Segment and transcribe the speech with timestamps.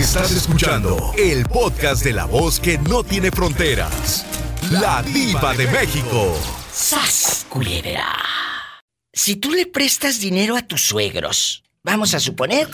[0.00, 4.24] Estás escuchando el podcast de la voz que no tiene fronteras.
[4.70, 6.34] La diva de México.
[6.72, 8.06] ¡Sas, culebra!
[9.12, 12.66] Si tú le prestas dinero a tus suegros, vamos a suponer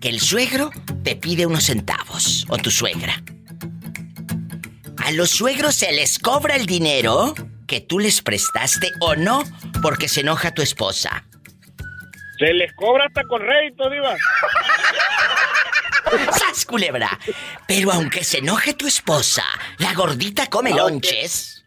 [0.00, 0.70] que el suegro
[1.04, 3.22] te pide unos centavos, o tu suegra.
[5.04, 7.34] A los suegros se les cobra el dinero
[7.66, 9.44] que tú les prestaste o no
[9.82, 11.26] porque se enoja tu esposa.
[12.38, 14.16] Se les cobra hasta con rédito, diva.
[16.32, 17.18] ¡Sas, culebra!
[17.66, 19.44] Pero aunque se enoje tu esposa,
[19.78, 21.64] la gordita come lonches.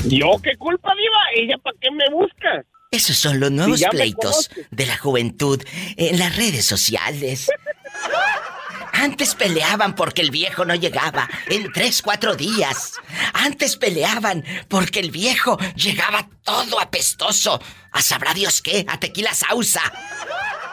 [0.08, 1.20] ¿Yo qué culpa, diva?
[1.36, 2.66] ¿Ella para qué me busca?
[2.90, 5.64] Esos son los nuevos Si pleitos de la juventud
[5.96, 7.52] en las redes sociales.
[9.00, 12.94] Antes peleaban porque el viejo no llegaba en tres, cuatro días.
[13.34, 17.62] Antes peleaban porque el viejo llegaba todo apestoso.
[17.92, 19.82] A sabrá Dios qué, a tequila sausa.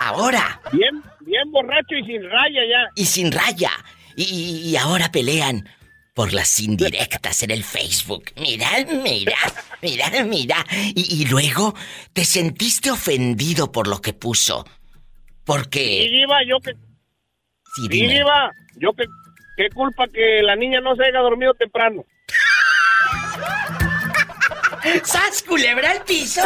[0.01, 2.91] Ahora, Bien, bien borracho y sin raya ya.
[2.95, 3.71] y sin raya.
[4.17, 4.25] Y,
[4.71, 5.69] y ahora pelean
[6.15, 8.31] por las indirectas en el Facebook.
[8.37, 8.69] Mira,
[9.03, 9.37] mira,
[9.83, 10.65] mira, mira.
[10.95, 11.75] Y, y luego
[12.13, 14.65] te sentiste ofendido por lo que puso.
[14.67, 16.09] Y Porque...
[16.11, 16.75] diva, yo que...
[17.77, 18.15] Sí, dime.
[18.15, 19.05] diva, yo que...
[19.57, 22.05] ¿Qué culpa que la niña no se haya dormido temprano?
[25.05, 26.41] ¡Sas, culebra al piso!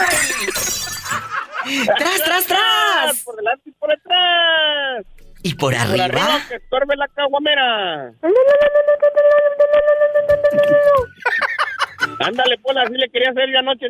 [1.97, 3.23] ¡Tras, tras, tras!
[3.25, 5.07] Por delante y por detrás.
[5.43, 6.05] Y por Por arriba...
[6.05, 8.13] arriba que estorbe la caguamera.
[12.21, 13.87] Ándale, pues así le quería hacer yo anoche.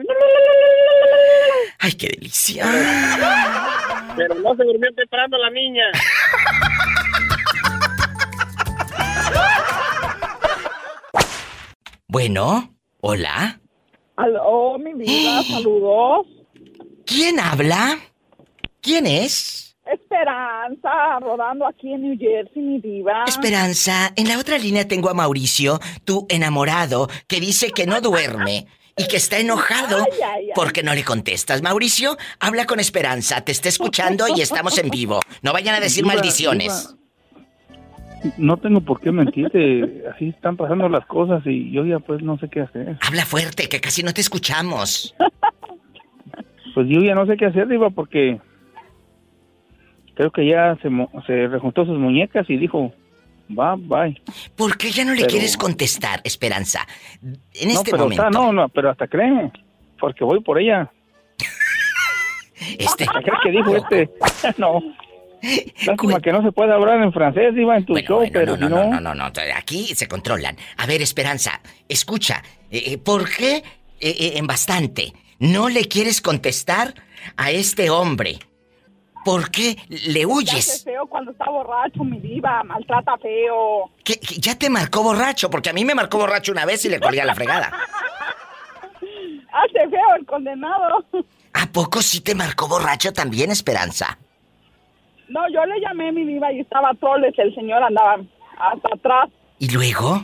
[1.78, 2.64] ¡Ay, qué delicia!
[4.16, 5.84] Pero no se durmió temprano la niña.
[12.08, 13.60] Bueno, hola.
[14.16, 16.26] Aló, mi vida, saludos.
[17.04, 17.98] ¿Quién habla?
[18.80, 19.76] ¿Quién es?
[19.90, 23.24] Esperanza, rodando aquí en New Jersey, mi diva.
[23.26, 28.66] Esperanza, en la otra línea tengo a Mauricio, tu enamorado, que dice que no duerme
[28.96, 30.50] y que está enojado Ay, ay, ay.
[30.54, 31.62] porque no le contestas.
[31.62, 35.20] Mauricio, habla con Esperanza, te está escuchando y estamos en vivo.
[35.40, 36.94] No vayan a decir Diva, maldiciones.
[38.36, 42.36] No tengo por qué mentirte, así están pasando las cosas y yo ya pues no
[42.38, 42.96] sé qué hacer.
[43.06, 45.14] Habla fuerte, que casi no te escuchamos.
[46.74, 48.40] Pues yo ya no sé qué hacer, Diva, porque
[50.14, 52.92] creo que ya se, mo- se rejuntó sus muñecas y dijo,
[53.56, 54.20] va, bye.
[54.56, 56.86] ¿Por qué ya no le Pero- quieres contestar, Esperanza?
[57.22, 58.26] En no, este pero momento.
[58.26, 59.52] está- no, no, pero hasta créeme,
[60.00, 60.90] porque voy por ella.
[62.78, 64.10] Este, ¿Qué crees que dijo este?
[64.58, 64.80] no,
[65.86, 68.72] Lástima que no se puede hablar en francés, iba en tu show, pero no, si
[68.74, 70.56] no, no, no, no, aquí se controlan.
[70.76, 73.62] A ver, Esperanza, escucha, eh, eh, ¿por qué
[74.00, 76.94] eh, en bastante no le quieres contestar
[77.36, 78.38] a este hombre?
[79.24, 80.68] ¿Por qué le Ya huyes?
[80.70, 83.90] hace feo cuando está borracho, mi diva, maltrata feo.
[84.04, 86.88] ¿Qué- qué- ya te marcó borracho, porque a mí me marcó borracho una vez y
[86.88, 87.70] le colgué a la fregada.
[89.52, 91.04] Hace feo el condenado.
[91.54, 94.18] ¿A poco sí te marcó borracho también, Esperanza?
[95.28, 98.16] No, yo le llamé mi diva y estaba troles, el señor andaba
[98.58, 99.28] hasta atrás.
[99.58, 100.22] ¿Y luego?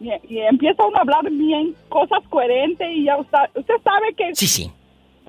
[0.00, 4.34] Y, y empieza uno a hablar bien, cosas coherentes y ya usted, usted sabe que
[4.34, 4.70] Sí, sí.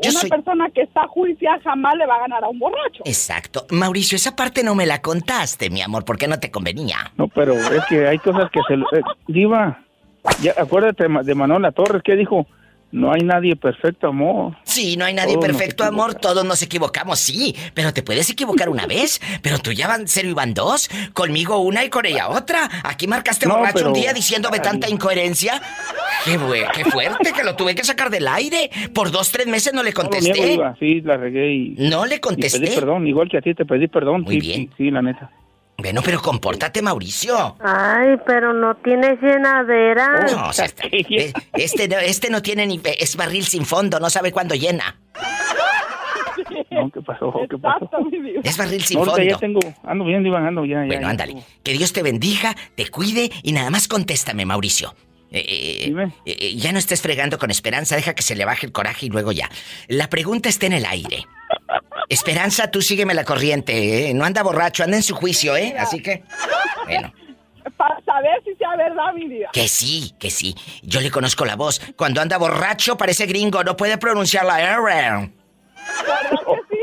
[0.02, 0.30] Yo una soy...
[0.30, 3.02] persona que está juiciada jamás le va a ganar a un borracho.
[3.06, 3.66] Exacto.
[3.72, 6.98] Mauricio, esa parte no me la contaste, mi amor, porque no te convenía.
[7.18, 8.76] No, pero es que hay cosas que se...
[8.76, 9.80] eh, diva,
[10.42, 12.46] ya, acuérdate de Manola Torres que dijo,
[12.92, 14.56] no hay nadie perfecto, amor.
[14.64, 16.16] Sí, no hay nadie Todos perfecto, amor.
[16.16, 17.56] Todos nos equivocamos, sí.
[17.74, 19.20] Pero te puedes equivocar una vez.
[19.42, 20.90] Pero tú ya van cero y van dos.
[21.14, 22.70] Conmigo una y con ella otra.
[22.84, 25.62] Aquí marcaste No, borracho pero- un día diciéndome tanta incoherencia.
[26.26, 26.40] Qué,
[26.74, 28.70] qué fuerte que lo tuve que sacar del aire.
[28.94, 30.46] Por dos, tres meses no le No lo contesté.
[30.46, 31.76] diva, sí, la regué y...
[31.78, 32.60] No le y contesté.
[32.60, 34.22] pedí perdón, igual que a ti te pedí perdón.
[34.22, 34.62] Muy sí, bien.
[34.70, 35.30] Sí, sí, la neta.
[35.88, 37.56] Bueno, pero compórtate, Mauricio.
[37.62, 40.26] Ay, pero no tienes llenadera.
[40.30, 42.82] No, o sea, eh, este, no- este no tiene ni...
[43.00, 45.00] Es barril sin fondo, no sabe cuándo llena.
[46.72, 47.34] No, ¿qué pasó?
[47.50, 47.90] ¿Qué pasó?
[48.44, 49.24] Es barril sin No, fondo.
[49.24, 49.62] ya tengo...
[49.84, 50.52] Ando bien, ya, ya.
[50.88, 51.10] Bueno, ya.
[51.10, 51.38] ándale.
[51.64, 54.94] Que Dios te bendiga, te cuide y nada más contéstame, Mauricio.
[55.32, 56.14] Eh, eh, Dime.
[56.26, 59.10] eh, ya no estés fregando con Esperanza, deja que se le baje el coraje y
[59.10, 59.50] luego ya.
[59.88, 61.26] La pregunta está en el aire.
[62.10, 64.14] Esperanza, tú sígueme la corriente, ¿eh?
[64.14, 65.76] No anda borracho, anda en su juicio, ¿eh?
[65.78, 66.24] Así que...
[66.86, 67.14] Bueno,
[67.76, 69.50] Para saber si sea verdad, mi diva.
[69.52, 70.56] que sí, que sí.
[70.84, 71.82] Yo le conozco la voz.
[71.98, 74.80] Cuando anda borracho parece gringo, no puede pronunciar la R.
[74.80, 75.32] ¿Verdad
[76.30, 76.38] que
[76.70, 76.78] sí?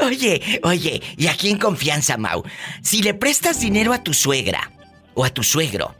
[0.04, 2.42] Oye, oye, y aquí en confianza, Mau.
[2.82, 4.72] Si le prestas dinero a tu suegra
[5.18, 5.96] o a tu suegro,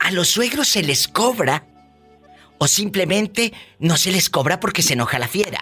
[0.00, 1.62] ¿a los suegros se les cobra?
[2.58, 5.60] ¿O simplemente no se les cobra porque se enoja la fiera?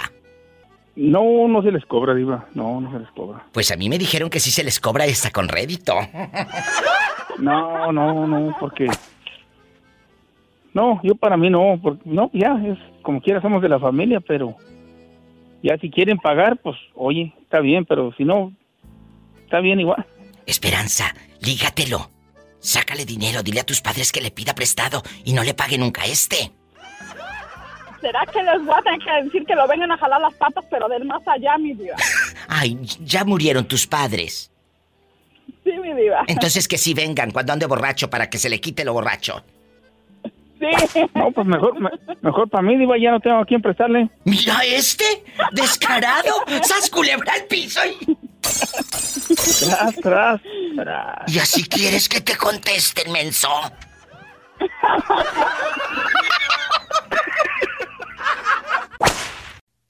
[0.96, 2.46] No, no se les cobra, diva.
[2.54, 3.44] No, no se les cobra.
[3.52, 5.94] Pues a mí me dijeron que sí se les cobra esta con rédito.
[7.38, 8.86] No, no, no, porque...
[10.72, 14.20] No, yo para mí no, porque no, ya, es como quiera somos de la familia,
[14.20, 14.56] pero
[15.62, 18.54] ya si quieren pagar, pues oye, está bien, pero si no,
[19.44, 20.06] está bien igual.
[20.46, 22.15] Esperanza, lígatelo.
[22.60, 26.02] Sácale dinero, dile a tus padres que le pida prestado y no le pague nunca
[26.02, 26.52] a este.
[28.00, 30.64] ¿Será que les voy a tener que decir que lo vengan a jalar las patas,
[30.70, 31.96] pero del más allá, mi diva?
[32.48, 34.50] Ay, ya murieron tus padres.
[35.64, 36.24] Sí, mi diva.
[36.26, 39.42] Entonces que sí vengan cuando ande borracho para que se le quite lo borracho.
[40.58, 41.00] Sí.
[41.14, 41.90] No, pues mejor, me-
[42.22, 44.08] mejor para mí, diva, ya no tengo a quién prestarle.
[44.24, 45.04] Mira este,
[45.52, 46.32] descarado,
[46.62, 48.16] sas culebra al piso y...
[48.40, 50.40] Tras, tras,
[50.76, 51.32] tras.
[51.34, 53.48] Y así quieres que te contesten, menso.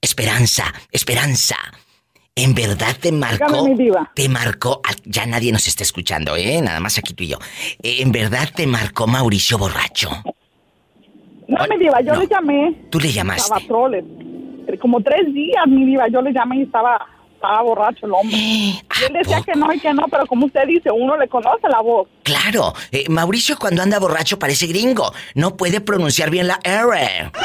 [0.01, 1.57] Esperanza, Esperanza.
[2.35, 3.67] En verdad te marcó.
[4.13, 4.79] Te marcó.
[4.85, 6.61] ah, Ya nadie nos está escuchando, ¿eh?
[6.61, 7.39] Nada más aquí tú y yo.
[7.81, 10.09] Eh, En verdad te marcó Mauricio borracho.
[11.47, 12.19] No, mi diva, yo no.
[12.21, 12.73] le llamé.
[12.89, 13.41] Tú le llamaste.
[13.43, 14.03] Estaba troles.
[14.81, 16.99] Como tres días, mi diva, yo le llamé y estaba,
[17.33, 18.35] estaba borracho el hombre.
[18.37, 19.51] Y él ¿A decía poco?
[19.51, 22.09] que no y que no, pero como usted dice, uno le conoce la voz.
[22.23, 25.13] Claro, eh, Mauricio cuando anda borracho parece gringo.
[25.35, 27.31] No puede pronunciar bien la R.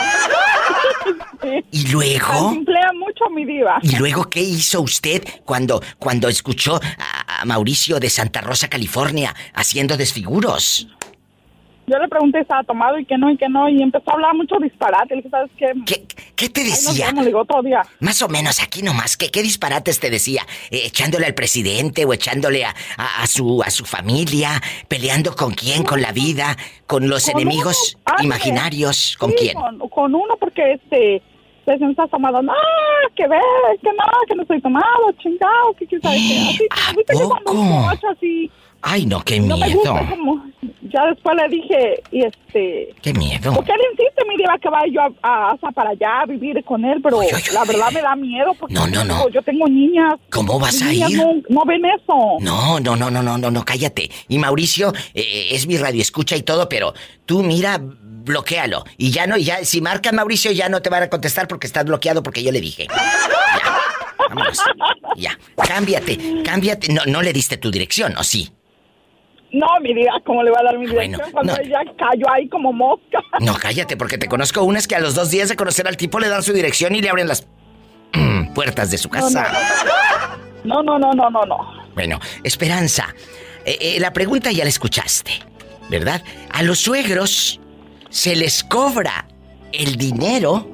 [1.42, 1.64] Sí.
[1.73, 2.52] ¿Y luego?
[2.52, 3.78] Emplea mucho, mi diva.
[3.82, 9.35] ¿Y luego qué hizo usted cuando, cuando escuchó a, a Mauricio de Santa Rosa, California,
[9.52, 10.87] haciendo desfiguros?
[11.92, 14.14] Yo le pregunté si estaba tomado y que no y que no, y empezó a
[14.14, 15.14] hablar mucho disparate.
[15.14, 15.72] Le dije, ¿sabes qué?
[15.84, 17.06] ¿Qué, qué te decía?
[17.08, 17.82] vemos, le digo, otro día.
[18.00, 20.42] Más o menos aquí nomás, ¿qué, qué disparates te decía?
[20.70, 24.61] Eh, ¿Echándole al presidente o echándole a, a- a su, a su familia?
[24.88, 25.82] ¿Peleando con quién?
[25.84, 26.56] ¿Con la vida?
[26.87, 29.16] ¿Con los Con enemigos uno, imaginarios?
[29.18, 29.54] ¿Con Sí, quién?
[29.54, 31.22] Con, con uno porque este
[31.64, 32.52] pues me está tomado, no,
[33.14, 33.40] que ver,
[33.80, 35.96] que no, que no estoy tomado, chingado, que qué.
[36.02, 37.88] Así, ¿A poco?
[38.11, 38.50] así,
[38.83, 39.81] Ay, no, qué no me miedo.
[39.95, 40.45] gusta como,
[40.83, 43.53] ya después le dije, y este, Qué miedo.
[43.55, 46.62] porque él insiste, mi diva, que vaya yo a, a- hasta para allá a vivir
[46.65, 47.21] con él, pero
[47.53, 49.29] la verdad me da miedo porque No, no, no.
[49.31, 50.15] yo tengo niñas.
[50.31, 51.17] ¿Cómo vas a ir?
[51.17, 52.37] No, no ven eso.
[52.41, 54.11] No, no, no, no, no, no, no, cállate.
[54.29, 56.93] Y Mauricio eh, es mi radio escucha y todo, pero
[57.25, 58.85] tú mira, bloquealo.
[58.99, 61.67] Y ya no, y ya, si marca Mauricio ya no te van a contestar porque
[61.69, 62.87] estás bloqueado porque yo le dije.
[62.89, 63.79] Ya,
[64.29, 64.59] vámonos.
[65.17, 66.93] Ya, cámbiate, cámbiate.
[66.93, 68.51] No, no le diste tu dirección, ¿o sí?
[69.52, 71.62] No, mi diva, ¿cómo le va a dar mi Bueno, dirección cuando no.
[71.62, 73.21] ella cayó ahí como mosca?
[73.40, 76.18] No, cállate, porque te conozco unas que a los dos días de conocer al tipo
[76.18, 77.47] le dan su dirección y le abren las...
[78.54, 79.52] puertas de su casa.
[80.64, 81.56] No, no, no, no, no, no.
[81.94, 83.14] Bueno, Esperanza,
[83.64, 85.32] eh, eh, la pregunta ya la escuchaste,
[85.90, 86.23] ¿verdad?
[86.50, 87.61] A los suegros
[88.11, 89.26] se les cobra
[89.73, 90.68] el dinero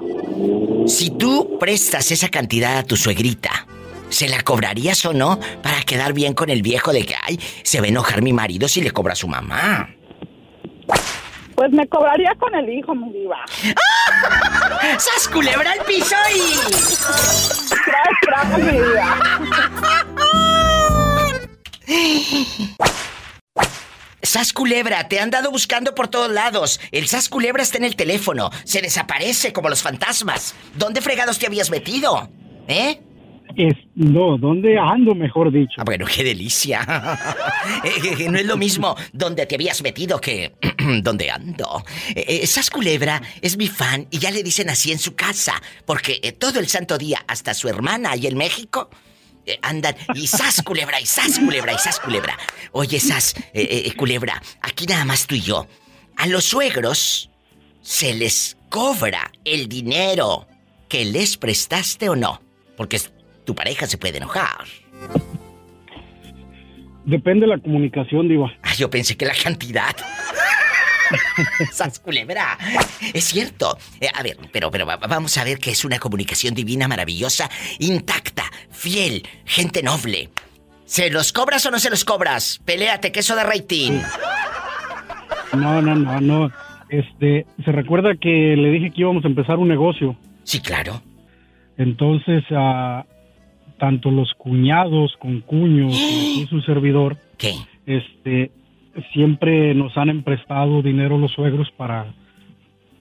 [0.87, 3.67] si tú prestas esa cantidad a tu suegrita.
[4.09, 7.81] ¿Se la cobrarías o no para quedar bien con el viejo de que, ay, se
[7.81, 9.91] va a enojar mi marido si le cobra a su mamá?
[11.55, 13.45] Pues me cobraría con el hijo, mi diva.
[14.99, 16.41] ¡Sas culebra al piso y...
[17.85, 19.19] Tras, tras, mi diva.
[24.23, 26.81] Sas Culebra, te han dado buscando por todos lados.
[26.93, 28.51] El Sas Culebra está en el teléfono.
[28.65, 30.55] Se desaparece como los fantasmas.
[30.75, 32.29] ¿Dónde fregados te habías metido?
[32.69, 33.01] ¿Eh?
[33.57, 35.75] Es, no, ¿dónde ando, mejor dicho?
[35.79, 36.87] Ah, bueno, qué delicia.
[37.85, 40.55] Eh, no es lo mismo donde te habías metido que
[41.03, 41.85] donde ando.
[42.15, 45.61] Eh, eh, Sas Culebra es mi fan y ya le dicen así en su casa,
[45.85, 48.89] porque eh, todo el santo día, hasta su hermana ahí en México,
[49.49, 52.37] eh, andan y Sas Culebra, y Sas Culebra, y Sas Culebra.
[52.73, 55.67] Oye, Sas eh, eh, Culebra, aquí nada más tú y yo.
[56.17, 57.31] A los suegros
[57.81, 60.47] se les cobra el dinero
[60.89, 62.43] que les prestaste o no,
[62.77, 63.01] porque
[63.49, 64.67] tu pareja se puede enojar.
[67.07, 68.53] Depende de la comunicación, Diva.
[68.63, 69.97] Ah, yo pensé que la cantidad.
[71.73, 72.59] Sas culebra.
[73.15, 73.79] Es cierto.
[74.03, 77.49] Eh, a ver, pero, pero va- vamos a ver que es una comunicación divina, maravillosa,
[77.79, 80.29] intacta, fiel, gente noble.
[80.85, 82.61] ¿Se los cobras o no se los cobras?
[82.67, 83.93] Peléate, queso de rating.
[85.55, 86.51] No, no, no, no.
[86.91, 88.29] Este, se recuerda que
[88.59, 90.17] le dije que íbamos a empezar un negocio.
[90.45, 91.01] Sí, claro.
[91.79, 93.07] Entonces, ah,
[93.79, 95.93] tanto los cuñados con cuños
[96.39, 97.55] y su servidor, ¿Qué?
[97.87, 98.51] este,
[99.13, 102.07] siempre nos han emprestado dinero los suegros para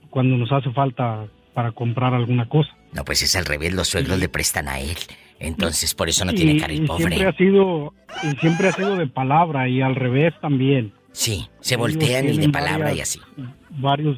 [0.10, 2.70] cuando nos hace falta para comprar alguna cosa.
[2.94, 4.96] No, pues es al revés, los suegros le prestan a él.
[5.40, 7.28] Entonces, por eso no tiene Y- cara y el siempre pobre.
[7.28, 7.94] ha sido
[8.24, 10.94] y siempre ha sido de palabra y al revés también.
[11.12, 13.20] Sí, se Ellos voltean y de palabra y varias- así.
[13.72, 14.18] Varios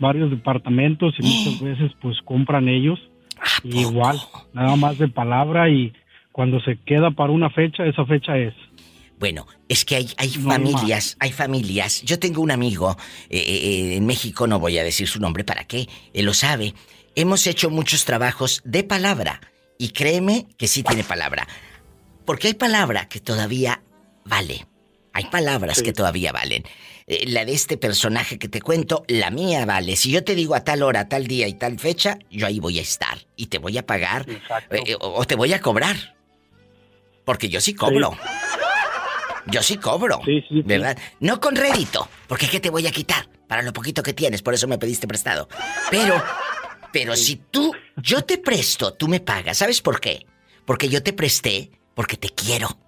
[0.00, 3.17] varios departamentos y muchas veces pues compran ellos ¿A
[3.64, 4.20] y igual,
[4.52, 5.92] nada más de palabra y
[6.32, 8.54] cuando se queda para una fecha, esa fecha es.
[9.18, 12.02] Bueno, es que hay, hay No familias, hay familias.
[12.02, 12.96] Yo tengo un amigo
[13.28, 15.88] eh, eh, en México, no voy a decir su nombre, ¿para qué?
[16.14, 16.74] Él lo sabe.
[17.16, 19.40] Hemos hecho muchos trabajos de palabra
[19.76, 21.48] y créeme que sí tiene palabra.
[22.24, 23.82] Porque hay palabra que todavía
[24.24, 24.66] vale.
[25.12, 25.82] Hay palabras Sí.
[25.82, 26.62] que todavía valen.
[27.08, 29.96] Eh, la de este personaje que te cuento, la mía vale.
[29.96, 32.78] Si yo te digo a tal hora, tal día y tal fecha, yo ahí voy
[32.78, 36.16] a estar y te voy a pagar eh, o, o te voy a cobrar.
[37.24, 38.16] Porque yo sí cobro.
[39.46, 40.20] Yo sí cobro.
[40.24, 40.62] Sí, sí, sí.
[40.62, 40.98] ¿Verdad?
[41.20, 42.08] No con rédito.
[42.26, 43.28] Porque ¿qué te voy a quitar?
[43.48, 45.48] Para lo poquito que tienes, por eso me pediste prestado.
[45.90, 46.22] Pero,
[46.92, 49.56] pero si tú, yo te presto, tú me pagas.
[49.58, 50.26] ¿Sabes por qué?
[50.66, 52.78] Porque yo te presté porque te quiero.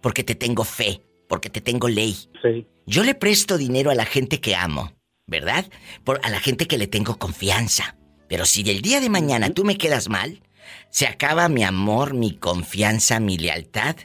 [0.00, 1.00] Porque te tengo fe.
[1.28, 2.16] Porque te tengo ley.
[2.42, 2.66] Sí.
[2.86, 4.92] Yo le presto dinero a la gente que amo,
[5.26, 5.66] ¿verdad?
[6.04, 7.96] Por, a la gente que le tengo confianza.
[8.28, 10.42] Pero si del día de mañana tú me quedas mal,
[10.90, 13.96] se acaba mi amor, mi confianza, mi lealtad.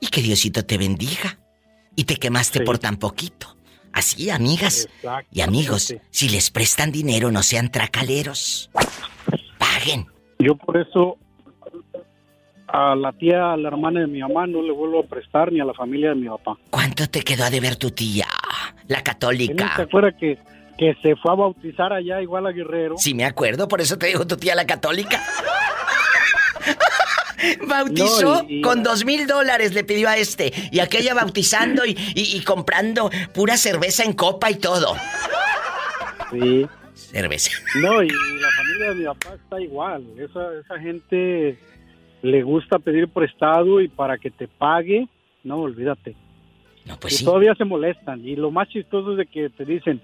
[0.00, 1.38] Y que Diosito te bendiga.
[1.96, 2.64] Y te quemaste Sí.
[2.64, 3.56] por tan poquito.
[3.92, 4.88] Así, amigas
[5.30, 8.70] y amigos, si les prestan dinero, no sean tracaleros.
[9.58, 10.06] Paguen.
[10.38, 11.18] Yo por eso
[12.72, 15.60] a la tía, a la hermana de mi mamá no le vuelvo a prestar ni
[15.60, 16.56] a la familia de mi papá.
[16.70, 18.26] ¿Cuánto te quedó a deber tu tía?
[18.88, 19.76] La ¿Sí ¿No católica.
[19.76, 20.38] ¿Se acuerda que,
[20.78, 22.96] que se fue a bautizar allá igual a Guerrero?
[22.96, 25.22] Sí, me acuerdo, por eso te digo tu tía la católica.
[27.66, 30.52] Bautizó No, y- y- con dos mil dólares, le pidió a este.
[30.70, 34.94] Y aquella bautizando y, y- y comprando pura cerveza en copa y todo.
[36.30, 36.66] Sí.
[36.94, 37.50] Cerveza.
[37.80, 40.04] No, y la familia de mi papá está igual.
[40.18, 41.58] Esa, esa gente
[42.22, 45.08] le gusta pedir prestado y para que te pague,
[45.44, 46.14] no, olvídate.
[46.84, 47.24] No, pues y sí.
[47.24, 48.26] todavía se molestan.
[48.26, 50.00] Y lo más chistoso es de que te dicen,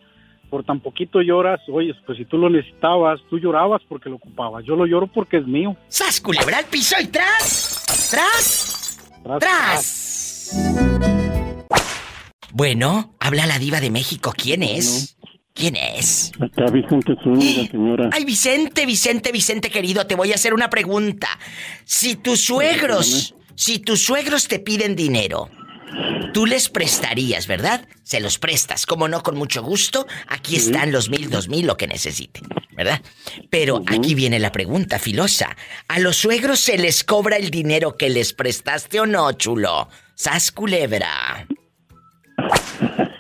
[0.51, 4.65] por tan poquito lloras, oye, pues si tú lo necesitabas, tú llorabas porque lo ocupabas.
[4.65, 5.77] Yo lo lloro porque es mío.
[5.89, 8.11] ¡Sas, culebra al piso y tras!
[8.11, 9.11] ¡Tras!
[9.23, 10.49] Tras, ¡Tras!
[12.53, 14.33] Bueno, habla la diva de México.
[14.37, 15.18] ¿Quién es?
[15.59, 16.31] ¿Quién es?
[16.41, 18.11] Acá Vicente Zúñiga, señora.
[18.13, 21.29] Ay, Vicente, Vicente, Vicente querido, te voy a hacer una pregunta.
[21.85, 25.51] Si tus suegros, si tus suegros te piden dinero,
[26.33, 27.89] tú les prestarías, ¿verdad?
[28.05, 30.07] Se los prestas, como no, con mucho gusto.
[30.29, 32.45] Aquí están los mil, dos mil, lo que necesiten,
[32.77, 33.03] ¿verdad?
[33.51, 35.57] Pero aquí viene la pregunta filosa.
[35.89, 39.89] ¿A los suegros se les cobra el dinero que les prestaste o no, chulo?
[40.15, 41.49] Sas culebra.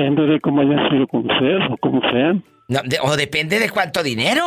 [0.00, 2.32] Depende de cómo haya sido con usted o como sea.
[2.68, 4.42] No, de- o depende de cuánto dinero.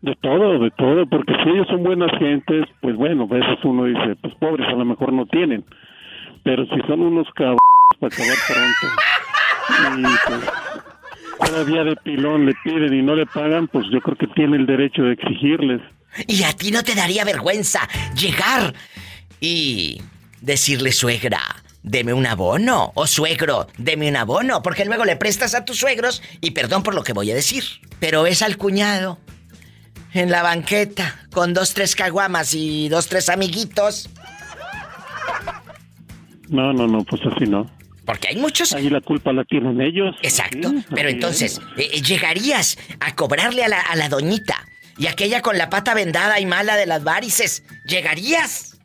[0.00, 3.84] De todo, de todo, porque si ellos son buenas gentes, pues bueno, a veces uno
[3.84, 5.64] dice, pues pobres a lo mejor no tienen,
[6.42, 7.60] pero si son unos cabrones
[8.00, 10.50] para acabar pronto, y pues
[11.48, 14.56] cada día de pilón le piden y no le pagan, pues yo creo que tiene
[14.56, 15.80] el derecho de exigirles.
[16.26, 17.88] ¿Y a ti no te daría vergüenza
[18.20, 18.74] llegar
[19.40, 20.02] y
[20.40, 21.38] decirle suegra,
[21.82, 22.92] deme un abono?
[22.94, 26.94] O suegro, deme un abono, porque luego le prestas a tus suegros, y perdón por
[26.94, 27.64] lo que voy a decir,
[28.00, 29.18] pero es al cuñado
[30.12, 34.10] en la banqueta, con dos, tres caguamas y dos, tres amiguitos.
[36.48, 37.70] No, no, no, pues así no.
[38.04, 38.72] Porque hay muchos...
[38.74, 40.14] Ahí la culpa la tienen ellos.
[40.22, 40.68] Exacto.
[40.70, 41.94] Sí, Pero entonces, es.
[41.94, 44.56] eh, llegarías a cobrarle a la, a la doñita
[44.98, 47.62] y aquella con la pata vendada y mala de las varices.
[47.86, 48.76] ¿Llegarías?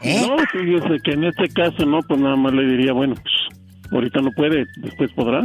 [0.00, 0.26] ¿Eh?
[0.26, 3.34] No, fíjese que en este caso no, pues nada más le diría, bueno, pues
[3.92, 5.42] ahorita no puede, después podrá.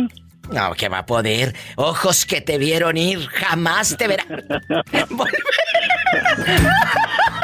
[0.51, 1.55] No, que va a poder.
[1.77, 4.27] Ojos que te vieron ir, jamás te verán.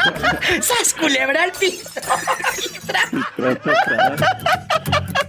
[0.61, 1.89] ¡Sas culebra al piso!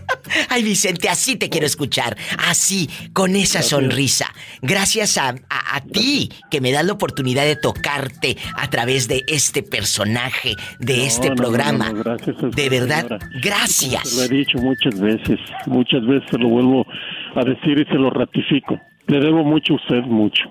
[0.48, 2.16] Ay, Vicente, así te quiero escuchar.
[2.46, 4.26] Así, con esa sonrisa.
[4.62, 9.22] Gracias a, a- a ti que me das la oportunidad de tocarte a través de
[9.28, 11.90] este personaje, de No, este no, programa.
[11.92, 13.28] no, gracias a usted, de verdad, señora.
[13.42, 14.14] gracias.
[14.16, 16.86] Lo he dicho muchas veces, muchas veces lo vuelvo
[17.34, 18.78] a decir y se lo ratifico.
[19.06, 20.44] Le debo mucho a usted, mucho.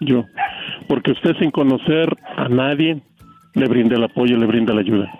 [0.00, 0.24] Yo.
[0.88, 3.00] Porque usted sin conocer a nadie
[3.54, 5.10] le brinda el apoyo, le brinda la ayuda.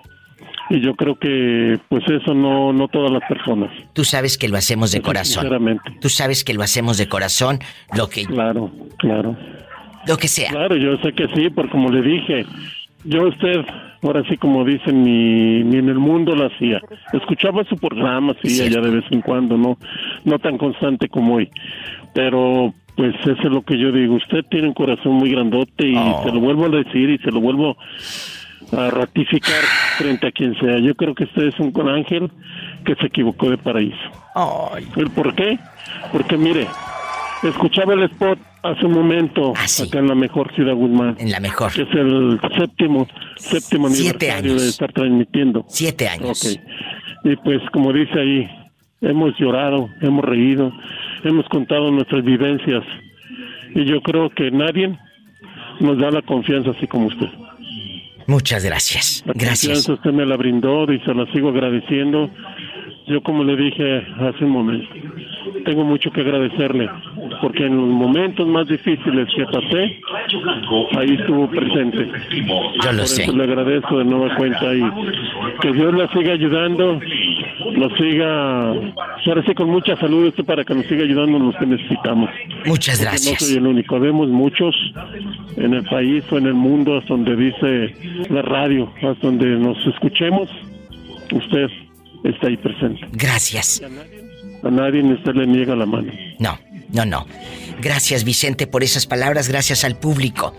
[0.70, 3.70] Y yo creo que, pues eso no, no todas las personas.
[3.92, 5.42] Tú sabes que lo hacemos de Eso, corazón.
[5.42, 5.82] Sinceramente.
[6.00, 7.58] Tú sabes que lo hacemos de corazón,
[7.96, 9.36] lo que, Claro, claro.
[10.08, 10.50] lo que sea.
[10.50, 12.44] Claro, yo sé que sí, porque como le dije,
[13.04, 13.64] yo a usted,
[14.02, 16.80] ahora sí como dicen, ni, ni en el mundo la hacía.
[17.12, 19.78] Escuchaba su programa, sí, allá de vez en cuando, no,
[20.24, 21.48] no tan constante como hoy.
[22.12, 24.14] Pero, pues eso es lo que yo digo.
[24.16, 26.22] Usted tiene un corazón muy grandote y Oh.
[26.24, 27.76] se lo vuelvo a decir y se lo vuelvo
[28.72, 29.62] a ratificar
[29.98, 30.78] frente a quien sea.
[30.78, 32.30] Yo creo que usted es un ángel
[32.84, 33.96] que se equivocó de paraíso.
[34.34, 34.86] Ay.
[34.96, 35.58] ¿El por qué?
[36.12, 36.66] Porque mire,
[37.42, 39.84] escuchaba el spot hace un momento Ah, sí.
[39.86, 41.72] acá en la mejor ciudad Guzmán, En la mejor.
[41.72, 44.62] que es el séptimo, séptimo Siete aniversario años.
[44.62, 45.64] de estar transmitiendo.
[45.68, 46.44] Siete años.
[46.44, 46.60] Ok.
[47.24, 48.48] Y pues como dice ahí,
[49.00, 50.72] hemos llorado, hemos reído,
[51.24, 52.82] hemos contado nuestras vivencias
[53.74, 54.98] y yo creo que nadie
[55.80, 57.28] nos da la confianza así como usted.
[58.26, 59.22] Muchas gracias.
[59.26, 59.88] La Gracias.
[59.88, 62.30] usted me la brindó y se la sigo agradeciendo.
[63.08, 64.88] Yo como le dije hace un momento,
[65.64, 66.88] tengo mucho que agradecerle,
[67.40, 70.00] porque en los momentos más difíciles que pasé,
[70.98, 72.08] ahí estuvo presente.
[72.82, 73.22] Yo lo Por sé.
[73.22, 74.82] eso le agradezco de nueva cuenta y
[75.60, 77.00] que Dios la siga ayudando,
[77.76, 81.56] nos siga, ahora sí con mucha salud esto para que nos siga ayudando en los
[81.56, 82.28] que necesitamos.
[82.66, 83.44] Muchas Porque No gracias.
[83.48, 84.74] soy el único, vemos muchos
[85.56, 87.94] en el país o en el mundo hasta donde dice
[88.30, 90.48] la radio, hasta donde nos escuchemos,
[91.32, 91.68] usted
[92.30, 93.00] está ahí presente.
[93.12, 93.80] Gracias.
[94.62, 96.12] A nadie usted le niega la mano.
[96.38, 96.58] No,
[96.92, 97.26] no, no.
[97.80, 100.54] Gracias Vicente por esas palabras, gracias al público.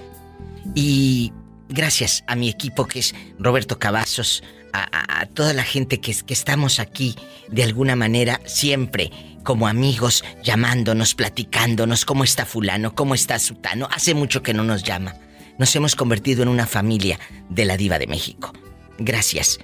[0.76, 1.32] Y
[1.70, 6.12] gracias a mi equipo que es Roberto Cavazos, a, a- a toda la gente que,
[6.12, 7.16] es- que estamos aquí
[7.50, 9.12] de alguna manera siempre
[9.44, 13.88] como amigos, llamándonos, platicándonos, cómo está fulano, cómo está sutano.
[13.92, 15.16] Hace mucho que no nos llama.
[15.58, 17.18] Nos hemos convertido en una familia
[17.50, 18.52] de la diva de México.
[19.00, 19.58] Gracias.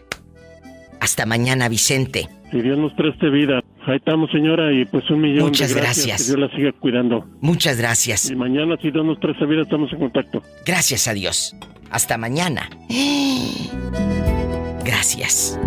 [1.03, 2.29] Hasta mañana, Vicente.
[2.49, 3.59] Si Dios nos preste vida.
[3.85, 6.07] Ahí estamos, señora, y pues un millón Muchas de gracias.
[6.07, 6.21] gracias.
[6.31, 7.27] Que Dios la siga cuidando.
[7.41, 8.29] Muchas gracias.
[8.29, 10.41] Y mañana, si Dios nos preste vida, estamos en contacto.
[10.65, 11.57] Gracias a Dios.
[11.91, 12.69] Hasta mañana.
[14.85, 15.59] Gracias.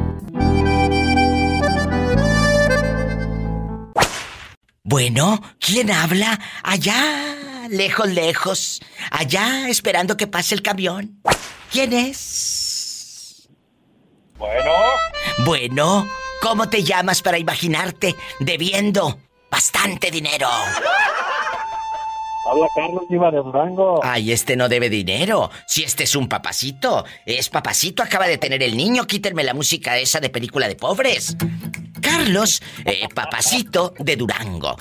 [4.85, 6.41] Bueno, ¿quién habla?
[6.63, 8.81] Allá, lejos, lejos.
[9.11, 11.21] Allá, esperando que pase el camión.
[11.71, 13.49] ¿Quién es?
[14.39, 14.71] Bueno,
[15.45, 16.07] Bueno,
[16.41, 19.19] ¿cómo te llamas para imaginarte debiendo
[19.51, 20.49] bastante dinero?
[22.49, 24.01] habla Carlos Iba de Durango.
[24.03, 25.51] Ay, este no debe dinero.
[25.67, 27.05] Si este es un papacito.
[27.25, 29.07] Es papacito, acaba de tener el niño.
[29.07, 31.37] Quítenme la música esa de película de pobres.
[32.01, 34.77] Carlos, eh, papacito de Durango.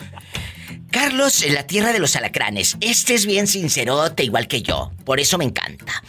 [0.92, 2.78] Carlos, en la tierra de los alacranes.
[2.80, 4.92] Este es bien sincerote, igual que yo.
[5.04, 6.04] Por eso me encanta.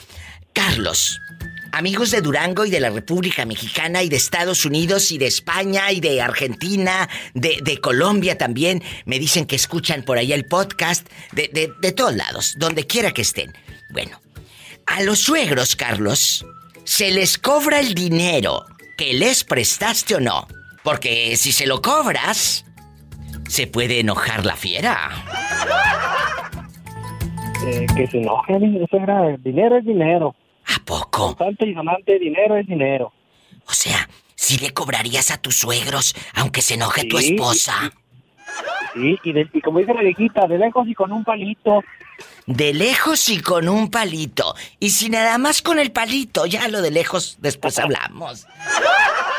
[0.52, 1.20] Carlos,
[1.76, 5.92] amigos de Durango y de la República Mexicana y de Estados Unidos y de España
[5.92, 11.70] y de Argentina, de, Colombia también, me dicen que escuchan por ahí el podcast, de,
[11.78, 13.52] de, todos lados, donde quiera que estén.
[13.90, 14.18] Bueno,
[14.86, 16.46] a los suegros, Carlos,
[16.84, 18.64] se les cobra el dinero
[18.96, 20.48] que les prestaste o no.
[20.82, 22.64] Porque si se lo cobras,
[23.48, 25.10] se puede enojar la fiera.
[27.66, 29.36] eh, que se enoje, mi suegra.
[29.44, 30.34] Dinero es dinero.
[30.76, 31.28] ¿A poco?
[31.36, 33.12] Constante y donante, dinero es dinero.
[33.66, 37.92] O sea, si le cobrarías a tus suegros, aunque se enoje tu Sí, esposa.
[38.94, 41.82] Sí, y, de- y como dice la viejita, de lejos y con un palito.
[42.46, 44.54] De lejos y con un palito.
[44.78, 48.46] Y si nada más con el palito, ya lo de lejos después hablamos.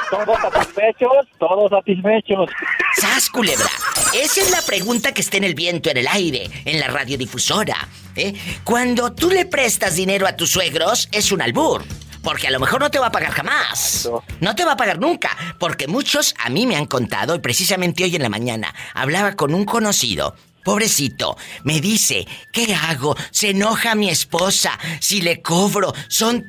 [0.09, 2.49] Todos satisfechos, todos satisfechos.
[2.95, 3.69] ¡Sas, culebra!
[4.13, 7.87] Esa es la pregunta que está en el viento, en el aire, en la radiodifusora.
[8.15, 8.33] ¿eh?
[8.63, 11.83] Cuando tú le prestas dinero a tus suegros, es un albur.
[12.23, 14.09] Porque a lo mejor no te va a pagar jamás.
[14.39, 15.35] No te va a pagar nunca.
[15.59, 19.53] Porque muchos a mí me han contado, y precisamente hoy en la mañana hablaba con
[19.53, 20.35] un conocido.
[20.63, 23.15] Pobrecito, me dice, ¿qué hago?
[23.31, 24.77] Se enoja mi esposa.
[24.99, 26.45] Si le cobro, son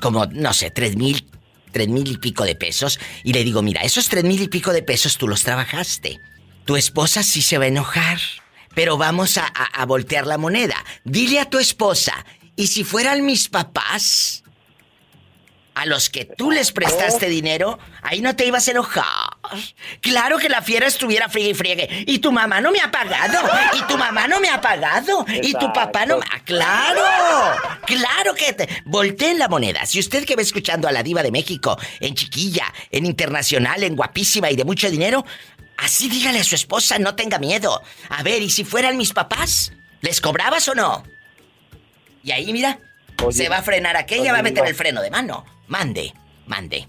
[0.00, 1.28] como, no sé, tres mil,
[1.72, 2.98] tres mil y pico de pesos.
[3.24, 6.20] Y le digo, mira, esos tres mil y pico de pesos tú los trabajaste.
[6.64, 8.18] Tu esposa sí se va a enojar.
[8.74, 10.76] Pero vamos a, a- a voltear la moneda.
[11.04, 14.39] Dile a tu esposa, ¿y si fueran mis papás?
[15.80, 19.06] A los que tú les prestaste dinero, ahí no te ibas a enojar.
[20.02, 22.04] Claro que la fiera estuviera friegue y friegue.
[22.06, 23.38] Y tu mamá no me ha pagado.
[23.72, 25.24] Y tu mamá no me ha pagado.
[25.42, 26.26] Y tu papá no me...
[26.30, 27.00] ¡Ah, claro!
[27.86, 28.68] ¡Claro que te...
[28.84, 29.86] Volteen la moneda.
[29.86, 33.96] Si usted que va escuchando a la diva de México, en chiquilla, en internacional, en
[33.96, 35.24] guapísima y de mucho dinero,
[35.78, 37.80] así dígale a su esposa, no tenga miedo.
[38.10, 39.72] A ver, ¿y si fueran mis papás?
[40.02, 41.04] ¿Les cobrabas o no?
[42.22, 42.78] Y ahí, mira,
[43.30, 45.46] se va a frenar aquella, va a meter el freno de mano.
[45.70, 46.12] Mande,
[46.48, 46.88] mande.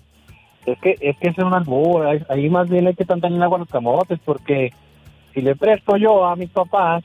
[0.65, 2.03] Es que, es que es un albur.
[2.29, 4.73] Ahí, más bien hay que tantar en agua los camotes, porque
[5.33, 7.03] si le presto yo a mis papás,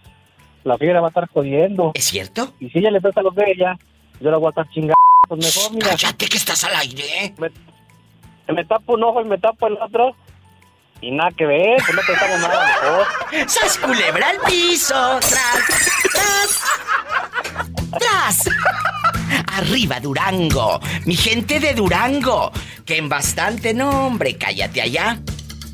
[0.64, 1.92] la fiera va a estar jodiendo.
[1.94, 2.54] ¿Es cierto?
[2.60, 3.78] Y si ella le presta los de ella,
[4.20, 4.94] yo la voy a estar chingando.
[5.28, 5.88] Pues mejor, mira.
[5.90, 7.34] Cállate que estás al aire.
[7.36, 7.50] Me,
[8.54, 10.16] me tapo un ojo y me tapo el otro.
[11.02, 13.48] Y nada que ver, pues no prestamos nada mejor.
[13.48, 15.20] ¡Sas culebra al piso!
[15.20, 15.92] ¡Tras!
[16.10, 16.62] ¡Tras!
[17.98, 18.44] ¡Tras!
[19.46, 22.50] Arriba Durango, mi gente de Durango,
[22.84, 25.20] que en bastante nombre, cállate allá.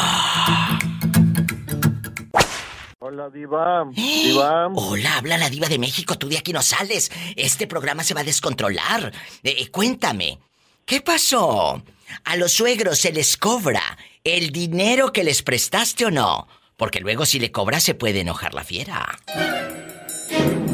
[2.98, 3.84] Hola, Diva.
[3.92, 4.66] Diva.
[4.74, 7.12] Hola, habla la diva de México, tú de aquí no sales.
[7.36, 9.12] Este programa se va a descontrolar.
[9.44, 10.40] Eh, eh, cuéntame,
[10.84, 11.80] ¿qué pasó?
[12.24, 13.82] ¿A los suegros se les cobra
[14.24, 16.48] el dinero que les prestaste o no?
[16.76, 19.16] Porque luego si le cobras se puede enojar la fiera.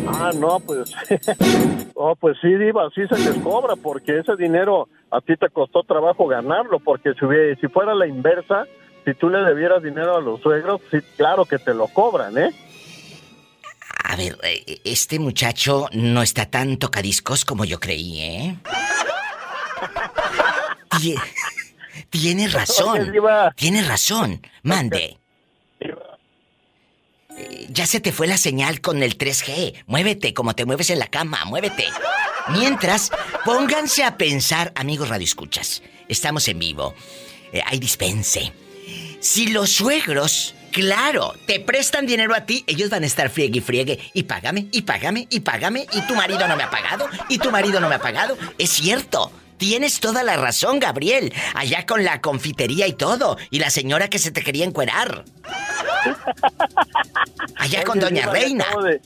[0.06, 0.92] Ah, no, pues.
[1.94, 5.82] oh, pues sí, Diva, sí se les cobra, porque ese dinero a ti te costó
[5.82, 8.64] trabajo ganarlo, porque si, hubiera- si fuera la inversa,
[9.04, 12.50] si tú le debieras dinero a los suegros, sí, claro que te lo cobran, ¿eh?
[14.04, 18.56] A ver, eh, este muchacho no está tan tocadiscos como yo creí, ¿eh?
[20.90, 21.20] Tie-
[22.10, 23.00] Tiene razón.
[23.00, 23.52] Oye, Diva.
[23.56, 24.40] Tiene razón.
[24.62, 25.18] Mande.
[27.68, 29.84] Ya se te fue la señal con el 3G.
[29.86, 31.86] Muévete como te mueves en la cama, muévete.
[32.48, 33.10] Mientras,
[33.44, 35.82] pónganse a pensar, amigos radioescuchas.
[36.08, 36.94] Estamos en vivo.
[37.52, 38.52] Eh, hay dispense.
[39.20, 43.62] Si los suegros, claro, te prestan dinero a ti, ellos van a estar friegue y
[43.62, 43.98] friegue.
[44.12, 45.86] Y págame, y págame, y págame.
[45.92, 48.36] Y tu marido no me ha pagado, y tu marido no me ha pagado.
[48.58, 49.32] Es cierto.
[49.66, 51.32] Tienes toda la razón, Gabriel.
[51.54, 53.38] Allá con la confitería y todo.
[53.50, 55.24] Y la señora que se te quería encuerar.
[57.56, 58.66] Allá con Doña Reina.
[58.84, 59.00] de-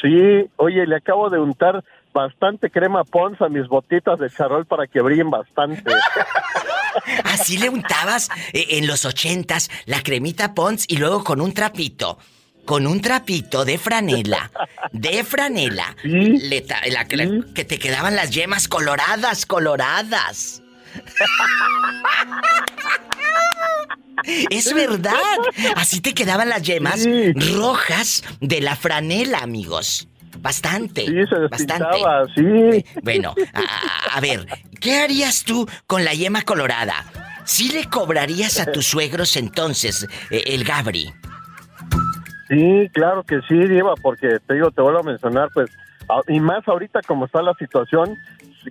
[0.00, 4.86] Sí, oye, le acabo de untar bastante crema Pons a mis botitas de charol para
[4.86, 5.92] que brillen bastante.
[7.24, 12.18] Así le untabas eh, en los ochentas la cremita Pons y luego con un trapito.
[12.68, 14.50] Con un trapito de franela.
[14.92, 15.96] De franela.
[16.04, 17.06] le la-
[17.54, 20.62] que te quedaban las yemas coloradas, coloradas.
[24.50, 25.14] Es verdad.
[25.76, 27.06] Así te quedaban las yemas
[27.56, 30.06] rojas de la franela, amigos.
[30.38, 31.06] Bastante.
[31.06, 31.98] Sí, se bastante.
[32.34, 32.84] sí.
[33.02, 34.46] Bueno, a, a ver,
[34.78, 37.06] ¿qué harías tú con la yema colorada?
[37.46, 41.14] ¿Sí le cobrarías a tus suegros entonces, eh, el Gabri?
[42.48, 45.70] Sí, claro que sí, Diva, porque te digo, te vuelvo a mencionar, pues,
[46.28, 48.16] y más ahorita como está la situación,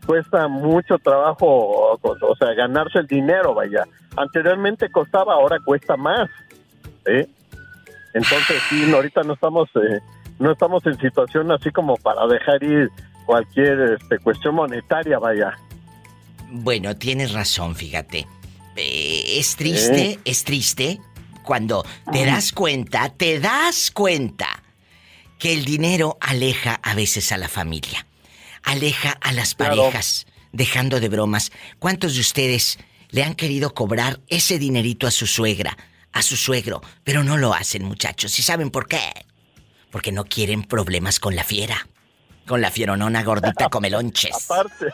[0.06, 3.84] cuesta mucho trabajo, o, sea, ganarse el dinero, vaya.
[4.16, 6.30] Anteriormente costaba, ahora cuesta más,
[7.06, 7.28] ¿sí?
[8.14, 10.00] Entonces, sí, ahorita no estamos, eh,
[10.40, 12.90] no estamos en situación así como para dejar ir
[13.26, 15.56] cualquier este, cuestión monetaria, vaya.
[16.50, 18.26] Bueno, tienes razón, fíjate.
[18.76, 20.20] Eh, es triste, ¿Eh?
[20.26, 21.00] es triste
[21.48, 24.64] cuando te das cuenta, te das cuenta
[25.40, 28.06] que el dinero aleja a veces a la familia,
[28.64, 29.78] aleja a las Claro.
[29.78, 31.52] parejas, dejando de bromas.
[31.80, 32.78] ¿Cuántos de ustedes
[33.10, 35.78] le han querido cobrar ese dinerito a su suegra,
[36.12, 38.38] a su suegro, pero no lo hacen, muchachos?
[38.40, 39.26] ¿Y saben por qué?
[39.90, 41.88] Porque no quieren problemas con la fiera.
[42.48, 44.50] Con la fieronona gordita come lonches.
[44.50, 44.86] Aparte,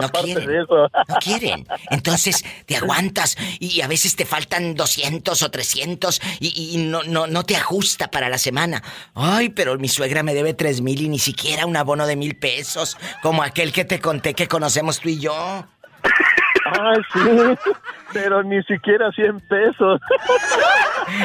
[0.00, 0.46] No aparte quieren.
[0.48, 0.88] de eso.
[1.08, 1.66] No quieren.
[1.90, 7.26] Entonces te aguantas y a veces te faltan 200 o 300 y, y no, no,
[7.26, 8.82] no te ajusta para la semana.
[9.14, 12.36] Ay, pero mi suegra me debe tres mil y ni siquiera un abono de mil
[12.36, 15.64] pesos, como aquel que te conté que conocemos tú y yo.
[16.72, 17.20] Ay, sí,
[18.12, 20.00] pero ni siquiera 100 pesos.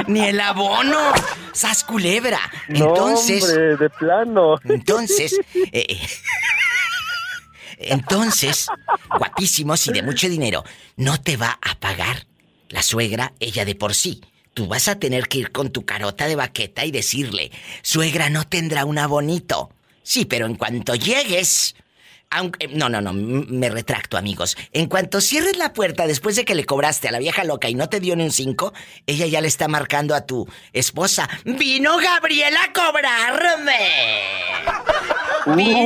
[0.07, 1.13] Ni el abono.
[1.51, 2.39] ¡Sas culebra!
[2.67, 3.43] No, Entonces.
[3.43, 4.55] hombre, de plano.
[4.65, 5.39] Entonces.
[5.71, 5.99] eh,
[7.77, 8.67] entonces,
[9.17, 10.63] guapísimos y de mucho dinero,
[10.97, 12.27] no te va a pagar
[12.69, 14.21] la suegra, ella de por sí.
[14.53, 17.51] Tú vas a tener que ir con tu carota de baqueta y decirle,
[17.81, 19.71] suegra no tendrá un abonito.
[20.03, 21.75] Sí, pero en cuanto llegues...
[22.31, 24.55] Aunque, no, no, no, me retracto, amigos.
[24.71, 27.75] En cuanto cierres la puerta después de que le cobraste a la vieja loca y
[27.75, 28.73] no te dio ni un 5,
[29.05, 31.29] ella ya le está marcando a tu esposa.
[31.43, 34.21] ¡Vino Gabriela a cobrarme!
[35.57, 35.85] Y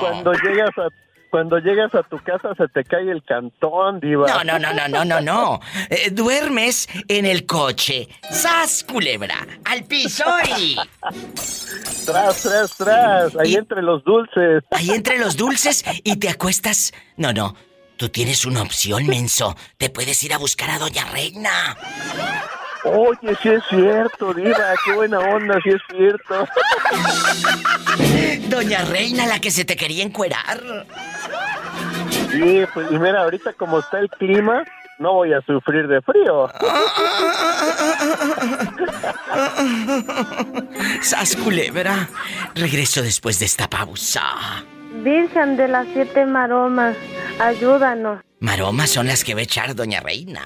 [0.00, 1.03] cuando llegas a
[1.34, 4.28] cuando llegas a tu casa se te cae el cantón, diva.
[4.28, 5.60] No, no, no, no, no, no, no.
[5.90, 8.08] Eh, duermes en el coche.
[8.30, 9.44] ¡Sas, culebra!
[9.64, 10.22] ¡Al piso
[10.56, 10.76] y...
[12.06, 14.62] Tras, tras, tras, ahí Y- entre los dulces.
[14.70, 16.92] Ahí entre los dulces y te acuestas.
[17.16, 17.56] No, no.
[17.96, 19.56] Tú tienes una opción, menso.
[19.76, 21.76] Te puedes ir a buscar a Doña Reina.
[22.84, 26.46] Oye, sí es cierto, diva, qué buena onda, sí es cierto.
[28.48, 30.60] Doña Reina, la que se te quería encuerar.
[32.30, 34.64] Sí, pues y mira, ahorita como está el clima,
[34.98, 36.50] no voy a sufrir de frío.
[41.00, 42.08] ¡Sas, culebra!
[42.54, 44.22] Regreso después de esta pausa.
[45.02, 46.96] Virgen de las siete maromas,
[47.40, 48.20] ayúdanos.
[48.40, 50.42] Maromas son las que va a echar Doña Reina.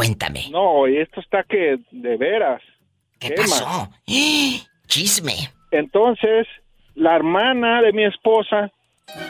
[0.00, 0.50] Cuéntame.
[0.50, 2.60] No, y esto está que de veras.
[3.18, 3.42] ¿Qué quema.
[3.48, 3.90] pasó?
[4.06, 4.60] ¡Eh!
[4.88, 5.32] Chisme.
[5.70, 6.46] Entonces,
[6.94, 8.70] la hermana de mi esposa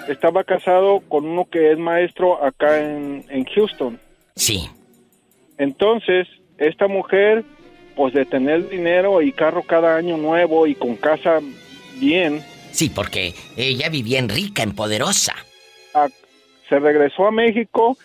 [0.09, 4.01] estaba casado con uno que es maestro acá en, en Houston.
[4.35, 4.69] Sí.
[5.57, 6.27] Entonces,
[6.59, 7.45] esta mujer,
[7.95, 11.39] pues de tener dinero y carro cada año nuevo y con casa
[12.01, 15.35] bien, Sí, porque ella vivía en rica, en poderosa.
[15.95, 16.09] a-
[16.69, 17.97] se regresó a México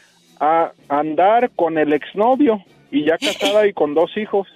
[0.41, 4.47] a andar con el exnovio y ya casada y con dos hijos.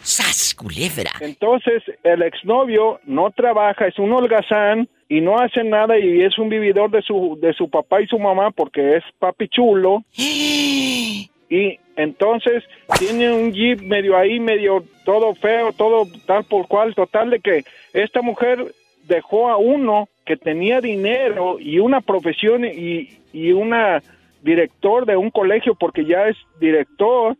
[0.00, 1.12] ¡Sas, culebra!
[1.20, 6.48] Entonces, el exnovio no trabaja, es un holgazán y no hace nada y es un
[6.48, 10.02] vividor de su, de su papá y su mamá porque es papi chulo.
[11.52, 12.64] Y entonces
[12.98, 17.64] tiene un jeep medio ahí, medio todo feo, todo tal por cual, total de que
[17.92, 18.72] esta mujer
[19.06, 24.02] dejó a uno que tenía dinero y una profesión y, y una
[24.42, 27.36] director de un colegio porque ya es director,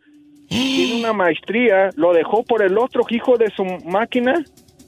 [0.47, 4.33] tiene una maestría, lo dejó por el otro hijo de su máquina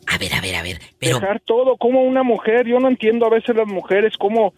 [0.08, 0.80] A ver, a ver, a ver.
[1.00, 2.68] Pero, dejar todo como una mujer.
[2.68, 4.54] Yo no entiendo a veces las mujeres como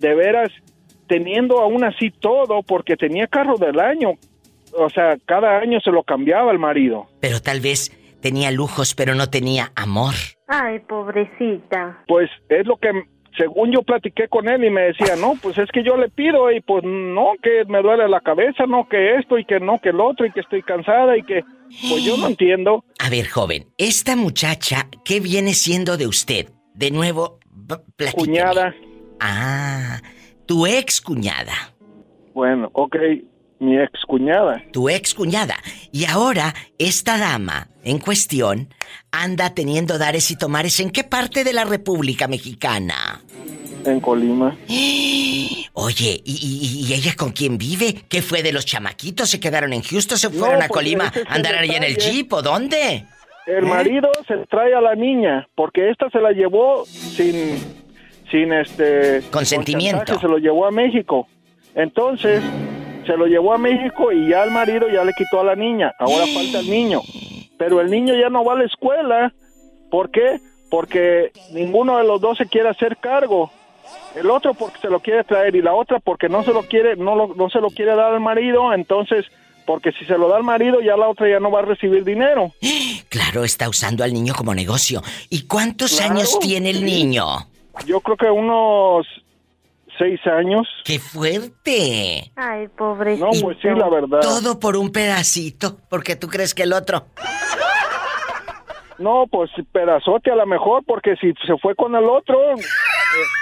[0.00, 0.50] de veras
[1.06, 4.12] teniendo aún así todo porque tenía carro del año.
[4.72, 7.06] O sea, cada año se lo cambiaba el marido.
[7.20, 10.14] pero tal vez tenía lujos, pero no tenía amor.
[10.46, 12.02] Ay, pobrecita.
[12.06, 12.90] Pues es lo que
[13.36, 16.50] según yo platiqué con él y me decía, no, pues es que yo le pido
[16.50, 19.90] y pues no, que me duele la cabeza, no, que esto y que no, que
[19.90, 21.42] el otro y que estoy cansada y que
[21.88, 22.84] pues yo no entiendo.
[22.98, 26.50] A ver, joven, esta muchacha, ¿qué viene siendo de usted?
[26.74, 27.38] De nuevo,
[27.96, 28.26] platíqueme.
[28.26, 28.74] Cuñada,
[29.20, 30.00] Ah,
[30.46, 31.52] tu ex cuñada.
[32.34, 32.96] bueno, ok,
[33.62, 34.62] mi ex cuñada.
[34.72, 35.56] Tu ex cuñada.
[35.92, 38.68] Y ahora, esta dama en cuestión
[39.10, 43.22] anda teniendo dares y tomares en qué parte de la República Mexicana.
[43.84, 44.56] En Colima.
[45.74, 47.94] Oye, ¿y, y- y ella con quién vive?
[48.08, 49.30] ¿Qué fue de los chamaquitos?
[49.30, 50.18] ¿Se quedaron en Houston?
[50.18, 52.42] ¿Se fueron a pues, Colima ese es a andar el ahí en el jeep o
[52.42, 53.04] dónde?
[53.46, 53.68] El ¿Eh?
[53.68, 57.58] marido se trae a la niña porque esta se la llevó sin
[58.30, 60.18] sin este Consentimiento.
[60.20, 61.26] se lo llevó a México.
[61.74, 62.42] Entonces,
[63.06, 65.92] se lo llevó a México y ya el marido ya le quitó a la niña.
[65.98, 67.00] Ahora falta el niño.
[67.58, 69.32] Pero el niño ya no va a la escuela.
[69.90, 70.40] ¿Por qué?
[70.70, 73.50] Porque ninguno de los dos se quiere hacer cargo.
[74.14, 76.96] el otro porque se lo quiere traer y la otra porque no se lo quiere,
[76.96, 79.24] no, lo- no se lo quiere dar al marido, entonces,
[79.66, 82.04] porque si se lo da al marido, ya la otra ya no va a recibir
[82.04, 82.52] dinero.
[83.08, 85.02] Claro, está usando al niño como negocio.
[85.30, 87.24] ¿Y cuántos Claro, años tiene el niño?
[87.86, 89.06] Yo creo que unos
[90.02, 90.66] seis años.
[90.84, 92.32] ¡Qué fuerte!
[92.34, 93.26] Ay, pobrecito.
[93.26, 94.20] No, pues sí, la verdad.
[94.20, 97.06] Todo por un pedacito, porque tú crees que el otro.
[98.98, 102.62] No, pues pedazote a lo mejor, porque si se fue con el otro, eh,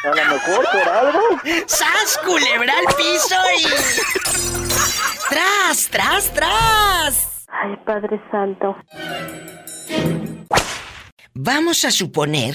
[0.04, 1.20] a lo mejor por algo.
[1.66, 3.62] ¡Sas, culebra al piso y...
[5.28, 7.46] ¡Tras, tras, tras!
[7.48, 8.76] Ay, Padre Santo.
[11.34, 12.54] Vamos a suponer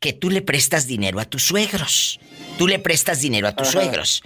[0.00, 2.20] que tú le prestas dinero a tus suegros.
[2.58, 3.80] Tú le prestas dinero a tus Ajá.
[3.80, 4.22] suegros.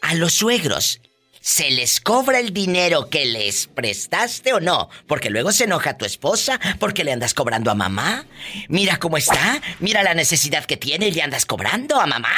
[0.00, 1.00] A los suegros,
[1.40, 4.88] ¿se les cobra el dinero que les prestaste o no?
[5.06, 8.24] Porque luego se enoja tu esposa porque le andas cobrando a mamá.
[8.68, 12.30] Mira cómo está, mira la necesidad que tiene y le andas cobrando a mamá.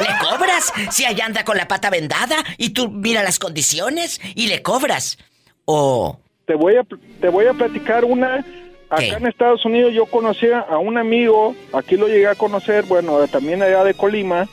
[0.00, 0.72] ¿Le cobras?
[0.90, 5.18] Si allá anda con la pata vendada y tú mira las condiciones y le cobras.
[5.66, 6.18] O...
[6.46, 6.86] Te voy a,
[7.20, 8.44] te voy a platicar una.
[8.90, 9.08] Acá ¿Qué?
[9.10, 13.62] en Estados Unidos yo conocí a un amigo, aquí lo llegué a conocer, bueno, también
[13.62, 14.48] allá de Colima.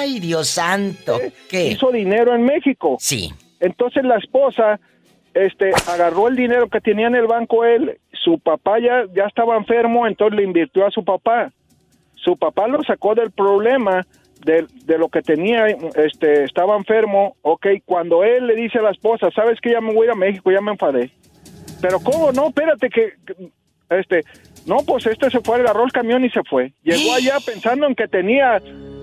[0.00, 1.18] ¡Ay, Dios santo!
[1.48, 1.68] ¿Qué?
[1.68, 2.96] Hizo dinero en México.
[3.00, 3.30] Sí.
[3.60, 4.80] Entonces la esposa
[5.34, 9.56] este agarró el dinero que tenía en el banco él, su papá ya, ya estaba
[9.56, 11.52] enfermo, entonces le invirtió a su papá.
[12.16, 14.04] Su papá lo sacó del problema
[14.44, 18.90] de, de lo que tenía, este, estaba enfermo, ok, cuando él le dice a la
[18.90, 21.10] esposa, sabes que ya me voy a México, ya me enfadé.
[21.80, 23.50] Pero cómo, no, espérate que, que-
[23.90, 24.22] este,
[24.66, 26.72] no, pues este se fue, agarró el camión y se fue.
[26.82, 28.60] Llegó allá pensando en que tenía,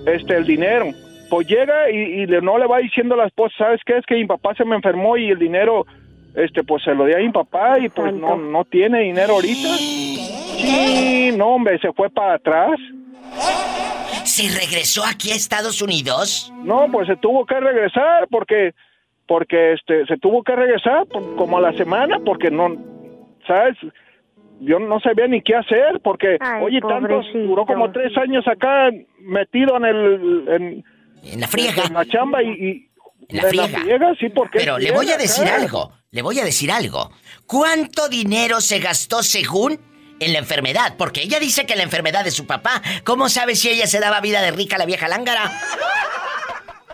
[0.07, 0.87] este, el dinero.
[1.29, 3.97] Pues llega y, y le- no le va diciendo a la esposa, ¿sabes qué?
[3.97, 5.85] Es que mi papá se me enfermó y el dinero,
[6.35, 9.67] este, pues se lo di a mi papá y pues no, no tiene dinero ahorita.
[9.77, 12.79] Sí, no, hombre, se fue para atrás.
[14.23, 16.53] ¿Se regresó aquí a Estados Unidos?
[16.63, 18.73] No, pues se tuvo que regresar porque,
[19.27, 22.75] porque este, se tuvo que regresar por- como a la semana porque no,
[23.47, 23.77] ¿sabes?
[24.59, 27.39] Yo no sabía ni qué hacer porque, Ay, oye, tantos, pobrecito.
[27.39, 28.89] duró como tres años acá
[29.19, 30.85] metido en el, en,
[31.33, 31.83] En la friega.
[31.85, 32.89] en la chamba y, y
[33.29, 34.15] En la friega.
[34.19, 35.55] sí, porque Pero le voy a decir acá.
[35.57, 35.91] algo.
[36.11, 37.11] Le voy a decir algo.
[37.45, 39.79] ¿Cuánto dinero se gastó según
[40.19, 40.95] en la enfermedad?
[40.97, 42.81] Porque ella dice que la enfermedad de su papá.
[43.03, 45.51] ¿Cómo sabe si ella se daba vida de rica a la vieja lángara?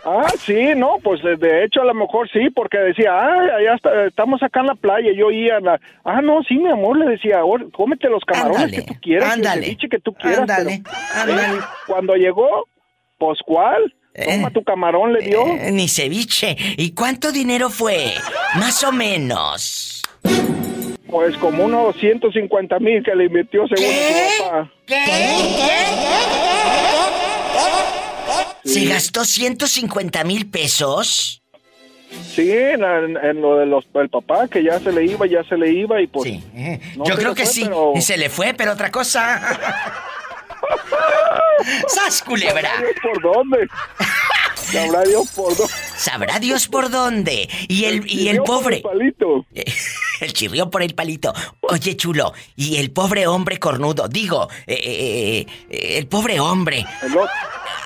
[0.06, 3.74] Ah, sí, no, pues de, de hecho a lo mejor sí, porque decía, ah, allá
[3.74, 6.98] está- estamos acá en la playa, yo iba a la, ah, no, sí, mi amor,
[6.98, 10.40] le decía, "Ahora, cómete los camarones Ándale, que tú quieras, ándale, el que tú quieras.
[10.40, 11.58] ándale, pero, ándale.
[11.58, 12.66] eh, cuando llegó,
[13.18, 15.46] pues cuál, toma tu camarón, le dio.
[15.46, 16.54] Eh, ni ceviche.
[16.76, 18.12] ¿Y cuánto dinero fue?
[18.56, 20.02] Más o menos.
[21.08, 24.70] Pues como unos 150 mil que le invirtió según su papá.
[28.64, 31.42] ¿Se gastó 150 mil pesos?
[32.34, 35.56] Sí, en, en- lo de los, el papá, que ya se le iba, ya se
[35.56, 36.32] le iba y pues...
[36.96, 37.64] no Yo se creo que fue, sí.
[37.64, 39.40] pero- Se le fue, pero otra cosa.
[41.88, 42.70] ¡Sas, culebra!
[42.70, 43.68] Sabrá Dios por dónde.
[44.56, 45.72] Sabrá Dios por dónde.
[45.96, 47.48] Sabrá Dios por dónde.
[47.68, 48.76] Y el, y el por pobre.
[48.76, 49.46] el palito.
[50.20, 51.34] El chirrió por el palito.
[51.62, 56.86] Oye, chulo, y el pobre hombre cornudo, digo, eh, eh, eh, el pobre hombre,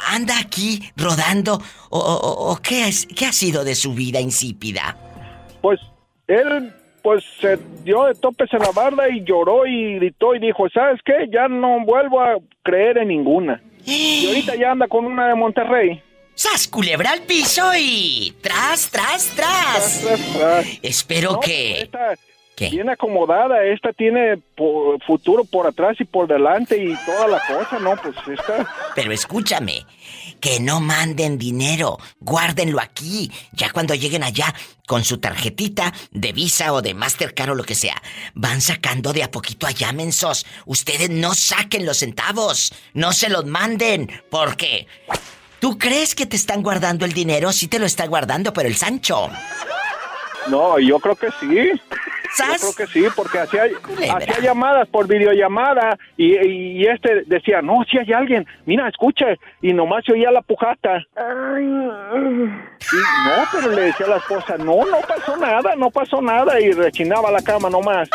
[0.08, 1.54] anda aquí rodando,
[1.88, 4.94] o, o- o qué, es, qué ha sido de su vida insípida?
[5.62, 5.80] Pues
[6.28, 6.72] él
[7.08, 11.00] pues se dio de topes en la barda y lloró y gritó y dijo, ¿sabes
[11.02, 11.26] qué?
[11.32, 13.62] Ya no vuelvo a creer en ninguna.
[13.86, 16.02] Y ahorita ya anda con una de Monterrey.
[16.34, 18.34] ¡Sas, culebra al piso y...
[18.42, 20.78] ¡Tras, tras, tras!
[20.82, 21.80] Espero No, que...
[21.80, 22.12] Esta
[22.58, 24.42] bien acomodada, esta tiene
[25.06, 27.94] futuro por atrás y por delante y toda la cosa, ¿no?
[27.96, 28.66] Pues esta...
[28.94, 29.84] Pero escúchame,
[30.40, 33.30] que no manden dinero, guárdenlo aquí.
[33.52, 34.54] Ya cuando lleguen allá
[34.86, 38.00] con su tarjetita de Visa o de Mastercard o lo que sea,
[38.34, 40.46] van sacando de a poquito allá, mensos.
[40.66, 44.86] Ustedes no saquen los centavos, no se los manden, porque
[45.60, 48.76] tú crees que te están guardando el dinero, sí te lo está guardando, pero el
[48.76, 49.28] Sancho.
[50.50, 51.70] No, yo creo que sí.
[52.34, 52.62] ¿Sas?
[52.62, 53.64] Yo creo que sí, porque hacía,
[54.14, 59.72] hacía llamadas por videollamada y, y este decía, no, si hay alguien, mira, escuche, y
[59.72, 60.98] nomás se oía la pujata.
[60.98, 66.60] Y no, pero le decía a la esposa, no, no pasó nada, no pasó nada,
[66.60, 68.08] y rechinaba la cama nomás.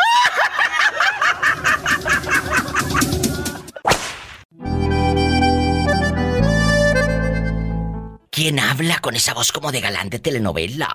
[8.30, 10.88] ¿Quién habla con esa voz como de galán de telenovela?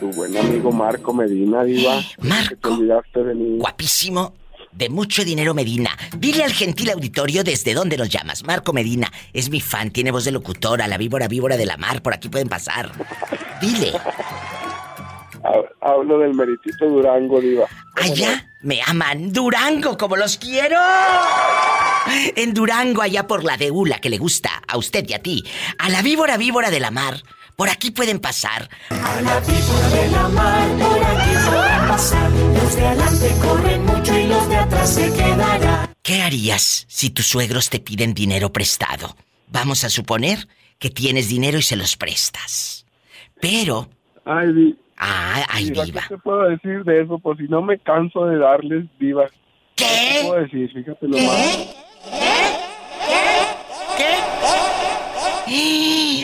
[0.00, 2.00] Tu buen amigo Marco Medina, Diva.
[2.20, 2.56] Marco.
[2.56, 3.58] Te olvidaste de mí.
[3.58, 4.34] Guapísimo.
[4.72, 5.90] de mucho dinero Medina.
[6.16, 8.44] Dile al gentil auditorio desde dónde nos llamas.
[8.44, 12.02] Marco Medina es mi fan, tiene voz de locutora, la víbora víbora de la mar,
[12.02, 12.90] por aquí pueden pasar.
[13.60, 13.92] Dile.
[15.80, 17.66] Hablo del meritito Durango, Diva.
[18.00, 20.78] Allá me aman Durango como los quiero.
[22.36, 25.44] En Durango, allá por la deula que le gusta a usted y a ti.
[25.78, 27.22] A la víbora víbora de la mar.
[27.56, 28.68] Por aquí pueden pasar.
[28.90, 32.30] A la víbora de la mar, por aquí pueden pasar.
[32.30, 35.92] Los de adelante corren mucho y los de atrás se quedarán.
[36.02, 39.14] ¿Qué harías si tus suegros te piden dinero prestado?
[39.48, 40.48] Vamos a suponer
[40.78, 42.86] que tienes dinero y se los prestas.
[43.40, 43.88] Pero...
[44.24, 46.02] Ay, di- Ah, ay, Diva, diva.
[46.02, 47.18] ¿Qué te puedo decir de eso?
[47.18, 49.26] Pues si no me canso de darles, Diva.
[49.74, 49.84] ¿Qué?
[49.84, 50.70] ¿Qué te puedo decir?
[50.72, 51.68] Fíjate nomás.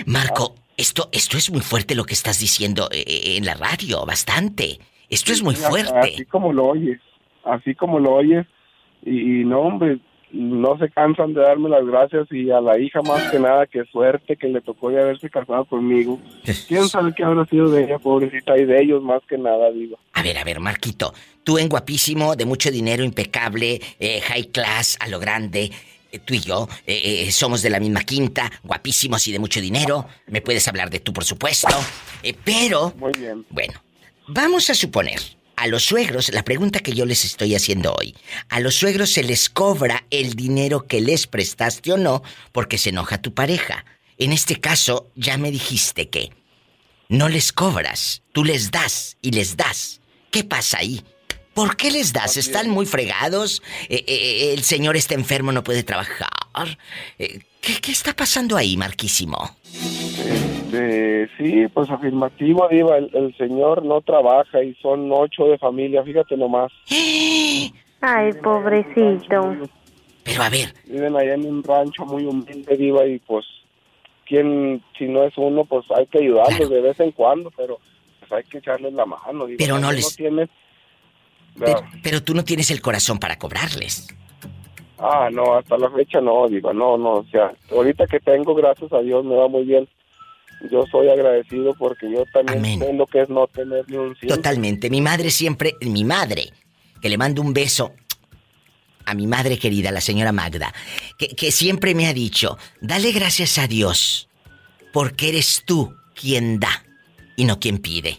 [0.06, 4.06] Marco, esto, esto es muy fuerte lo que estás diciendo eh, eh, en la radio,
[4.06, 4.78] bastante.
[5.10, 6.14] Esto es muy fuerte.
[6.14, 7.00] Así como lo oyes,
[7.44, 8.46] así como lo oyes.
[9.04, 9.98] Y, y no, hombre,
[10.30, 13.84] no se cansan de darme las gracias y a la hija más que nada, qué
[13.86, 16.20] suerte que le tocó de haberse casado conmigo.
[16.68, 18.56] ¿Quién sabe qué habrá sido de ella, pobrecita?
[18.58, 19.98] Y de ellos más que nada, digo.
[20.12, 21.12] A ver, a ver, Marquito,
[21.44, 25.70] tú en guapísimo, de mucho dinero, impecable, eh, high class, a lo grande.
[26.12, 29.60] Eh, Tú y yo eh, eh, somos de la misma quinta, guapísimos y de mucho
[29.60, 30.06] dinero.
[30.26, 31.68] Me puedes hablar de tú, por supuesto.
[32.22, 33.46] Eh, pero, Muy bien.
[33.50, 33.82] bueno,
[34.26, 35.20] vamos a suponer,
[35.56, 38.14] a los suegros, la pregunta que yo les estoy haciendo hoy,
[38.48, 42.90] a los suegros se les cobra el dinero que les prestaste o no porque se
[42.90, 43.84] enoja tu pareja.
[44.18, 46.30] En este caso, ya me dijiste que
[47.08, 50.00] no les cobras, tú les das y les das.
[50.30, 51.02] ¿Qué pasa ahí?
[51.58, 52.36] ¿Por qué les das?
[52.36, 53.64] ¿Están muy fregados?
[53.88, 56.78] Eh, eh, ¿El señor está enfermo, no puede trabajar?
[57.18, 59.56] Eh, ¿qué, qué está pasando ahí, Marquísimo?
[59.64, 62.98] Este, sí, pues afirmativo, Diva.
[62.98, 66.70] El, el señor no trabaja y son ocho de familia, fíjate nomás.
[68.00, 69.56] Ay, pobrecito.
[70.22, 73.44] Pero a ver, Viven allá en un rancho muy humilde, Diva, y pues,
[74.28, 77.80] ¿quién, si no es uno, pues hay que ayudarlos de vez en cuando, pero
[78.20, 79.56] pues hay que echarles la mano, Diva.
[79.58, 80.50] Pero no les- tienes-
[81.58, 84.08] pero, pero tú no tienes el corazón para cobrarles.
[84.98, 88.92] Ah, no, hasta la fecha no, Diva, no, no, o sea, ahorita que tengo, gracias
[88.92, 89.88] a Dios, me va muy bien.
[90.72, 94.34] Yo soy agradecido porque yo también sé lo que es no tener ni un cinco.
[94.34, 94.90] Totalmente.
[94.90, 96.52] Mi madre siempre, mi madre,
[97.00, 97.92] que le mando un beso
[99.04, 100.74] a mi madre querida, la señora Magda,
[101.16, 104.28] que, que siempre me ha dicho, dale gracias a Dios,
[104.92, 106.84] porque eres tú quien da
[107.36, 108.18] y no quien pide.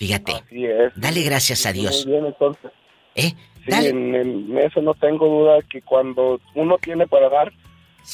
[0.00, 0.92] Fíjate, Así es.
[0.96, 2.06] dale gracias a Dios.
[2.06, 2.70] Muy bien, entonces.
[3.14, 3.34] ¿Eh?
[3.66, 7.52] Sí, en, en eso no tengo duda que cuando uno tiene para dar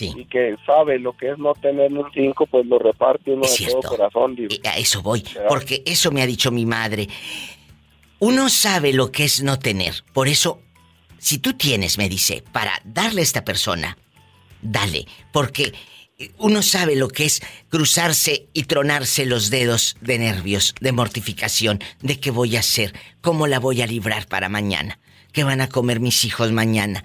[0.00, 3.66] y que sabe lo que es no tener un cinco, pues lo reparte uno de
[3.66, 4.34] todo corazón.
[4.34, 4.52] Digo.
[4.64, 7.06] A eso voy, porque eso me ha dicho mi madre.
[8.18, 10.60] Uno sabe lo que es no tener, por eso,
[11.18, 13.96] si tú tienes, me dice, para darle a esta persona,
[14.60, 15.72] dale, porque
[16.38, 22.18] uno sabe lo que es cruzarse y tronarse los dedos de nervios, de mortificación, de
[22.18, 24.98] qué voy a hacer, cómo la voy a librar para mañana,
[25.32, 27.04] qué van a comer mis hijos mañana.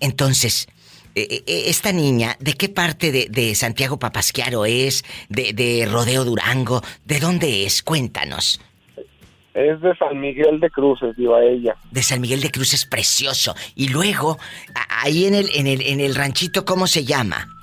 [0.00, 0.68] Entonces,
[1.16, 5.04] eh, eh, esta niña, ¿de qué parte de, de Santiago Papasquiaro es?
[5.28, 6.82] De, ¿De Rodeo Durango?
[7.04, 7.82] ¿De dónde es?
[7.82, 8.60] Cuéntanos.
[9.54, 11.74] Es de San Miguel de Cruces, digo a ella.
[11.90, 13.56] De San Miguel de Cruz es precioso.
[13.74, 14.38] Y luego,
[14.88, 17.57] ahí en el, en el, en el ranchito, ¿cómo se llama?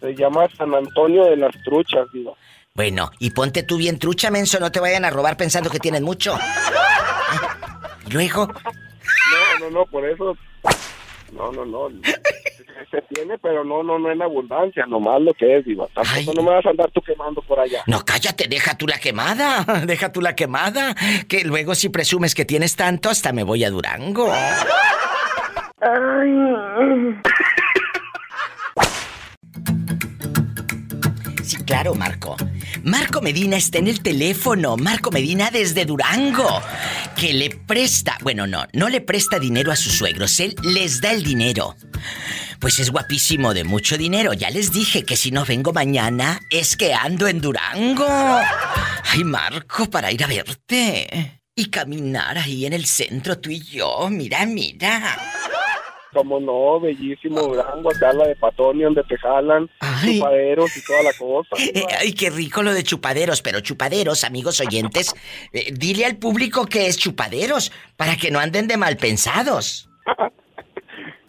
[0.00, 2.36] Se llama San Antonio de las Truchas, digo.
[2.74, 6.04] Bueno, y ponte tú bien trucha, menso, no te vayan a robar pensando que tienen
[6.04, 6.38] mucho.
[8.06, 10.36] Y luego, No, no, no, por eso.
[11.32, 11.88] No, no, no.
[12.90, 15.88] Se tiene, pero no, no, no en abundancia, nomás lo que es, digo.
[15.92, 17.82] Tampoco no me vas a andar tú quemando por allá.
[17.86, 20.94] no, cállate, deja tú la quemada, deja tú la quemada,
[21.28, 24.32] que luego si presumes que tienes tanto, hasta me voy a Durango.
[31.48, 32.36] Sí, claro, Marco.
[32.82, 34.76] Marco Medina está en el teléfono.
[34.76, 36.60] Marco Medina desde Durango.
[37.16, 38.18] Que le presta.
[38.20, 40.40] Bueno, no, no le presta dinero a sus suegros.
[40.40, 41.74] Él les da el dinero.
[42.60, 44.34] Pues es guapísimo de mucho dinero.
[44.34, 48.06] Ya les dije que si no vengo mañana es que ando en Durango.
[49.10, 51.40] Ay, Marco, para ir a verte.
[51.54, 54.10] Y caminar ahí en el centro tú y yo.
[54.10, 55.16] Mira, mira.
[56.12, 59.68] Como no, bellísimo Durango, acá la de Patoni, donde te jalan,
[60.04, 61.56] chupaderos y toda la cosa.
[61.58, 65.14] Eh, ay, qué rico lo de chupaderos, pero chupaderos, amigos oyentes,
[65.52, 69.88] eh, dile al público que es chupaderos, para que no anden de mal pensados.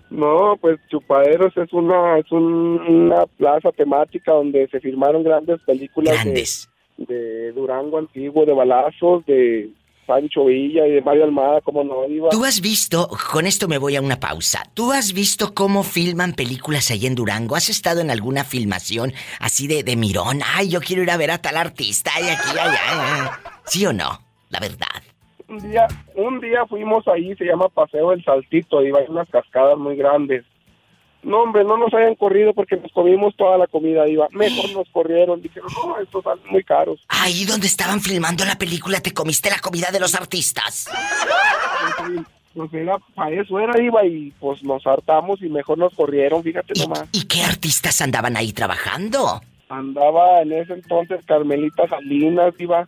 [0.10, 6.16] No, pues Chupaderos es una es un- una plaza temática donde se filmaron grandes películas
[6.16, 6.70] de- Grandes.
[6.98, 9.70] De, Durango antiguo, de balazos, de
[10.10, 12.30] Pancho Villa y de Mario Almada, como no, Diva.
[12.30, 16.34] ¿Tú has visto, con esto me voy a una pausa, ¿tú has visto cómo filman
[16.34, 17.56] películas ahí en Durango?
[17.56, 20.40] ¿Has estado en alguna filmación así de, de mirón?
[20.56, 23.40] Ay, yo quiero ir a ver a tal artista y aquí, allá.
[23.66, 24.20] ¿Sí o no?
[24.50, 24.88] La verdad.
[25.48, 29.78] Un día, un día fuimos ahí, se llama Paseo del Saltito, Diva, hay unas cascadas
[29.78, 30.44] muy grandes.
[31.22, 34.28] No, hombre, no nos hayan corrido porque nos comimos toda la comida, Diva.
[34.32, 37.02] Mejor nos corrieron, dijeron, no, estos salen muy caros.
[37.10, 40.90] Ahí donde estaban filmando la película, te comiste la comida de los artistas.
[42.54, 46.74] Pues era, para eso era, Diva, y pues nos hartamos y mejor nos corrieron, fíjate
[46.80, 47.06] nomás.
[47.12, 49.42] ¿Y qué artistas andaban ahí trabajando?
[49.70, 52.86] Andaba en ese entonces Carmelita Salinas, Diva.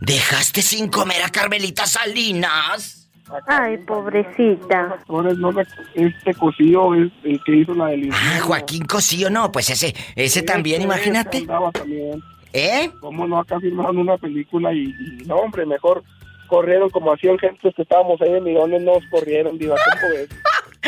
[0.00, 3.07] ¿Dejaste sin comer a Carmelita Salinas?
[3.46, 4.98] Ay, pobrecita.
[5.08, 9.52] Ahora no rec- este cosío es el que hizo la del Ah, Joaquín Cosío, no,
[9.52, 11.46] pues ese, ese también, imagínate.
[11.72, 12.22] También.
[12.52, 12.90] ¿Eh?
[13.00, 13.38] ¿Cómo no?
[13.38, 16.02] Acá firmaron una película y, y no, hombre, mejor
[16.48, 20.28] corrieron como hacían gente que estábamos ahí de mirones, nos corrieron, Diva, ¿cómo ves?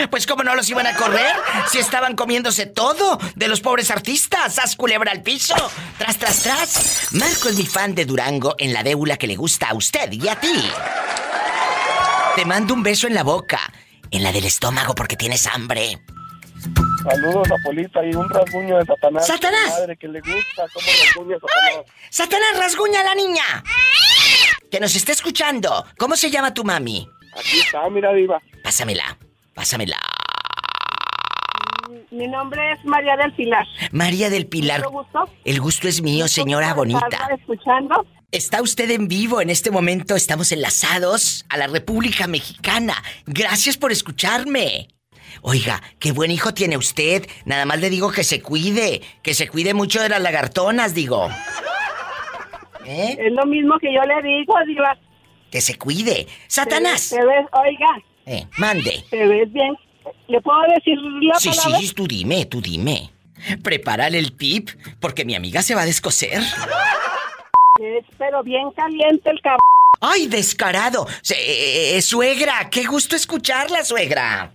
[0.08, 1.32] Pues cómo no los iban a correr
[1.66, 4.58] si estaban comiéndose todo de los pobres artistas.
[4.58, 5.54] ¡Haz culebra al piso!
[5.98, 7.08] ¡Tras, tras, tras!
[7.12, 10.28] Marco es mi fan de Durango en la déula que le gusta a usted y
[10.28, 10.48] a ti.
[12.36, 13.60] Te mando un beso en la boca,
[14.10, 15.98] en la del estómago porque tienes hambre.
[17.02, 19.26] Saludos a Polita y un rasguño de Satanás.
[19.26, 19.70] ¡Satanás!
[19.70, 21.86] Madre, que le gusta cómo rasguña Satanás.
[22.10, 23.64] ¡Satanás, rasguña a la niña!
[24.70, 25.86] Que nos está escuchando.
[25.98, 27.08] ¿Cómo se llama tu mami?
[27.36, 28.40] Aquí está, mira, Diva.
[28.62, 29.18] Pásamela,
[29.54, 29.96] pásamela.
[32.10, 33.66] Mi nombre es María del Pilar.
[33.92, 34.80] María del Pilar.
[34.80, 35.28] Mucho gusto.
[35.44, 37.06] El gusto es mío, señora bonita.
[37.10, 38.06] ¿Estás escuchando?
[38.32, 42.94] Está usted en vivo en este momento, estamos enlazados a la República Mexicana.
[43.26, 44.88] Gracias por escucharme.
[45.42, 47.26] Oiga, qué buen hijo tiene usted.
[47.44, 51.28] Nada más le digo que se cuide, que se cuide mucho de las lagartonas, digo.
[52.86, 53.16] ¿Eh?
[53.18, 54.96] Es lo mismo que yo le digo, Diva.
[55.50, 56.28] Que se cuide.
[56.46, 57.10] Satanás.
[57.10, 57.88] Te ves, oiga,
[58.26, 59.04] Eh, mande.
[59.10, 59.74] te ves bien.
[60.28, 61.78] ¿Le puedo decir la Sí, palabra?
[61.80, 63.10] sí, tú dime, tú dime.
[63.62, 64.70] Prepárale el tip,
[65.00, 66.42] porque mi amiga se va a descoser.
[67.80, 69.58] Es pero bien caliente el cabrón.
[70.02, 71.06] ¡Ay, descarado!
[71.22, 74.50] Se- eh, eh, suegra, qué gusto escucharla, suegra.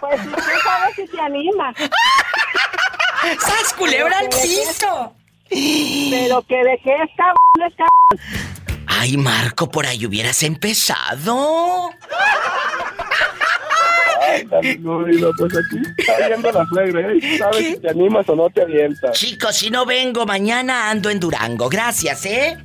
[0.00, 1.74] Pues no sé sabe si se anima.
[3.40, 5.14] ¡Sas, culebra al dejes- piso!
[5.48, 8.86] Pero que dejé es cabrón, es cabrón.
[8.86, 11.90] Ay, Marco, por ahí hubieras empezado.
[14.40, 14.78] Ándale,
[15.38, 17.38] pues aquí está viendo la suegra, ¿eh?
[17.38, 19.18] ¿Sabes si te animas o no te avientas?
[19.18, 21.68] Chicos, si no vengo mañana, ando en Durango.
[21.68, 22.56] Gracias, ¿eh?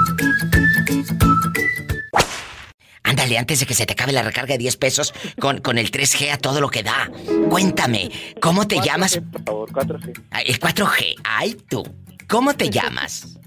[3.23, 5.91] Ándale, antes de que se te acabe la recarga de 10 pesos con, con el
[5.91, 7.09] 3G a todo lo que da.
[7.49, 8.11] Cuéntame,
[8.41, 9.17] ¿cómo te llamas?
[9.31, 10.21] Por favor, 4G.
[10.31, 11.15] Ah, El 4G.
[11.23, 11.83] Ay, tú.
[12.27, 13.37] ¿Cómo te llamas?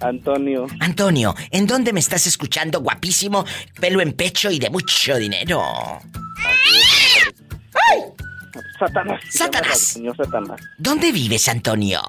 [0.00, 0.66] Antonio.
[0.80, 2.80] Antonio, ¿en dónde me estás escuchando?
[2.80, 3.44] Guapísimo,
[3.78, 5.62] pelo en pecho y de mucho dinero.
[8.80, 9.20] Satanás.
[9.30, 9.78] Satanás.
[9.78, 10.60] Señor Satanás.
[10.76, 12.02] ¿Dónde vives, Antonio?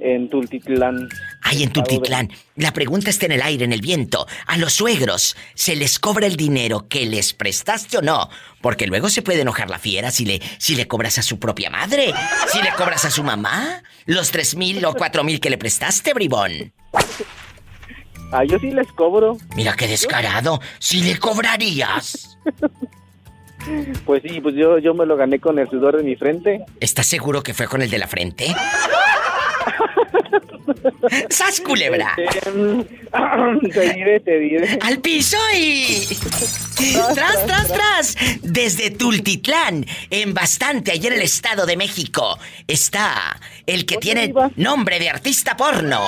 [0.00, 1.08] En Tultitlán.
[1.42, 2.30] Ay, en Tultitlán.
[2.56, 4.26] La pregunta está en el aire, en el viento.
[4.46, 8.28] A los suegros, ¿se les cobra el dinero que les prestaste o no?
[8.60, 11.70] Porque luego se puede enojar la fiera si le, si le cobras a su propia
[11.70, 12.12] madre.
[12.48, 13.82] Si le cobras a su mamá.
[14.06, 16.72] Los tres mil o cuatro mil que le prestaste, bribón.
[18.30, 19.36] Ah, yo sí les cobro.
[19.56, 20.60] Mira qué descarado.
[20.78, 22.38] Si le cobrarías.
[24.06, 26.64] Pues sí, pues yo, yo me lo gané con el sudor de mi frente.
[26.80, 28.54] ¿Estás seguro que fue con el de la frente?
[31.30, 32.14] ¡Sas, culebra!
[33.72, 34.78] te diré, te diré.
[34.82, 36.06] ¡Al piso y...
[37.14, 38.16] ¡Tras, tras, tras!
[38.42, 44.98] Desde Tultitlán, en bastante, allá en el Estado de México, está el que tiene nombre
[44.98, 46.02] de artista porno.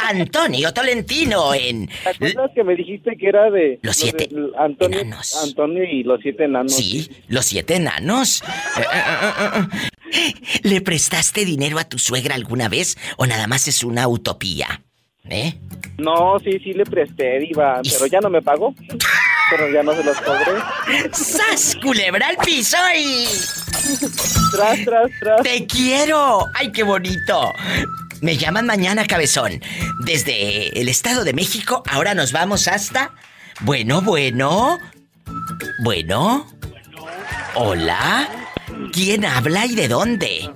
[0.00, 1.88] Antonio Tolentino en...
[1.88, 3.78] ¿Te acuerdas que me dijiste que era de...
[3.82, 5.00] Los siete de Antonio,
[5.42, 6.74] Antonio y los siete enanos.
[6.74, 8.42] Sí, los siete enanos.
[8.42, 9.66] Eh, eh,
[10.12, 10.32] eh.
[10.62, 14.82] ¿Le prestaste dinero a tu suegra alguna vez o nada más es una utopía?
[15.28, 15.54] ¿Eh?
[15.98, 18.74] No, sí, sí le presté, Diva, pero ya no me pagó.
[19.50, 20.60] pero ya no se los cobré.
[21.12, 23.26] ¡Sas, culebra al piso y...
[24.52, 25.42] Tras, tras, tras.
[25.42, 26.46] ¡Te quiero!
[26.54, 27.52] ¡Ay, qué bonito!
[28.22, 29.60] Me llaman mañana, cabezón.
[30.04, 33.12] Desde el Estado de México, ahora nos vamos hasta...
[33.60, 34.78] Bueno, bueno.
[35.82, 36.46] Bueno.
[37.54, 38.28] Hola.
[38.92, 40.50] ¿Quién habla y de dónde?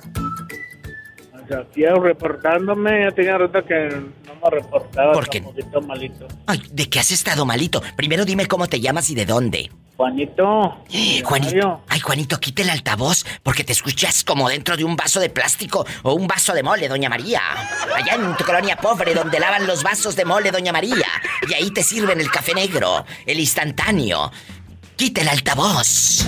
[2.02, 3.88] Reportándome, ya tenía rato que
[4.40, 5.12] no me reportaba.
[5.12, 5.42] ¿Por qué?
[5.86, 6.28] Malito.
[6.46, 7.82] Ay, ¿de qué has estado malito?
[7.96, 9.70] Primero dime cómo te llamas y de dónde.
[9.96, 10.78] Juanito.
[11.24, 11.82] Juanito.
[11.86, 15.84] Ay, Juanito, quita el altavoz porque te escuchas como dentro de un vaso de plástico
[16.02, 17.42] o un vaso de mole, doña María.
[17.94, 21.06] Allá en tu colonia pobre donde lavan los vasos de mole, doña María.
[21.46, 24.32] Y ahí te sirven el café negro, el instantáneo.
[24.96, 26.26] Quita el altavoz.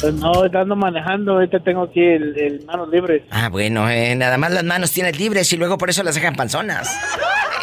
[0.00, 3.22] Pues no, ando manejando, ahorita tengo aquí el, el manos libres.
[3.30, 6.36] Ah, bueno, eh, nada más las manos tienes libres y luego por eso las dejan
[6.36, 6.88] panzonas.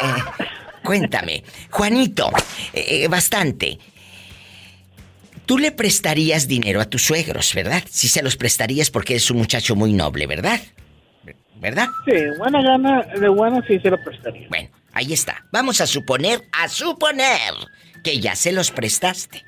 [0.03, 0.43] Eh,
[0.83, 2.29] cuéntame, Juanito,
[2.73, 3.79] eh, bastante.
[5.45, 7.83] Tú le prestarías dinero a tus suegros, ¿verdad?
[7.89, 10.59] Si se los prestarías porque es un muchacho muy noble, ¿verdad?
[11.61, 11.87] ¿Verdad?
[12.05, 14.47] Sí, buena gana, de buena sí se lo prestaría.
[14.49, 15.45] Bueno, ahí está.
[15.51, 17.53] Vamos a suponer, a suponer
[18.03, 19.45] que ya se los prestaste.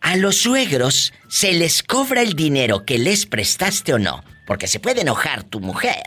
[0.00, 4.80] A los suegros se les cobra el dinero que les prestaste o no, porque se
[4.80, 6.02] puede enojar tu mujer.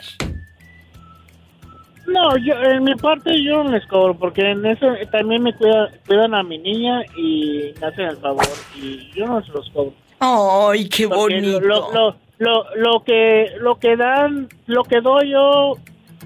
[2.07, 5.89] No, yo, en mi parte yo no les cobro, porque en eso también me cuida-
[6.07, 9.93] cuidan a mi niña y me hacen el favor, y yo no se los cobro.
[10.19, 11.59] ¡Ay, qué Porque bonito!
[11.61, 15.77] Lo, lo, lo, lo que, lo que dan, lo que doy yo,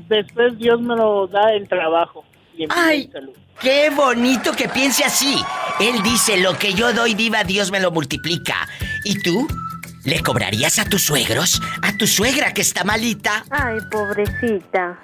[0.07, 2.23] después Dios me lo da en trabajo.
[2.57, 3.09] Y en ¡Ay!
[3.11, 3.33] salud.
[3.59, 5.41] ¡Qué bonito que piense así!
[5.79, 8.67] Él dice, lo que yo doy, diva, Dios me lo multiplica.
[9.03, 9.47] ¿Y tú?
[10.03, 11.61] ¿Le cobrarías a tus suegros?
[11.81, 13.43] ¿A tu suegra que está malita?
[13.49, 14.99] Ay, pobrecita.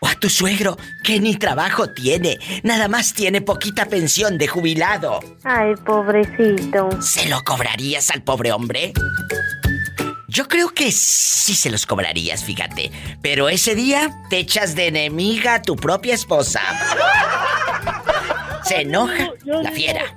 [0.00, 2.38] ¿O a tu suegro que ni trabajo tiene?
[2.62, 5.20] Nada más tiene poquita pensión de jubilado.
[5.44, 6.90] Ay, pobrecito.
[7.00, 8.92] ¿Se lo cobrarías al pobre hombre?
[10.32, 12.90] Yo creo que sí se los cobrarías, fíjate.
[13.20, 16.60] Pero ese día te echas de enemiga a tu propia esposa.
[18.64, 20.16] Se enoja Yo- yo la fiera.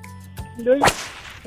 [0.57, 0.73] Yo,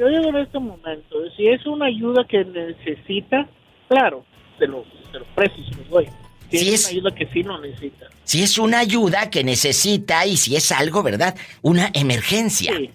[0.07, 3.49] digo en este momento, si es una ayuda que necesita,
[3.89, 4.25] claro,
[4.59, 6.09] se lo, se lo presto y se lo doy.
[6.51, 8.07] Si Si es, es- una ayuda que sí lo necesita.
[8.25, 11.35] Si es una ayuda que necesita y si es algo, ¿verdad?
[11.63, 12.75] Una emergencia.
[12.77, 12.91] Sí,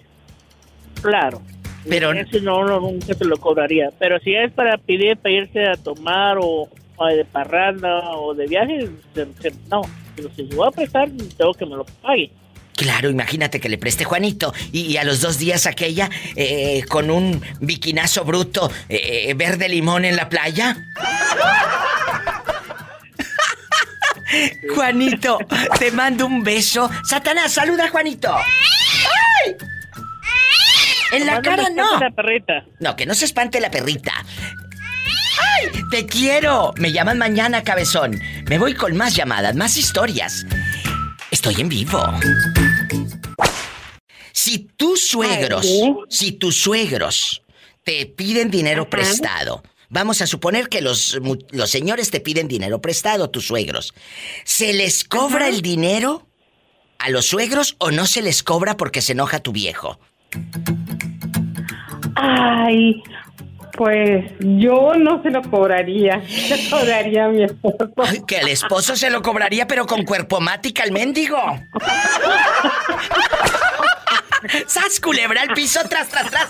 [1.02, 1.42] claro.
[1.88, 3.90] Pero- Ese no, no, nunca te lo cobraría.
[3.98, 8.46] Pero si es para pedir, para irse a tomar o, o de parranda o de
[8.46, 9.82] viaje, se- se- no.
[10.16, 12.30] Pero si yo voy a prestar, tengo que me lo pague.
[12.76, 17.08] Claro, imagínate que le preste Juanito y, y a los dos días aquella eh, con
[17.08, 20.76] un biquinazo bruto eh, verde limón en la playa.
[24.74, 25.38] Juanito,
[25.78, 26.90] te mando un beso.
[27.04, 28.34] Satanás, saluda a Juanito.
[28.34, 29.54] ¡Ay!
[31.16, 31.98] En la cara no.
[32.00, 32.64] la perrita.
[32.80, 34.12] No, que no se espante la perrita.
[35.56, 35.70] ¡Ay!
[35.90, 36.72] ¡Te quiero!
[36.78, 38.20] Me llaman mañana, cabezón.
[38.48, 40.46] Me voy con más llamadas, más historias.
[41.30, 42.02] Estoy en vivo.
[44.32, 45.66] Si tus suegros,
[46.08, 47.42] si tus suegros
[47.82, 51.18] te piden dinero prestado, vamos a suponer que los
[51.66, 53.94] señores te piden dinero prestado, tus suegros,
[54.44, 56.26] ¿se les cobra el dinero
[56.98, 59.98] a los suegros o no se les cobra porque se enoja tu viejo?
[62.24, 63.02] Ay,
[63.76, 66.22] pues yo no se lo cobraría.
[66.28, 67.90] Se lo cobraría a mi esposo.
[67.96, 71.38] Ay, que el esposo se lo cobraría, pero con cuerpo mática el mendigo.
[74.66, 76.48] ¡Sas, culebra al piso, tras, tras, tras!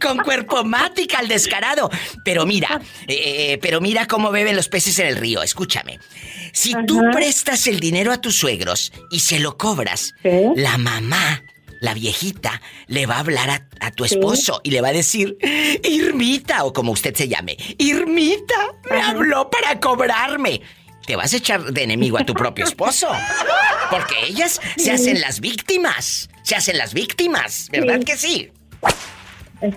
[0.00, 1.90] Con cuerpo mática al descarado.
[2.24, 5.42] Pero mira, eh, pero mira cómo beben los peces en el río.
[5.42, 5.98] Escúchame.
[6.52, 10.14] Si tú prestas el dinero a tus suegros y se lo cobras,
[10.56, 11.42] la mamá,
[11.82, 15.36] la viejita, le va a hablar a, a tu esposo y le va a decir,
[15.82, 18.54] Irmita, o como usted se llame, Irmita,
[18.90, 20.60] me habló para cobrarme.
[21.06, 23.08] Te vas a echar de enemigo a tu propio esposo.
[23.90, 26.30] Porque ellas se hacen las víctimas.
[26.44, 28.04] Se hacen las víctimas, ¿verdad Sí.
[28.04, 28.50] que sí?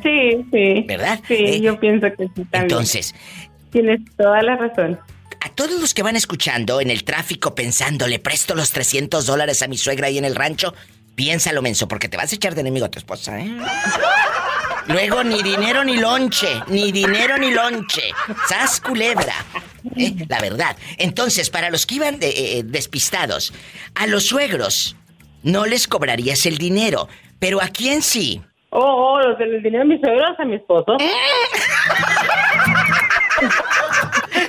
[0.03, 0.83] Sí, sí.
[0.87, 1.19] ¿Verdad?
[1.27, 2.61] Sí, Eh, yo pienso que sí también.
[2.63, 3.13] Entonces,
[3.71, 4.99] Tienes toda la razón.
[5.41, 9.61] a todos los que van escuchando en el tráfico pensando, le presto los 300 dólares
[9.63, 10.73] a mi suegra ahí en el rancho,
[11.15, 13.49] piénsalo, menso, porque te vas a echar de enemigo a tu esposa, ¿eh?
[14.87, 18.03] Luego, ni dinero ni lonche, ni dinero ni lonche.
[18.47, 19.33] ¡Sas culebra!
[19.95, 20.77] Eh, La verdad.
[20.97, 23.51] Entonces, para los que iban de- eh, despistados,
[23.95, 24.95] a los suegros
[25.41, 27.07] no les cobrarías el dinero,
[27.39, 28.41] pero ¿a quién sí?
[28.69, 28.79] Oh,
[29.13, 30.97] oh, los del dinero de mis suegros a mi esposo.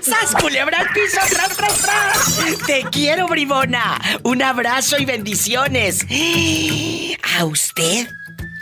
[0.07, 1.19] ¡Sas, culebra piso!
[1.29, 2.39] ¡Tras, tras, tras!
[2.67, 4.01] ¡Te quiero, bribona!
[4.23, 6.07] Un abrazo y bendiciones.
[7.39, 8.09] A usted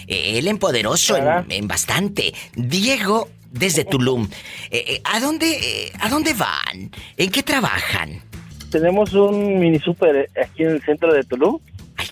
[0.07, 2.33] Él empoderoso en, en bastante.
[2.55, 4.27] Diego, desde Tulum.
[4.69, 6.91] Eh, eh, ¿A dónde, eh, ¿A dónde van?
[7.17, 8.21] ¿En qué trabajan?
[8.71, 11.59] Tenemos un mini super aquí en el centro de Tulum.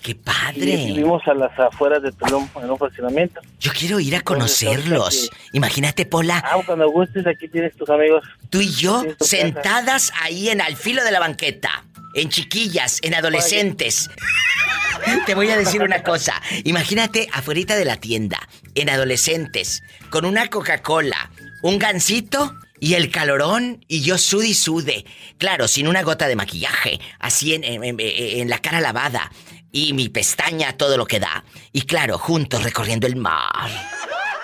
[0.00, 0.76] ¡Ay, qué Y padre!
[0.86, 3.40] vivimos a las afueras de Tulum en un fraccionamiento.
[3.60, 5.30] Yo quiero ir a Entonces, conocerlos.
[5.52, 6.42] Imagínate, Pola.
[6.44, 8.24] Ah, cuando gustes, aquí tienes tus amigos.
[8.48, 9.24] Tú y yo tu casa.
[9.30, 11.84] sentadas ahí en al filo de la banqueta.
[12.14, 14.08] En chiquillas, en adolescentes.
[15.26, 16.40] Te voy a decir una cosa.
[16.64, 18.38] Imagínate afuera de la tienda,
[18.74, 21.30] en adolescentes, con una Coca-Cola,
[21.62, 25.04] un gansito y el calorón y yo sude y sude.
[25.38, 29.30] Claro, sin una gota de maquillaje, así en, en- en- en la cara lavada
[29.72, 31.44] y mi pestaña todo lo que da.
[31.72, 33.68] Y claro, juntos recorriendo el mar.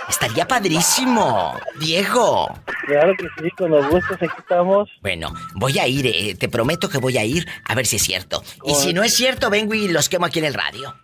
[0.09, 2.49] Estaría padrísimo, Diego.
[2.87, 4.89] Claro que sí, cuando gustes, aquí estamos.
[5.03, 8.03] Bueno, voy a ir, eh, te prometo que voy a ir a ver si es
[8.03, 8.43] cierto.
[8.65, 10.95] Y si no es cierto, vengo y los quemo aquí en el radio.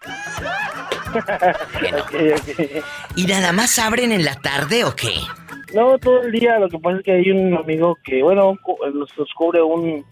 [1.80, 2.04] Bueno.
[3.16, 5.14] ¿Y nada más abren en la tarde o qué?
[5.74, 6.58] No, todo el día.
[6.60, 8.56] Lo que pasa es que hay un amigo que, bueno,
[8.94, 10.04] nos, nos cubre un,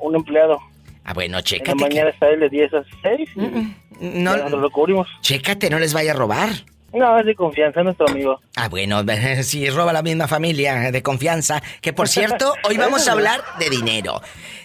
[0.00, 0.58] un empleado.
[1.04, 1.74] Ah, bueno, En la chécate.
[1.74, 3.28] mañana está él de 10 a 6.
[3.36, 5.08] y No, ya nos lo cubrimos.
[5.20, 6.50] Chécate, no les vaya a robar.
[6.92, 8.38] No, es de confianza, es nuestro amigo.
[8.54, 9.02] Ah, bueno,
[9.42, 11.62] si roba la misma familia de confianza.
[11.80, 14.20] Que por cierto, hoy vamos a hablar de dinero.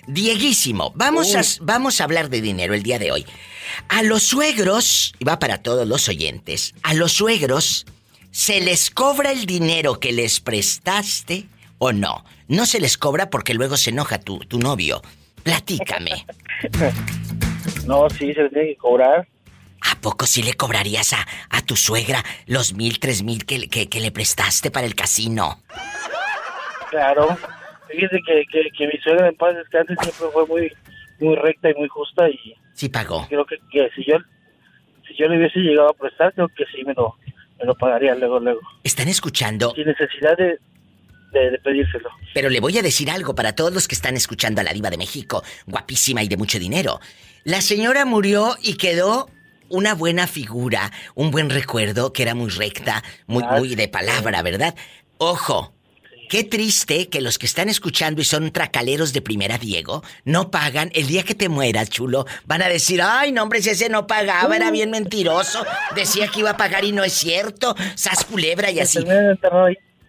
[0.07, 3.25] Dieguísimo, vamos a, vamos a hablar de dinero el día de hoy.
[3.89, 7.85] A los suegros, y va para todos los oyentes, a los suegros,
[8.31, 11.45] ¿se les cobra el dinero que les prestaste
[11.77, 12.23] o no?
[12.47, 15.01] No se les cobra porque luego se enoja tu, tu novio.
[15.48, 16.26] Platícame.
[17.86, 19.26] No, sí, se le tiene que cobrar.
[19.89, 23.88] ¿A poco sí le cobrarías a, a tu suegra los mil, tres mil que, que,
[23.88, 25.62] que le prestaste para el casino?
[26.89, 27.38] Claro.
[27.89, 30.74] Fíjese que, que, que mi suegra en paz descanse siempre fue muy,
[31.22, 33.26] muy recta y muy justa y Sí pagó.
[33.30, 34.18] creo que, que si yo
[35.08, 37.16] si yo le hubiese llegado a prestar, creo que sí me lo,
[37.58, 38.60] me lo pagaría luego, luego.
[38.84, 39.74] ¿Están escuchando?
[39.76, 40.60] Sin necesidad de,
[41.32, 42.09] de, de pedírselo.
[42.34, 44.89] Pero le voy a decir algo para todos los que están escuchando a la diva
[44.89, 46.99] de México, guapísima y de mucho dinero.
[47.43, 49.30] La señora murió y quedó
[49.69, 54.75] una buena figura, un buen recuerdo, que era muy recta, muy, muy de palabra, ¿verdad?
[55.17, 55.73] Ojo,
[56.30, 60.91] qué triste que los que están escuchando y son tracaleros de primera, Diego, no pagan.
[60.93, 64.07] El día que te mueras, chulo, van a decir, ay, no, hombre, si ese no
[64.07, 65.65] pagaba, era bien mentiroso,
[65.95, 68.99] decía que iba a pagar y no es cierto, sas culebra y así.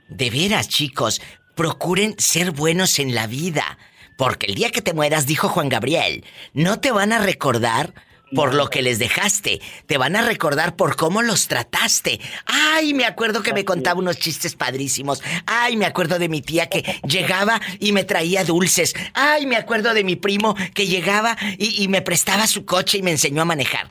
[0.09, 1.21] De veras, chicos,
[1.55, 3.79] procuren ser buenos en la vida.
[4.17, 7.95] Porque el día que te mueras, dijo Juan Gabriel, no te van a recordar
[8.35, 12.21] por lo que les dejaste, te van a recordar por cómo los trataste.
[12.47, 15.23] Ay, me acuerdo que me contaba unos chistes padrísimos.
[15.47, 18.95] Ay, me acuerdo de mi tía que llegaba y me traía dulces.
[19.15, 23.03] Ay, me acuerdo de mi primo que llegaba y, y me prestaba su coche y
[23.03, 23.89] me enseñó a manejar.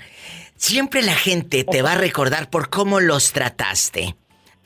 [0.55, 4.15] Siempre la gente te va a recordar por cómo los trataste.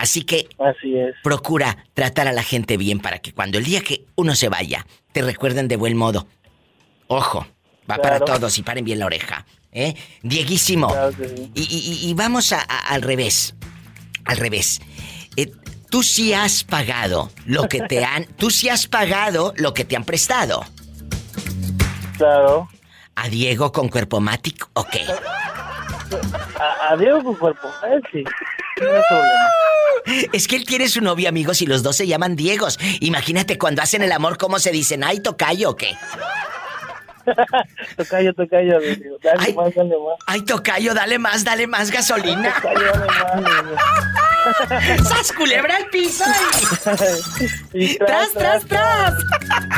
[0.02, 1.14] Así que Así es.
[1.22, 4.88] procura tratar a la gente bien para que cuando el día que uno se vaya,
[5.12, 6.26] te recuerden de buen modo.
[7.06, 7.46] Ojo,
[7.90, 9.46] va para todos y paren bien la oreja.
[9.72, 9.94] ¿eh?
[10.24, 10.88] Dieguísimo.
[10.88, 11.52] Claro sí.
[11.54, 13.54] Y, y- y vamos a- a- al revés.
[14.26, 14.82] Al revés.
[15.38, 15.52] Eh,
[15.92, 18.26] tú sí has pagado lo que te han.
[18.38, 20.66] Tú sí has pagado lo que te han prestado.
[22.18, 22.68] Claro.
[23.16, 25.06] ¿A Diego con cuerpo matic o qué?
[26.60, 27.70] A, a Diego con cuerpo,
[28.12, 28.24] sí.
[28.82, 29.50] Problema.
[30.34, 32.80] Es que él tiene su novio, amigos, y los dos se llaman Diegos.
[33.02, 35.96] Imagínate cuando hacen el amor, cómo se dicen, ay, tocayo o qué.
[37.98, 39.16] Tocayo, tocayo, amigo.
[39.22, 40.18] Dale más, dale más.
[40.26, 42.52] Ay, tocayo, dale más, dale más gasolina.
[42.62, 45.08] Tocayo, dale más.
[45.08, 46.24] ¡Sas culebra al piso!
[47.74, 49.14] y- Y ¡Tras, tras, tras!
[49.48, 49.70] Dame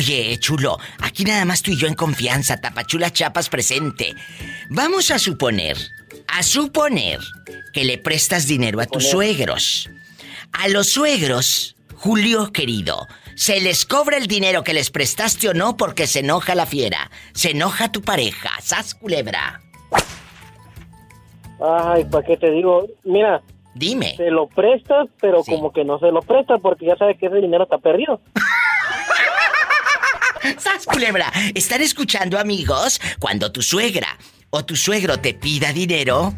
[0.00, 4.14] Oye, chulo, aquí nada más tú y yo en confianza, Tapachula Chapas presente.
[4.70, 5.76] Vamos a suponer,
[6.26, 7.18] a suponer
[7.74, 9.90] que le prestas dinero a tus suegros.
[10.52, 15.76] A los suegros, Julio querido, ¿Se les cobra el dinero que les prestaste o no
[15.76, 17.10] porque se enoja la fiera?
[17.34, 18.48] Se enoja tu pareja.
[18.62, 19.60] ¡Sas, culebra!
[21.60, 22.86] Ay, ¿para qué te digo?
[23.04, 23.42] Mira.
[23.74, 24.16] Dime.
[24.16, 27.36] Se lo prestas, pero como que no se lo presta porque ya sabe que ese
[27.36, 28.18] dinero está perdido.
[30.58, 31.32] ¡Sas, culebra!
[31.54, 33.00] ¿Están escuchando, amigos?
[33.18, 34.18] Cuando tu suegra
[34.50, 36.34] o tu suegro te pida dinero,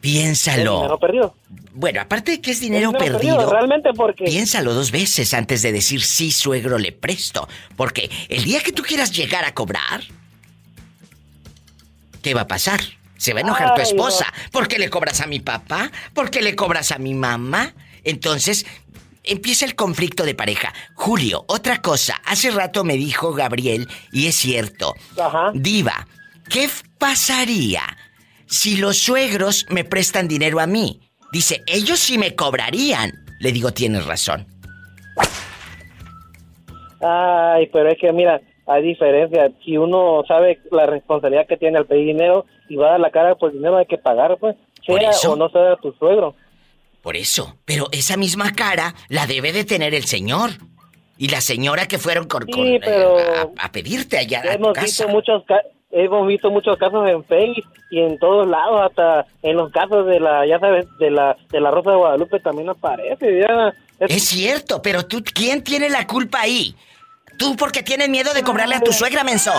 [0.00, 0.76] piénsalo.
[0.76, 1.34] dinero perdido.
[1.72, 5.60] Bueno, aparte de que es dinero, dinero perdido, perdido, realmente porque- piénsalo dos veces antes
[5.62, 7.48] de decir sí, suegro, le presto.
[7.76, 10.02] Porque el día que tú quieras llegar a cobrar,
[12.22, 12.80] ¿qué va a pasar?
[13.18, 14.26] Se va a enojar tu esposa.
[14.52, 15.90] ¿Por qué le cobras a mi papá?
[16.14, 17.74] ¿Por qué le cobras a mi mamá?
[18.04, 18.66] Entonces,
[19.26, 20.72] empieza el conflicto de pareja.
[20.94, 22.20] Julio, otra cosa.
[22.24, 24.94] Hace rato me dijo Gabriel, y es cierto.
[25.54, 26.06] Diva,
[26.50, 26.68] ¿qué
[26.98, 27.82] pasaría
[28.46, 31.00] si los suegros me prestan dinero a mí?
[31.32, 33.12] Dice, ellos sí me cobrarían.
[33.40, 34.46] Le digo, tienes razón.
[37.00, 39.50] Ay, pero es que mira, hay diferencia.
[39.64, 43.10] Si uno sabe la responsabilidad que tiene al pedir dinero y va a dar la
[43.10, 44.56] cara por dinero, hay que pagar, pues.
[44.86, 46.36] Sea o no sea tu suegro.
[47.06, 47.56] Por eso.
[47.64, 50.50] Pero esa misma cara la debe de tener el señor.
[51.16, 53.16] Y la señora que fueron con, con, eh, pero-
[53.56, 54.86] a, a pedirte allá a tu Hemos casa.
[54.86, 55.44] visto muchos
[55.92, 60.18] hemos visto muchos casos en Facebook y en todos lados, hasta en los casos de
[60.18, 63.38] la, ya sabes, de la de la Rosa de Guadalupe también aparece.
[63.40, 63.72] ya.
[64.00, 66.74] Es cierto, pero tú, ¿quién tiene la culpa ahí?
[67.38, 69.52] Tú porque tienes miedo de cobrarle a tu suegra, menso.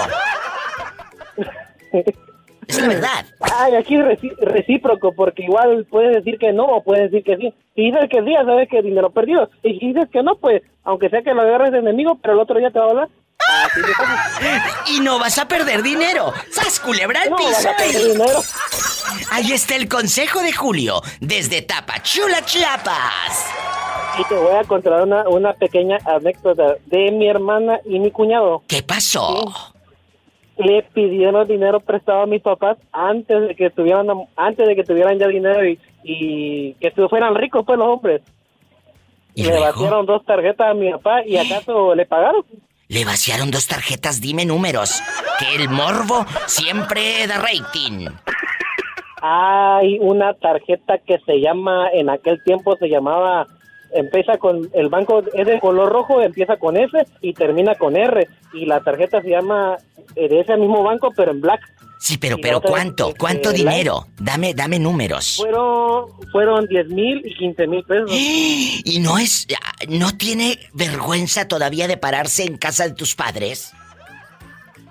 [2.67, 3.25] Es la verdad.
[3.39, 7.37] Ay, aquí es reci- recíproco, porque igual puedes decir que no o puedes decir que
[7.37, 7.53] sí.
[7.75, 9.49] Si dices que sí, ya sabes que dinero perdido.
[9.63, 12.39] Y si dices que no, pues, aunque sea que lo agarres de enemigo, pero el
[12.39, 13.07] otro día te va a hablar.
[14.87, 16.33] Y no vas a perder dinero.
[16.51, 17.49] ¡Sas, culebra al No, piso!
[17.51, 18.39] vas a perder dinero.
[19.31, 23.45] Ahí está el consejo de Julio, desde Tapachula, Chiapas.
[24.19, 28.63] Y te voy a contar una, una pequeña anécdota de mi hermana y mi cuñado.
[28.67, 29.53] ¿Qué pasó?
[30.57, 35.19] Le pidieron dinero prestado a mis papás antes de que tuvieran antes de que tuvieran
[35.19, 38.21] ya dinero y, y que fueran ricos pues los hombres.
[39.35, 42.43] le vaciaron dos tarjetas a mi papá y acaso le pagaron.
[42.89, 45.01] Le vaciaron dos tarjetas, dime números.
[45.39, 48.07] Que el morbo siempre da rating.
[49.21, 53.45] Hay una tarjeta que se llama, en aquel tiempo se llamaba,
[53.93, 58.27] empieza con, el banco es de color rojo, empieza con F y termina con R.
[58.53, 59.77] Y la tarjeta se llama
[60.15, 61.61] eh, de ese mismo banco, pero en black.
[61.99, 63.07] Sí, pero, pero ¿cuánto?
[63.07, 64.05] este, ¿Cuánto dinero?
[64.19, 65.37] Dame, dame números.
[65.37, 68.11] Fueron, fueron 10 mil y 15 mil pesos.
[68.11, 69.47] ¿Y no es,
[69.89, 73.73] no tiene vergüenza todavía de pararse en casa de tus padres?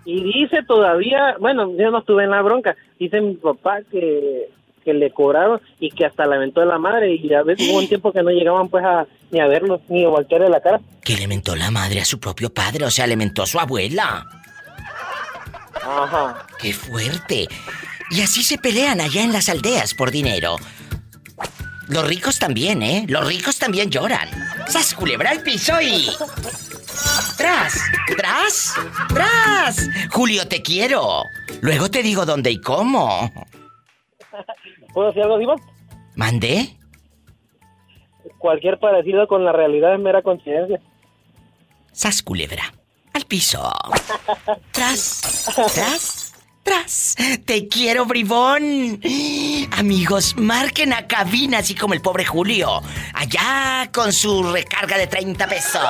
[0.05, 4.49] Y dice todavía, bueno, yo no estuve en la bronca, dice mi papá que,
[4.87, 7.89] que le cobraron y que hasta lamentó de la madre y a veces hubo un
[7.89, 10.81] tiempo que no llegaban pues a, ni a verlos ni a voltearle la cara.
[11.03, 13.59] Que le mentó la madre a su propio padre, o sea, le mentó a su
[13.59, 14.25] abuela.
[15.83, 16.47] Ajá.
[16.61, 17.49] ¡Qué fuerte!
[18.11, 20.57] Y así se pelean allá en las aldeas por dinero.
[21.89, 23.05] Los ricos también, ¿eh?
[23.09, 24.29] Los ricos también lloran.
[24.69, 26.09] ¡Sas culebra al piso y...
[27.37, 27.75] ¡Tras!
[28.17, 28.75] ¡Tras!
[29.09, 29.89] ¡Tras!
[30.11, 31.25] Julio, te quiero.
[31.61, 33.33] Luego te digo dónde y cómo.
[34.97, 35.57] ¿Puedo decir algo, Diva?
[36.15, 36.75] ¿Mandé?
[38.39, 40.81] Cualquier parecido con la realidad es mera coincidencia.
[41.93, 42.73] ¡Sas culebra!
[43.13, 43.61] Al piso.
[44.73, 45.51] ¡Tras!
[45.55, 46.33] ¡Tras!
[46.63, 47.15] ¡Tras!
[47.45, 48.99] ¡Te quiero, bribón!
[49.73, 52.81] Amigos, marquen a cabina así como el pobre Julio.
[53.13, 55.83] Allá con su recarga de 30 pesos.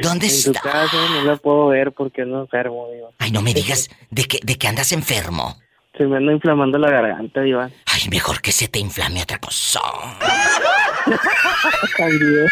[0.03, 0.53] ¿Dónde en está?
[0.53, 3.09] tu casa no la puedo ver porque ando enfermo, Diva.
[3.19, 5.57] Ay, no me digas de que, de que andas enfermo.
[5.97, 7.71] Se me anda inflamando la garganta, Diva.
[7.87, 9.81] Ay, mejor que se te inflame otra cosa.
[11.97, 12.47] También.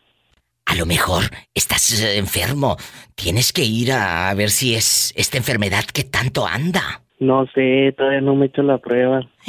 [0.65, 1.23] A lo mejor
[1.53, 2.77] estás eh, enfermo.
[3.15, 7.01] Tienes que ir a ver si es esta enfermedad que tanto anda.
[7.19, 9.21] No sé, todavía no me he hecho la prueba.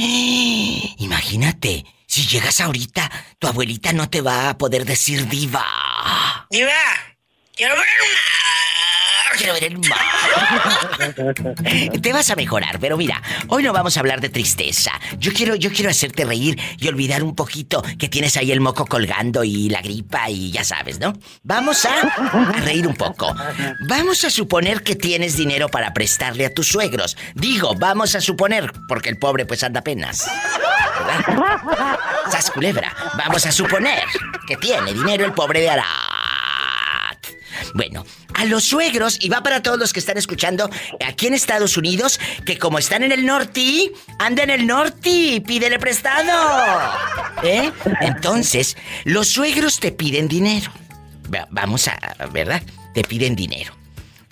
[0.99, 1.85] Imagínate,
[2.15, 3.11] si llegas ahorita,
[3.41, 6.47] tu abuelita no te va a poder decir diva.
[6.49, 6.71] Diva,
[7.57, 9.04] quiero ver mar.
[9.37, 9.99] Quiero ver el mar.
[12.03, 14.93] Te vas a mejorar, pero mira, hoy no vamos a hablar de tristeza.
[15.19, 18.87] Yo quiero, yo quiero hacerte reír y olvidar un poquito que tienes ahí el moco
[18.87, 21.15] colgando y la gripa y ya sabes, ¿no?
[21.43, 23.35] Vamos a, a reír un poco.
[23.89, 27.17] Vamos a suponer que tienes dinero para prestarle a tus suegros.
[27.35, 30.27] Digo, vamos a suponer, porque el pobre pues anda apenas.
[30.99, 32.05] ¿Verdad?
[32.55, 32.95] Culebra.
[33.19, 34.05] Vamos a suponer
[34.47, 36.24] que tiene dinero el pobre de Arat.
[37.75, 38.05] Bueno,
[38.35, 40.69] a los suegros, y va para todos los que están escuchando
[41.07, 45.79] aquí en Estados Unidos, que como están en el norte, anda en el norte, pídele
[45.79, 46.33] prestado.
[47.43, 47.71] ¿Eh?
[48.01, 50.71] Entonces, los suegros te piden dinero.
[51.35, 51.99] Va- Vamos a,
[52.33, 52.63] ¿verdad?
[52.95, 53.75] Te piden dinero.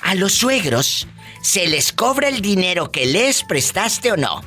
[0.01, 1.07] A los suegros,
[1.43, 4.43] ¿se les cobra el dinero que les prestaste o no?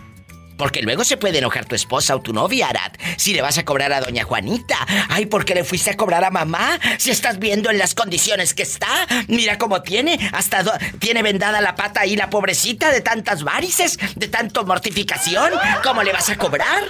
[0.57, 3.65] Porque luego se puede enojar tu esposa o tu novia, Arat, si le vas a
[3.65, 4.77] cobrar a doña Juanita.
[5.09, 6.79] Ay, ¿por qué le fuiste a cobrar a mamá?
[6.97, 8.87] Si estás viendo en las condiciones que está.
[9.27, 10.17] Mira cómo tiene.
[10.31, 15.51] Hasta do- tiene vendada la pata ahí la pobrecita de tantas varices, de tanto mortificación.
[15.83, 16.83] ¿Cómo le vas a cobrar?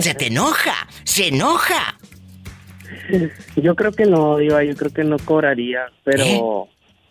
[0.00, 1.98] Se te enoja, se enoja.
[3.56, 6.68] Yo creo que no, Diva, yo creo que no cobraría, pero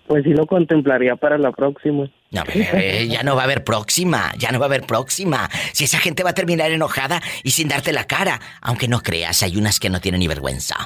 [0.08, 2.10] pues sí lo contemplaría para la próxima.
[2.32, 5.50] No, ya no va a haber próxima, ya no va a haber próxima.
[5.74, 9.44] Si esa gente va a terminar enojada y sin darte la cara, aunque no creas,
[9.44, 10.78] hay unas que no tienen ni vergüenza.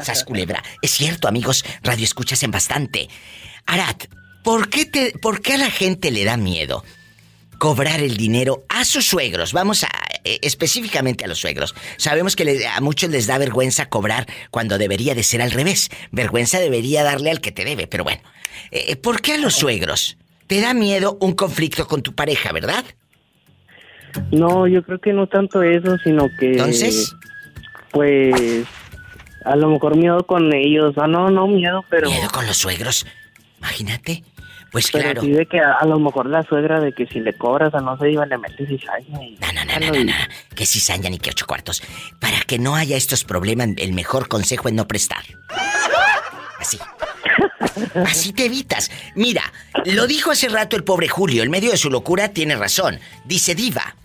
[0.00, 0.62] Sas culebra.
[0.80, 3.08] Es cierto, amigos, radio escuchas en bastante.
[3.66, 4.04] Arat,
[4.44, 6.84] ¿por qué, te, ¿por qué a la gente le da miedo
[7.58, 9.52] cobrar el dinero a sus suegros?
[9.52, 9.88] Vamos a
[10.22, 11.74] eh, específicamente a los suegros.
[11.96, 15.90] Sabemos que a muchos les da vergüenza cobrar cuando debería de ser al revés.
[16.12, 18.22] Vergüenza debería darle al que te debe, pero bueno.
[18.70, 20.16] Eh, ¿Por qué a los suegros?
[20.46, 22.84] Te da miedo un conflicto con tu pareja, ¿verdad?
[24.30, 26.52] No, yo creo que no tanto eso, sino que...
[26.52, 27.14] Entonces.
[27.90, 28.64] Pues...
[29.44, 30.94] A lo mejor miedo con ellos.
[30.96, 32.08] Ah, no, no miedo, pero...
[32.08, 33.06] Miedo con los suegros.
[33.58, 34.24] Imagínate.
[34.72, 35.22] Pues Pero claro.
[35.22, 37.80] sí de que a, a lo mejor la suegra de que si le cobras a
[37.80, 39.38] no se iba le metes cizaña y...
[39.40, 40.12] No, no, no, no, no, no.
[40.54, 41.82] Que cizaña ni que ocho cuartos.
[42.20, 45.22] Para que no haya estos problemas, el mejor consejo es no prestar.
[46.58, 46.78] Así.
[48.04, 48.90] Así te evitas.
[49.14, 49.52] Mira,
[49.84, 53.00] lo dijo hace rato el pobre Julio, en medio de su locura tiene razón.
[53.24, 53.96] Dice Diva,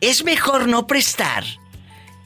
[0.00, 1.44] es mejor no prestar.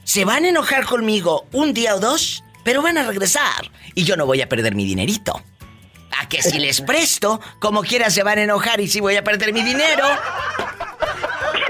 [0.04, 3.70] Se van a enojar conmigo un día o dos, pero van a regresar.
[3.94, 5.42] Y yo no voy a perder mi dinerito.
[6.20, 9.24] A que si les presto, como quiera se van a enojar y si voy a
[9.24, 10.06] perder mi dinero.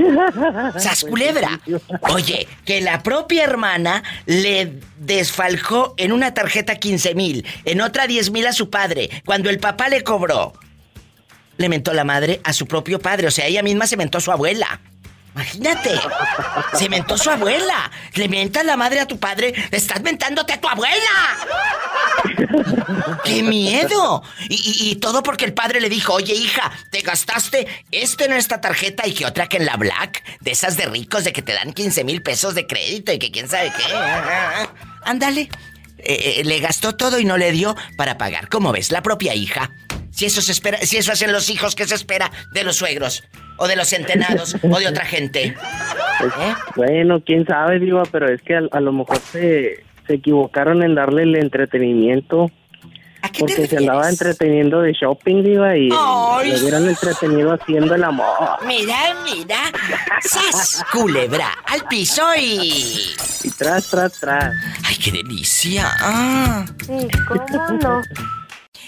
[0.78, 1.60] ¡Sas culebra!
[2.12, 8.30] Oye, que la propia hermana le desfalcó en una tarjeta 15 mil, en otra 10
[8.30, 10.52] mil a su padre, cuando el papá le cobró.
[11.56, 14.20] Le mentó la madre a su propio padre, o sea, ella misma se mentó a
[14.20, 14.80] su abuela.
[15.34, 16.00] Imagínate,
[16.78, 17.90] se mentó su abuela.
[18.14, 20.94] Le mentas la madre a tu padre, estás mentándote a tu abuela.
[23.24, 24.22] ¡Qué miedo!
[24.48, 29.06] Y, todo porque el padre le dijo, oye hija, te gastaste este en esta tarjeta
[29.06, 31.72] y que otra que en la Black, de esas de ricos, de que te dan
[31.72, 33.82] 15 mil pesos de crédito y que quién sabe qué.
[35.02, 35.50] Ándale.
[35.98, 38.48] Eh, eh, le gastó todo y no le dio para pagar.
[38.48, 38.92] ¿Cómo ves?
[38.92, 39.70] La propia hija.
[40.14, 43.24] Si eso se espera, si eso hacen los hijos, ¿qué se espera de los suegros?
[43.56, 45.56] O de los centenados, o de otra gente.
[46.20, 46.32] Pues,
[46.76, 50.94] Bueno, quién sabe, Diva, pero es que a, a lo mejor se, se equivocaron en
[50.94, 52.50] darle el entretenimiento.
[53.38, 56.50] Porque se andaba entreteniendo de shopping, Diva, y Ay.
[56.50, 58.58] le hubieran entretenido haciendo el amor.
[58.66, 59.72] Mira, mira.
[60.20, 60.84] ¡Sas!
[60.92, 63.14] Culebra, al piso y.
[63.42, 64.52] Y tras, tras, tras.
[64.84, 65.90] ¡Ay, qué delicia!
[66.00, 66.66] Ah.
[66.86, 68.02] ¿Cómo no?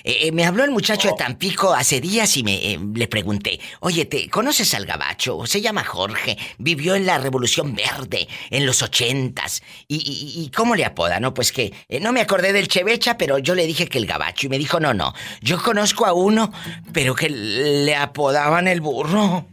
[0.08, 3.58] Eh, eh, me habló el muchacho de Tampico hace días y me eh, le pregunté,
[3.80, 5.44] oye, ¿te conoces al gabacho?
[5.46, 9.64] Se llama Jorge, vivió en la Revolución Verde, en los ochentas.
[9.88, 11.18] ¿Y, y- y cómo le apoda?
[11.18, 14.06] No, pues que eh, no me acordé del Chevecha, pero yo le dije que el
[14.06, 14.46] gabacho.
[14.46, 16.52] Y me dijo, no, no, yo conozco a uno,
[16.92, 19.46] pero que le apodaban el burro.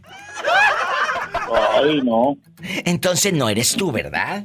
[1.82, 2.36] Ay, no.
[2.84, 4.44] Entonces no eres tú, ¿verdad?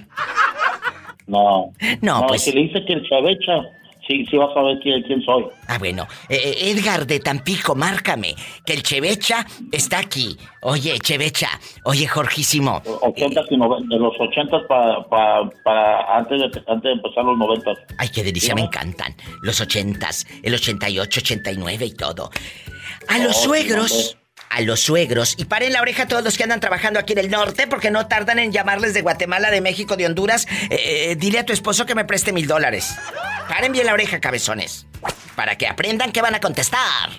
[1.28, 1.72] No.
[2.01, 3.53] No, pues- Si le dice que el chavecha,
[4.10, 5.45] sí, sí vas a ver quién, quién soy.
[5.68, 6.07] Ah, bueno.
[6.28, 8.36] Eh, eh, Edgar de Tampico, márcame.
[8.66, 10.36] Que el Chevecha está aquí.
[10.62, 11.49] Oye, Chevecha.
[11.86, 12.82] Oye, Jorgísimo.
[13.01, 15.03] 80 y 90, de los 80 para
[15.64, 17.72] para antes de, antes de empezar los 90.
[17.99, 19.16] Ay, qué delicia, me encantan.
[19.43, 22.32] Los ochentas, el 88, 89 y todo.
[23.07, 24.18] A los Oh, suegros,
[24.50, 25.36] a los suegros.
[25.38, 27.91] Y paren la oreja a todos los que andan trabajando aquí en el norte porque
[27.91, 30.47] no tardan en llamarles de Guatemala, de México, de Honduras.
[30.70, 32.95] Eh, eh, dile a tu esposo que me preste mil dólares.
[33.47, 34.86] Paren bien la oreja, cabezones.
[35.36, 37.10] Para que aprendan que van a contestar.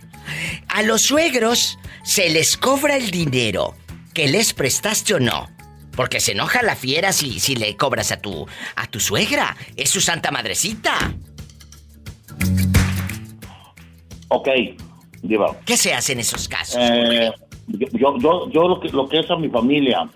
[0.69, 3.77] A los suegros se les cobra el dinero
[4.13, 5.49] que les prestaste o no.
[5.93, 9.57] Porque se enoja la fiera si, si le cobras a tu, a tu suegra.
[9.77, 11.15] Es su santa madrecita.
[14.29, 14.49] Ok,
[15.23, 15.57] Diva.
[15.65, 16.77] ¿Qué se hace en esos casos?
[16.81, 17.31] Eh,
[17.69, 20.09] yo, yo, yo lo, que, lo que es a mi familia,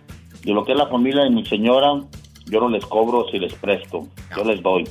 [0.44, 2.00] y lo que es la familia de mi señora,
[2.46, 4.84] yo no les cobro si les presto, yo les doy.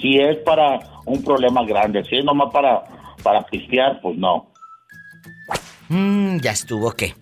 [0.00, 2.84] Si es para un problema grande, si es nomás para,
[3.22, 4.50] para pistear, pues no.
[5.88, 7.14] Mmm, ya estuvo, ¿qué?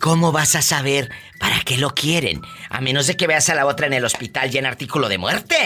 [0.00, 2.40] ¿Cómo vas a saber para qué lo quieren?
[2.70, 5.18] A menos de que veas a la otra en el hospital y en artículo de
[5.18, 5.56] muerte.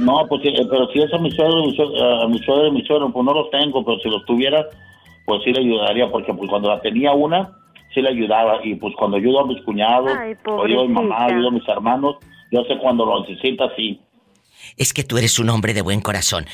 [0.00, 2.70] No, pues, eh, pero si es a mi suegro, mi suegro, a mi suegro y
[2.72, 4.66] mi suegro, pues no los tengo, pero si los tuviera,
[5.24, 7.50] pues sí le ayudaría, porque pues cuando la tenía una,
[7.94, 10.92] sí le ayudaba, y pues cuando ayudo a mis cuñados, Ay, o ayudo a mi
[10.94, 12.16] mamá, ayudo a mis hermanos,
[12.52, 14.00] yo sé cuando lo necesita, sí.
[14.76, 16.44] Es que tú eres un hombre de buen corazón.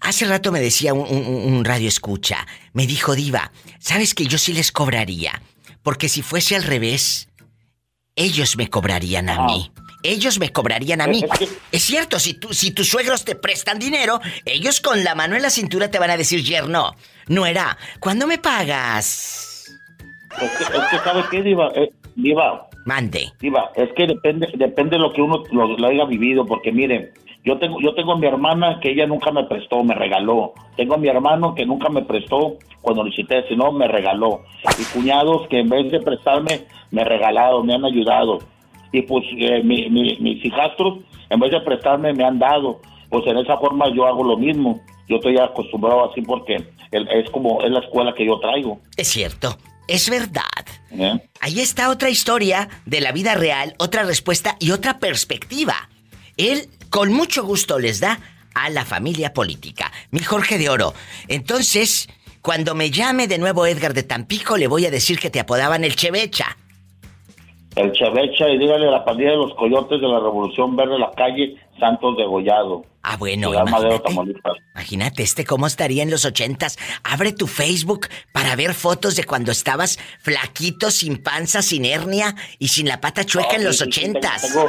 [0.00, 4.38] Hace rato me decía un, un- un radio escucha, me dijo Diva, ¿sabes que yo
[4.38, 5.42] sí les cobraría?
[5.82, 7.28] Porque si fuese al revés,
[8.16, 9.70] ellos me cobrarían a mí.
[10.02, 11.24] Ellos me cobrarían a mí.
[11.72, 15.42] Es cierto, si, tú, si tus suegros te prestan dinero, ellos con la mano en
[15.42, 16.94] la cintura te van a decir, yerno,
[17.28, 19.80] no era, ¿cuándo me pagas?
[20.40, 21.70] Es que, es que ¿sabe qué, Diva?
[21.74, 22.68] Eh, Diva.
[22.86, 23.30] Mande.
[23.40, 27.12] Diva, es que depende, depende de lo que uno lo, lo haya vivido, porque mire,
[27.42, 30.52] yo tengo, yo tengo a mi hermana que ella nunca me prestó, me regaló.
[30.76, 34.42] Tengo a mi hermano que nunca me prestó cuando necesité, sino me regaló.
[34.78, 38.40] Y cuñados que en vez de prestarme, me regalaron, me han ayudado.
[38.92, 42.80] Y pues eh, mi- mi- mis hijastros, en vez de prestarme, me han dado.
[43.08, 44.80] Pues en esa forma yo hago lo mismo.
[45.08, 46.56] Yo estoy acostumbrado así porque
[46.92, 48.80] es como, es la escuela que yo traigo.
[48.96, 49.56] Es cierto,
[49.88, 50.42] es verdad.
[50.92, 51.20] ¿eh?
[51.40, 55.74] Ahí está otra historia de la vida real, otra respuesta y otra perspectiva.
[56.36, 58.20] Él con mucho gusto les da
[58.54, 59.90] a la familia política.
[60.10, 60.94] Mi Jorge de Oro.
[61.28, 62.08] Entonces,
[62.42, 65.84] cuando me llame de nuevo Edgar de Tampico, le voy a decir que te apodaban
[65.84, 66.56] el Chevecha.
[67.76, 71.10] El Chevecha y dígale a la pandilla de los coyotes de la Revolución Verde la
[71.12, 72.84] calle Santos de Gollado.
[73.02, 74.02] Ah, bueno, Madero,
[74.74, 75.22] imagínate.
[75.22, 76.78] Este cómo estaría en los ochentas.
[77.02, 82.68] Abre tu Facebook para ver fotos de cuando estabas flaquito, sin panza, sin hernia y
[82.68, 84.42] sin la pata chueca en los sí, ochentas.
[84.42, 84.68] Tengo,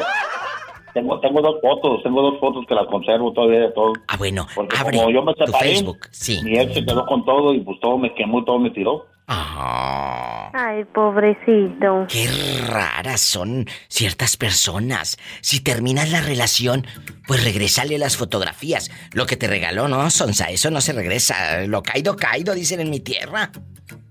[0.93, 3.93] tengo, tengo dos fotos, tengo dos fotos que las conservo todavía de todo.
[4.07, 6.39] Ah, bueno, Porque abre como yo me tu Facebook, sí.
[6.43, 9.07] mi ex se quedó con todo y pues todo me quemó y todo me tiró.
[9.27, 12.05] Ay, pobrecito.
[12.09, 12.29] Qué
[12.67, 15.17] raras son ciertas personas.
[15.41, 16.85] Si terminas la relación,
[17.27, 18.91] pues regrésale las fotografías.
[19.13, 20.45] Lo que te regaló, ¿no, Sonsa?
[20.45, 21.61] Eso no se regresa.
[21.61, 23.51] Lo caído, caído, dicen en mi tierra.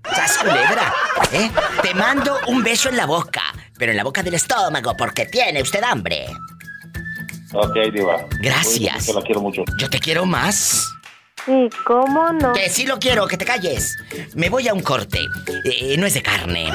[0.03, 0.93] ¡Sas culebra!
[1.31, 1.51] ¿Eh?
[1.81, 3.43] Te mando un beso en la boca,
[3.77, 6.25] pero en la boca del estómago, porque tiene usted hambre.
[7.53, 8.25] Ok, Diva.
[8.41, 9.13] Gracias.
[9.13, 9.63] La quiero mucho.
[9.77, 10.91] Yo te quiero más.
[11.45, 12.53] Sí, ¿cómo no?
[12.53, 13.97] Que sí lo quiero, que te calles.
[14.35, 15.19] Me voy a un corte.
[15.65, 16.71] Eh, no es de carne.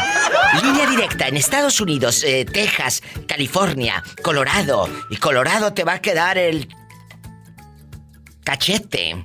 [0.62, 4.88] Línea directa en Estados Unidos, eh, Texas, California, Colorado.
[5.10, 6.68] Y Colorado te va a quedar el
[8.42, 9.22] cachete.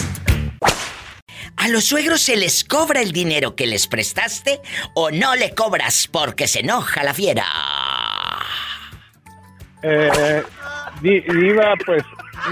[1.58, 4.60] ¿A los suegros se les cobra el dinero que les prestaste
[4.94, 7.46] o no le cobras porque se enoja la fiera?
[9.84, 10.44] Eh,
[11.02, 12.04] di- diva, pues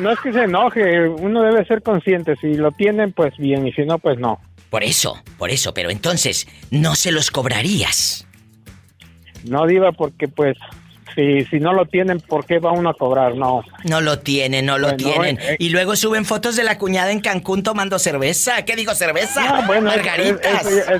[0.01, 2.35] no es que se enoje, uno debe ser consciente.
[2.39, 4.39] Si lo tienen, pues bien, y si no, pues no.
[4.69, 8.25] Por eso, por eso, pero entonces, ¿no se los cobrarías?
[9.43, 10.55] No, diva, porque pues
[11.15, 13.35] si, si no lo tienen, ¿por qué va uno a cobrar?
[13.35, 13.63] No.
[13.83, 15.37] No lo tienen, no lo Bueno, tienen.
[15.39, 15.55] eh, eh.
[15.59, 18.63] Y luego suben fotos de la cuñada en Cancún tomando cerveza.
[18.65, 19.61] ¿Qué digo, cerveza?
[19.61, 20.65] No, bueno, es- Margaritas.
[20.65, 20.95] es- eso, ya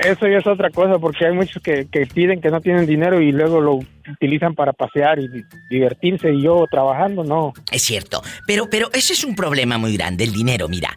[0.00, 2.86] es, eso ya es otra cosa, porque hay muchos que, que piden que no tienen
[2.86, 3.80] dinero y luego lo
[4.12, 7.52] utilizan para pasear y di- divertirse y yo trabajando, no.
[7.72, 10.94] Es cierto, pero, pero ese es un problema muy grande, el dinero, mira.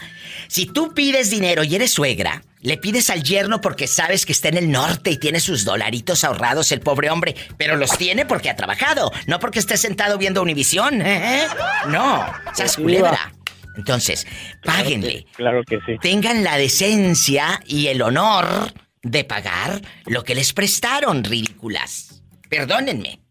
[0.47, 4.49] Si tú pides dinero y eres suegra, Le pides al yerno porque sabes que está
[4.49, 8.49] en el norte y tiene sus dolaritos ahorrados el pobre hombre, pero los tiene porque
[8.49, 11.47] ha trabajado, no porque esté sentado viendo Univisión, ¿eh?
[11.87, 13.31] No, seas culebra.
[13.77, 14.27] Entonces,
[14.65, 15.25] páguenle.
[15.37, 15.97] Claro que sí.
[16.01, 18.45] Tengan la decencia y el honor
[19.03, 22.21] de pagar lo que les prestaron, ridículas.
[22.49, 23.21] Perdónenme.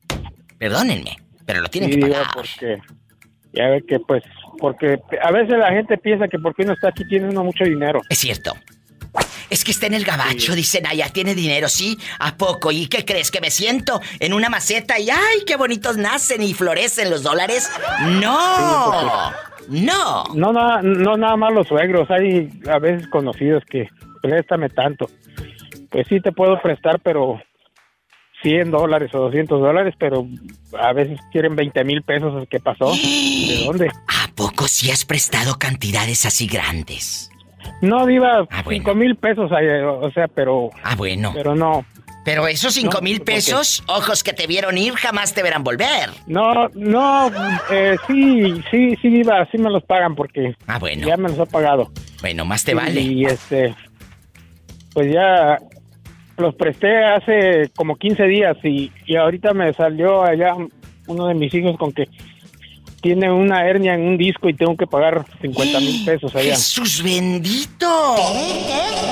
[0.58, 2.26] Perdónenme, pero lo tienen Sí, que pagar.
[2.34, 2.78] porque
[3.52, 4.22] ya ve que pues
[4.58, 8.00] porque a veces la gente piensa que porque uno está aquí tiene uno mucho dinero.
[8.08, 8.54] Es cierto.
[9.50, 12.70] Es que está en el gabacho, dicen, allá tiene dinero, sí, ¿a poco?
[12.70, 13.30] ¿Y qué crees?
[13.30, 17.70] ¿Que me siento en una maceta y ¡ay, qué bonitos nacen y florecen los dólares?
[18.20, 19.32] ¡No!
[19.68, 20.24] ¡No!
[20.34, 23.88] No, no, no nada más los suegros, hay a veces conocidos que
[24.22, 25.10] préstame tanto.
[25.90, 27.40] Pues sí te puedo prestar, pero
[28.42, 30.26] 100 dólares o 200 dólares, pero
[30.78, 32.46] a veces quieren 20 mil pesos.
[32.50, 32.92] ¿Qué pasó?
[32.92, 33.88] ¿De dónde?
[33.88, 37.30] ¿A poco sí has prestado cantidades así grandes?
[37.82, 38.80] No, Diva, Ah, bueno.
[38.84, 40.70] 5 mil pesos, ay, o sea, pero...
[40.82, 41.32] Ah, bueno.
[41.34, 41.84] Pero no.
[42.24, 45.64] Pero esos cinco No, mil porque- pesos, ojos que te vieron ir, jamás te verán
[45.64, 46.10] volver.
[46.26, 47.30] No, no,
[47.70, 51.06] eh, sí, sí, sí, Diva, sí me los pagan porque Ah, bueno.
[51.06, 51.90] ya me los ha pagado.
[52.20, 53.00] Bueno, más te Y- vale.
[53.00, 53.74] Y este,
[54.92, 55.58] pues ya
[56.36, 60.54] los presté hace como 15 días y, y ahorita me salió allá
[61.06, 62.08] uno de mis hijos con que
[63.00, 66.50] tiene una hernia en un disco y tengo que pagar 50 mil pesos allá.
[66.54, 68.16] ¡Jesús bendito!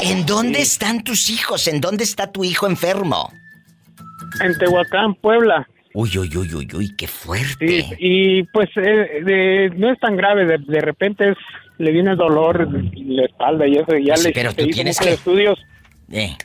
[0.02, 1.68] ¿En dónde están tus hijos?
[1.68, 3.30] ¿En dónde está tu hijo enfermo?
[4.42, 5.68] En Tehuacán, Puebla.
[5.94, 7.66] Uy, uy, uy, uy, uy, qué fuerte.
[7.82, 11.36] Sí, y pues eh, de- no es tan grave, de, de repente es,
[11.78, 14.50] le viene el dolor en la espalda y eso, y ya Pues sí, le pero
[14.50, 15.58] se tú hizo tienes muchos que- estudios,
[16.12, 16.36] Eh,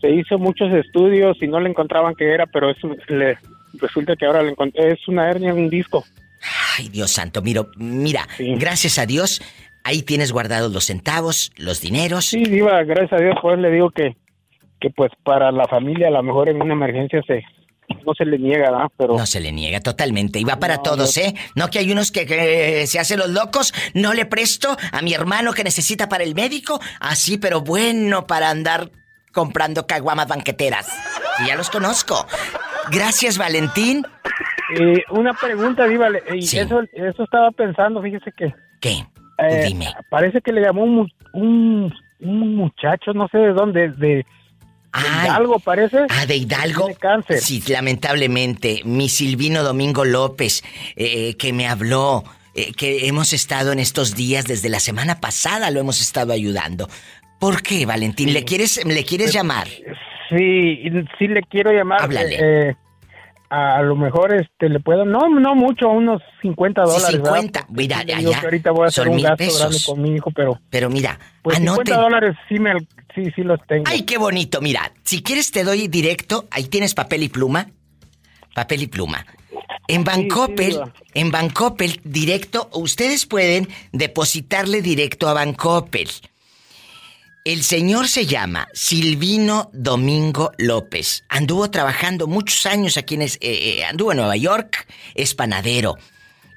[0.00, 3.38] se hizo muchos estudios y no le encontraban qué era, pero eso le,
[3.74, 6.04] resulta que ahora le encont- es una hernia en un disco.
[6.78, 9.42] Ay, Dios santo, miro, mira, gracias a Dios,
[9.84, 12.26] ahí tienes guardados los centavos, los dineros.
[12.26, 14.16] Sí, Diva, gracias a Dios, pues le digo que,
[14.80, 17.42] que pues para la familia a lo mejor en una emergencia se
[18.04, 18.86] no se le niega, ¿verdad?
[18.96, 20.38] Pero No se le niega totalmente.
[20.38, 21.34] Y va para No, todos, ¿eh?
[21.54, 23.72] No que hay unos que, que se hacen los locos.
[23.94, 26.80] No le presto a mi hermano que necesita para el médico.
[27.00, 28.90] Así, pero bueno para andar
[29.32, 30.88] comprando caguamas banqueteras.
[31.44, 32.26] Y ya los conozco.
[32.90, 34.02] Gracias, Valentín.
[34.78, 36.58] Eh, una pregunta, Diva, le- y Sí.
[36.58, 38.52] eso, eso estaba pensando, fíjese que...
[38.80, 39.04] ¿Qué?
[39.38, 39.88] Eh, Dime.
[40.10, 44.26] Parece que le llamó un, un, un muchacho, no sé de dónde, de, de
[44.92, 45.26] Ay.
[45.28, 45.98] Hidalgo, parece.
[46.08, 46.86] Ah, de Hidalgo.
[46.86, 47.38] Tiene cáncer.
[47.38, 48.80] Sí, lamentablemente.
[48.84, 50.62] Mi Silvino Domingo López,
[50.96, 52.24] eh, que me habló,
[52.54, 56.88] eh, que hemos estado en estos días, desde la semana pasada lo hemos estado ayudando.
[57.38, 58.32] ¿Por qué, Valentín?
[58.32, 59.68] ¿Le quieres, ¿le quieres llamar?
[60.30, 60.82] Sí,
[61.18, 62.00] sí le quiero llamar.
[62.02, 62.36] Háblale.
[62.70, 62.76] eh,
[63.50, 67.22] a lo mejor este le puedo, no, no mucho, unos 50 Sí, dólares.
[67.22, 67.34] ¿verdad?
[67.40, 67.66] 50.
[67.70, 68.40] Mira, ya, ya.
[68.40, 69.60] ahorita voy a hacer un gasto pesos.
[69.60, 71.96] grande con mi hijo, pero Pero mira, pues 50 anoten.
[71.96, 72.72] dólares sí me,
[73.14, 73.84] sí, sí los tengo.
[73.86, 74.60] Ay, qué bonito.
[74.60, 76.46] Mira, si quieres te doy directo.
[76.50, 77.68] Ahí tienes papel y pluma.
[78.54, 79.24] Papel y pluma.
[79.88, 80.92] En Bancoppel, Diva.
[81.14, 86.08] en Bancoppel, directo, ustedes pueden depositarle directo a Bancoppel.
[87.46, 91.22] El señor se llama Silvino Domingo López.
[91.28, 93.22] Anduvo trabajando muchos años aquí en...
[93.22, 95.94] eh, eh, anduvo en Nueva York, es panadero.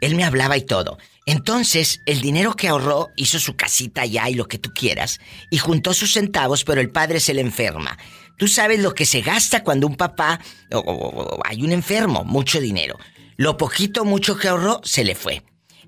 [0.01, 0.97] Él me hablaba y todo.
[1.27, 5.19] Entonces, el dinero que ahorró hizo su casita allá y lo que tú quieras.
[5.51, 7.95] Y juntó sus centavos, pero el padre se le enferma.
[8.39, 10.39] Tú sabes lo que se gasta cuando un papá...
[10.71, 12.97] o- o- o- hay un enfermo, mucho dinero.
[13.37, 15.43] Lo poquito, mucho que ahorró, se le fue.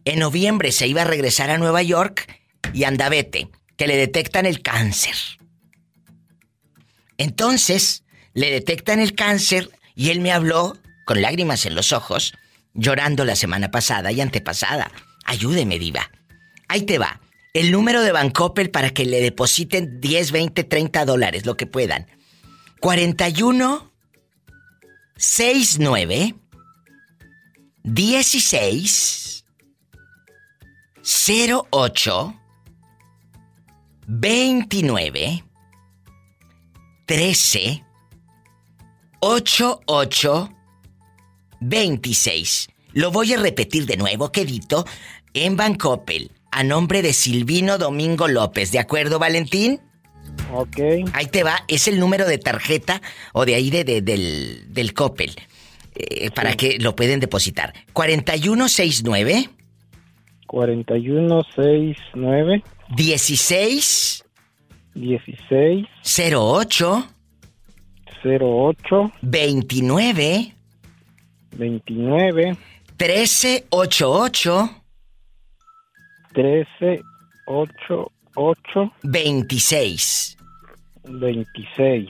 [0.05, 2.39] En noviembre se iba a regresar a Nueva York
[2.71, 3.49] y anda vete,
[3.81, 5.15] que le detectan el cáncer.
[7.17, 8.03] Entonces,
[8.35, 12.35] le detectan el cáncer y él me habló con lágrimas en los ojos,
[12.75, 14.91] llorando la semana pasada y antepasada.
[15.25, 16.11] Ayúdeme, diva.
[16.67, 17.21] Ahí te va.
[17.55, 22.05] El número de Bancoppel para que le depositen 10, 20, 30 dólares, lo que puedan.
[22.81, 23.91] 41
[25.17, 26.35] 69
[27.81, 29.45] 16
[31.71, 32.40] 08
[34.13, 35.41] 29
[37.05, 37.81] 13
[39.21, 40.49] 88
[41.61, 42.67] 26.
[42.93, 44.85] Lo voy a repetir de nuevo, quedito,
[45.33, 48.73] en Bancoppel, a nombre de Silvino Domingo López.
[48.73, 49.79] ¿De acuerdo, Valentín?
[50.53, 50.77] Ok.
[51.13, 53.01] Ahí te va, es el número de tarjeta
[53.31, 55.31] o de ahí de, de- del, del Coppel.
[55.95, 57.73] eh, para que lo pueden depositar.
[57.93, 59.49] 4169
[60.47, 62.61] 4169
[62.95, 64.23] 16
[64.95, 67.07] 16 08
[68.23, 70.53] 08 29
[71.57, 72.57] 29
[72.97, 74.69] 1388
[76.33, 77.01] 13
[77.47, 80.37] 8 8 26.
[81.03, 82.09] 26.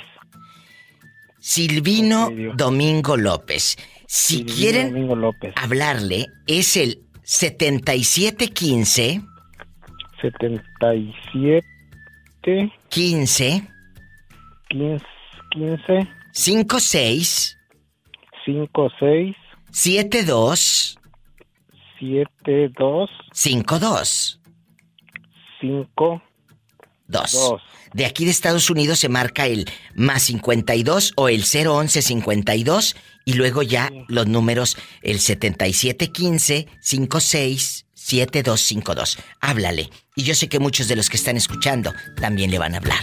[1.39, 3.77] Silvino Domingo López.
[4.07, 5.53] Si Silvino quieren Domingo López.
[5.55, 9.21] hablarle, es el 7715
[10.21, 11.65] 77
[12.89, 13.67] 15
[14.69, 15.05] 15
[15.51, 17.57] 15 56
[18.45, 19.35] 56
[19.71, 20.97] 72
[21.99, 24.39] 72 52
[25.59, 26.21] 5
[27.07, 27.53] 2.
[27.93, 32.95] De aquí de Estados Unidos se marca el más 52 o el 011 52
[33.25, 39.17] y luego ya los números el 7715 56 7252.
[39.41, 39.89] Háblale.
[40.15, 42.99] Y yo sé que muchos de los que están escuchando también le van a hablar.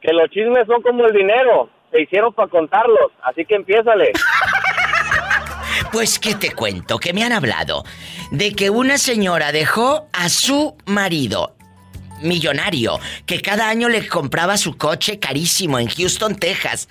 [0.00, 1.70] Que los chismes son como el dinero.
[1.90, 3.12] Se hicieron para contarlos.
[3.22, 4.12] Así que empiézale.
[5.92, 7.82] Pues que te cuento que me han hablado
[8.30, 11.56] de que una señora dejó a su marido
[12.20, 16.88] millonario que cada año le compraba su coche carísimo en Houston, Texas.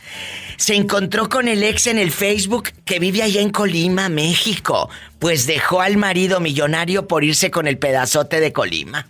[0.57, 4.89] Se encontró con el ex en el Facebook que vive allá en Colima, México.
[5.19, 9.07] Pues dejó al marido millonario por irse con el pedazote de Colima.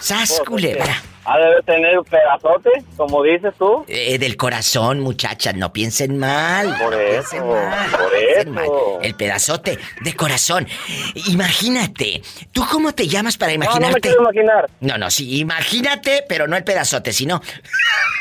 [0.00, 1.02] ¡Sas, culebra!
[1.26, 3.82] Ha de tener un pedazote, como dices tú.
[3.88, 6.76] Eh, del corazón, muchachas, no piensen mal.
[6.78, 8.50] Por no eso, mal, por eso.
[8.50, 8.66] mal.
[9.02, 10.68] El pedazote de corazón.
[11.28, 12.20] Imagínate,
[12.52, 14.00] ¿tú cómo te llamas para No, no me imaginarte?
[14.02, 14.70] quiero imaginar.
[14.80, 17.40] No, no, sí, imagínate, pero no el pedazote, sino.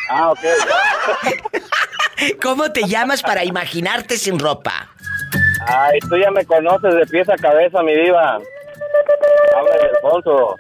[0.10, 0.40] Ah, ok.
[2.42, 4.90] ¿Cómo te llamas para imaginarte sin ropa?
[5.68, 8.40] Ay, tú ya me conoces de pies a cabeza, mi diva.
[9.56, 10.58] Habla de Alfonso.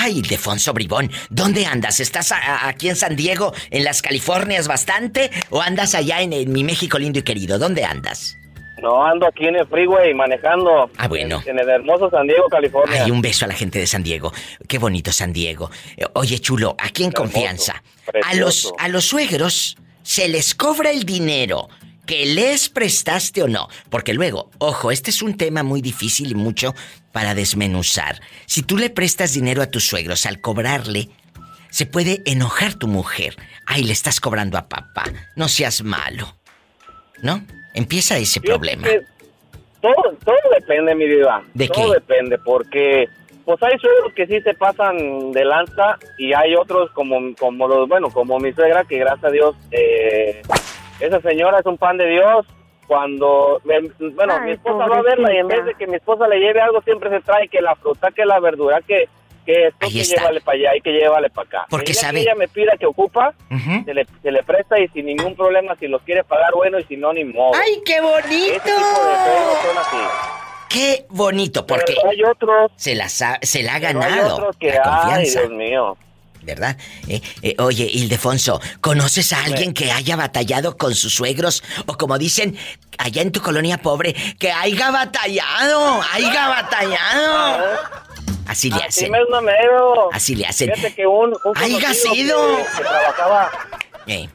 [0.00, 2.00] Ay, Ildefonso Bribón, ¿dónde andas?
[2.00, 5.30] ¿Estás a- a- aquí en San Diego, en las Californias bastante?
[5.50, 7.58] ¿O andas allá en, en mi México lindo y querido?
[7.58, 8.36] ¿Dónde andas?
[8.82, 10.90] No, ando aquí en el freeway manejando.
[10.98, 11.40] Ah, bueno.
[11.46, 13.04] En, en el hermoso San Diego, California.
[13.04, 14.30] Ay, un beso a la gente de San Diego.
[14.68, 15.70] Qué bonito San Diego.
[15.96, 17.82] Eh, Oye, chulo, aquí en confianza.
[18.24, 21.68] A los, a los suegros se les cobra el dinero
[22.06, 23.68] que les prestaste o no.
[23.90, 26.74] Porque luego, ojo, este es un tema muy difícil y mucho
[27.12, 28.20] para desmenuzar.
[28.46, 31.08] Si tú le prestas dinero a tus suegros al cobrarle,
[31.70, 33.36] se puede enojar tu mujer.
[33.66, 35.04] Ay, le estás cobrando a papá.
[35.36, 36.36] No seas malo.
[37.22, 37.44] ¿No?
[37.74, 38.86] Empieza ese problema.
[39.80, 41.42] Todo, todo depende, mi diva.
[41.52, 42.00] ¿De todo qué?
[42.00, 43.08] depende, porque
[43.44, 47.88] pues hay suegros que sí se pasan de lanza y hay otros como, como los,
[47.88, 50.40] bueno, como mi suegra, que gracias a Dios, eh,
[51.06, 52.46] esa señora es un pan de Dios.
[52.86, 56.28] Cuando, me- bueno, mi esposa va a verla y en vez de que mi esposa
[56.28, 59.08] le lleve algo, siempre se trae que la fruta, que la verdura, que,
[59.46, 60.20] que esto, Ahí que está.
[60.20, 61.66] llévale para allá y que llévale para acá.
[61.70, 63.32] Porque El día sabe- que ella me pida que ocupa,
[63.86, 66.84] se, le, se le presta y sin ningún problema, si los quiere pagar, bueno, y
[66.84, 67.52] si no, ni modo.
[67.58, 68.26] ¡Ay, qué bonito!
[68.28, 69.96] Ese tipo de suegros son así.
[70.68, 74.56] Qué bonito, porque Pero hay otros, se la, se la ha pero hay ganado otros
[74.58, 75.40] que, la ay, confianza.
[75.40, 75.96] Dios mío.
[76.44, 76.76] ¿Verdad?
[77.08, 81.62] Eh, eh, oye, Ildefonso, ¿conoces a alguien que haya batallado con sus suegros?
[81.86, 82.56] O como dicen
[82.98, 87.78] allá en tu colonia pobre, que haya batallado, haya batallado.
[88.46, 89.10] Así le hacen.
[90.12, 90.70] Así le hacen.
[90.74, 92.56] Fíjate que un, un ¡Haiga conocido sido!
[92.56, 93.50] Que, que trabajaba,
[94.06, 94.28] Eh,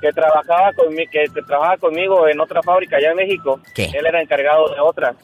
[0.00, 3.60] que trabajaba conmigo, que, que trabajaba conmigo en otra fábrica allá en México.
[3.74, 3.86] ¿Qué?
[3.86, 5.14] Él era encargado de otra.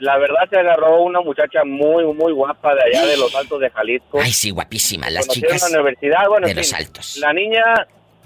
[0.00, 3.70] La verdad se agarró una muchacha muy, muy guapa de allá de los Altos de
[3.70, 4.20] Jalisco.
[4.20, 5.10] Ay, sí, guapísima.
[5.10, 7.16] Las Conocieron chicas en la universidad, bueno, de en los altos.
[7.18, 7.62] La niña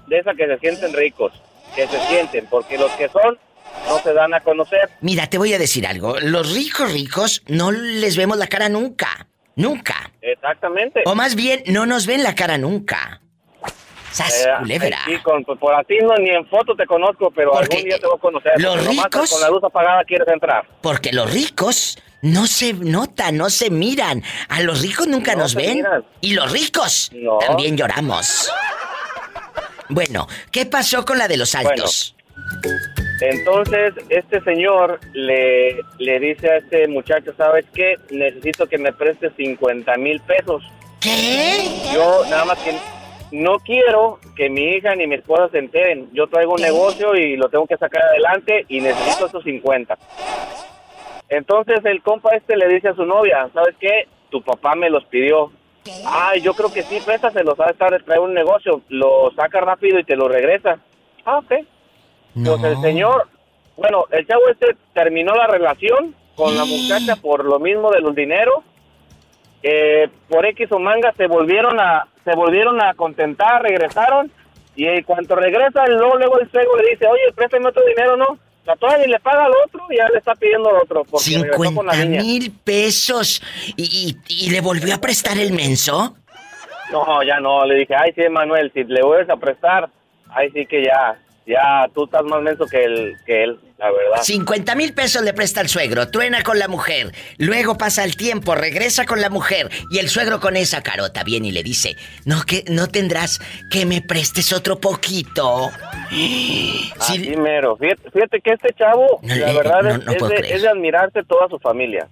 [0.06, 1.32] de esa que se sienten ricos,
[1.74, 3.38] que se sienten, porque los que son
[3.88, 4.88] no se dan a conocer.
[5.00, 6.18] Mira, te voy a decir algo.
[6.20, 9.26] Los ricos ricos no les vemos la cara nunca.
[9.56, 10.10] Nunca.
[10.20, 11.02] Exactamente.
[11.06, 13.20] O más bien, no nos ven la cara nunca.
[14.14, 14.98] ¡Sas, Eh, culebra!
[15.06, 18.06] sí, con- por así no, ni en foto te conozco, pero Porque algún día te
[18.06, 18.52] voy a conocer.
[18.60, 20.64] los ricos- Con la luz apagada quieres entrar.
[20.80, 24.22] Porque los ricos no se notan, no se miran.
[24.48, 25.78] A los ricos nunca No nos ven.
[25.78, 26.04] miran.
[26.20, 27.38] Y los ricos No.
[27.38, 28.50] también lloramos.
[29.88, 32.14] Bueno, ¿qué pasó con la de los altos?
[33.20, 37.96] Entonces, este señor le, le dice a este muchacho, ¿sabes qué?
[38.10, 40.62] Necesito que me prestes 50 mil pesos.
[41.00, 41.68] ¿Qué?
[41.92, 42.76] Yo nada más que
[43.34, 46.08] no quiero que mi hija ni mi esposa se enteren.
[46.12, 49.98] Yo traigo un negocio y lo tengo que sacar adelante y necesito esos 50.
[51.28, 54.06] Entonces el compa este le dice a su novia, ¿sabes qué?
[54.30, 55.50] Tu papá me los pidió.
[56.06, 60.04] Ay, yo creo que sí, préstaselos, a estar trae un negocio, lo saca rápido y
[60.04, 60.78] te lo regresa.
[61.24, 61.52] Ah, ok.
[62.34, 63.28] Pues el señor,
[63.76, 68.14] bueno, el chavo este terminó la relación con la muchacha por lo mismo de los
[68.14, 68.62] dineros.
[69.66, 74.30] Eh, por X o manga se volvieron a se volvieron a contentar, regresaron
[74.76, 78.38] y en cuanto regresa luego, luego el cego le dice, oye, préstame otro dinero, ¿no?
[78.66, 81.24] La todavía ni le paga al otro y ya le está pidiendo al otro porque
[81.36, 82.22] regresó con la 50 niña.
[82.22, 83.42] mil pesos.
[83.76, 86.14] ¿Y, y- y le volvió a prestar el menso?
[86.92, 87.64] No, ya no.
[87.64, 89.88] Le dije, ay, sí, Manuel, si le vuelves a prestar,
[90.30, 91.16] ay, sí que ya,
[91.46, 94.22] ya, tú estás más menso que él, que él la verdad.
[94.22, 98.54] 50 mil pesos le presta el suegro, truena con la mujer, luego pasa el tiempo,
[98.54, 102.42] regresa con la mujer y el suegro con esa carota viene y le dice, no
[102.44, 103.40] que no tendrás
[103.70, 105.70] que me prestes otro poquito.
[107.00, 107.76] Así mero.
[107.76, 110.62] Fíjate, fíjate que este chavo, No la verdad no- es, no es puedo de, es
[110.62, 112.08] de admirarse toda su familia.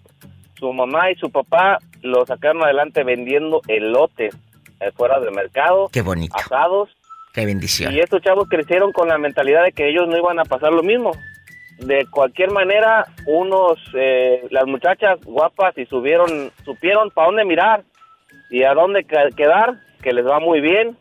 [0.58, 4.34] Su mamá y su papá lo sacaron adelante vendiendo elotes
[4.80, 6.34] eh, fuera del mercado, Qué bonito.
[6.36, 6.88] asados.
[7.32, 7.92] Qué bendición.
[7.94, 10.82] Y estos chavos crecieron con la mentalidad de que ellos no iban a pasar lo
[10.82, 11.12] mismo.
[11.86, 17.82] De cualquier manera, unos, eh, las muchachas guapas y subieron, supieron para dónde mirar
[18.50, 20.96] y a dónde quedar, que les va muy bien.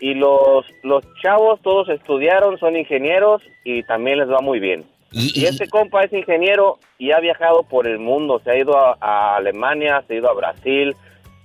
[0.00, 4.84] Y los, los chavos todos estudiaron, son ingenieros y también les va muy bien.
[5.12, 8.96] Y, este compa es ingeniero y ha viajado por el mundo, se ha ido a,
[9.00, 10.96] a Alemania, se ha ido a Brasil,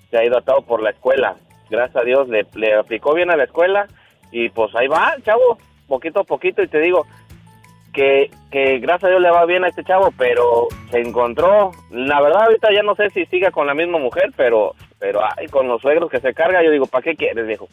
[0.10, 1.35] se ha ido a todo por la escuela.
[1.69, 3.88] Gracias a Dios le, le aplicó bien a la escuela
[4.31, 5.57] y pues ahí va, chavo,
[5.88, 7.06] poquito a poquito y te digo
[7.98, 12.22] que, que gracias a Dios le va bien a este chavo, pero se encontró, la
[12.22, 15.68] verdad ahorita ya no sé si siga con la misma mujer, pero pero ay, con
[15.68, 17.68] los suegros que se carga, yo digo, ¿para qué quieres, viejo?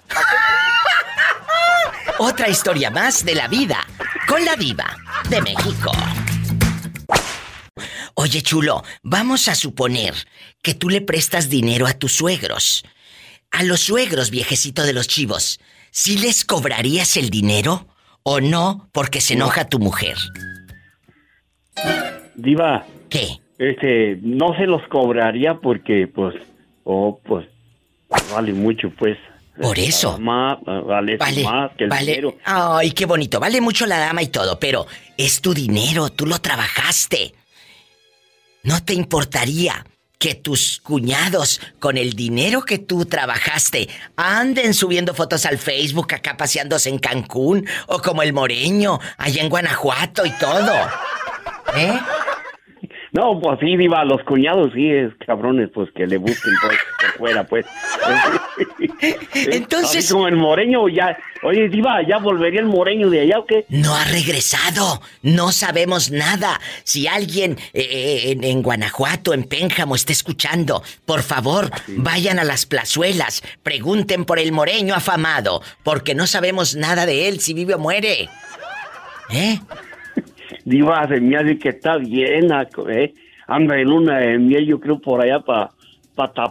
[2.18, 3.76] Otra historia más de la vida
[4.26, 4.96] con la diva
[5.28, 5.92] de México.
[8.14, 10.14] Oye, chulo, vamos a suponer
[10.62, 12.86] que tú le prestas dinero a tus suegros.
[13.50, 15.60] A los suegros, viejecito de los chivos,
[15.90, 17.88] ¿sí les cobrarías el dinero
[18.24, 20.16] o no porque se enoja tu mujer?
[22.34, 22.84] Diva.
[23.08, 23.38] ¿Qué?
[23.58, 26.34] Este, no se los cobraría porque, pues,
[26.82, 27.46] oh, pues,
[28.32, 29.16] vale mucho, pues.
[29.60, 30.18] Por eso.
[30.18, 32.06] Más, vale, Vale, más que el vale.
[32.06, 32.34] dinero.
[32.44, 33.38] Ay, qué bonito.
[33.38, 34.84] Vale mucho la dama y todo, pero
[35.16, 37.34] es tu dinero, tú lo trabajaste.
[38.64, 39.84] ¿No te importaría
[40.18, 46.36] que tus cuñados, con el dinero que tú trabajaste, anden subiendo fotos al Facebook acá
[46.36, 50.72] paseándose en Cancún o como el Moreño, allá en Guanajuato y todo?
[51.76, 52.00] ¿Eh?
[53.14, 57.12] No, pues sí, Diva, los cuñados sí es cabrones, pues que le busquen pues, por
[57.18, 57.64] fuera, pues.
[59.34, 61.16] Entonces- Así como el moreño ya.
[61.44, 63.66] Oye, Diva, ¿ya volvería el moreño de allá o qué?
[63.68, 65.00] No ha regresado.
[65.22, 66.60] No sabemos nada.
[66.82, 72.44] Si alguien eh, eh, en, en Guanajuato, en Pénjamo, está escuchando, por favor, vayan a
[72.44, 77.74] las plazuelas, pregunten por el moreño afamado, porque no sabemos nada de él, si vive
[77.74, 78.28] o muere.
[79.30, 79.60] ¿Eh?
[80.64, 83.14] Diva, se me hace que está bien, aco- ¿eh?
[83.46, 85.70] Anda en luna de miel, yo creo, por allá para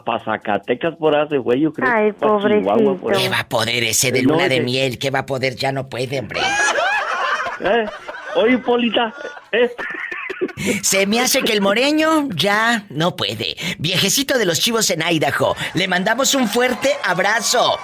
[0.03, 1.89] pa, Zacatecas, por allá se fue, yo creo.
[1.91, 4.99] Ay, Chihuahua, por ¿Qué va a poder ese de No, luna de ese- miel?
[4.99, 5.55] ¿Qué va a poder?
[5.55, 6.39] Ya no puede, hombre.
[7.61, 7.85] ¿Eh?
[8.35, 9.13] Oye, Polita,
[9.51, 9.71] ¿eh?
[10.81, 13.55] Se me hace que el moreño ya no puede.
[13.79, 17.77] Viejecito de los chivos en Idaho, le mandamos un fuerte abrazo.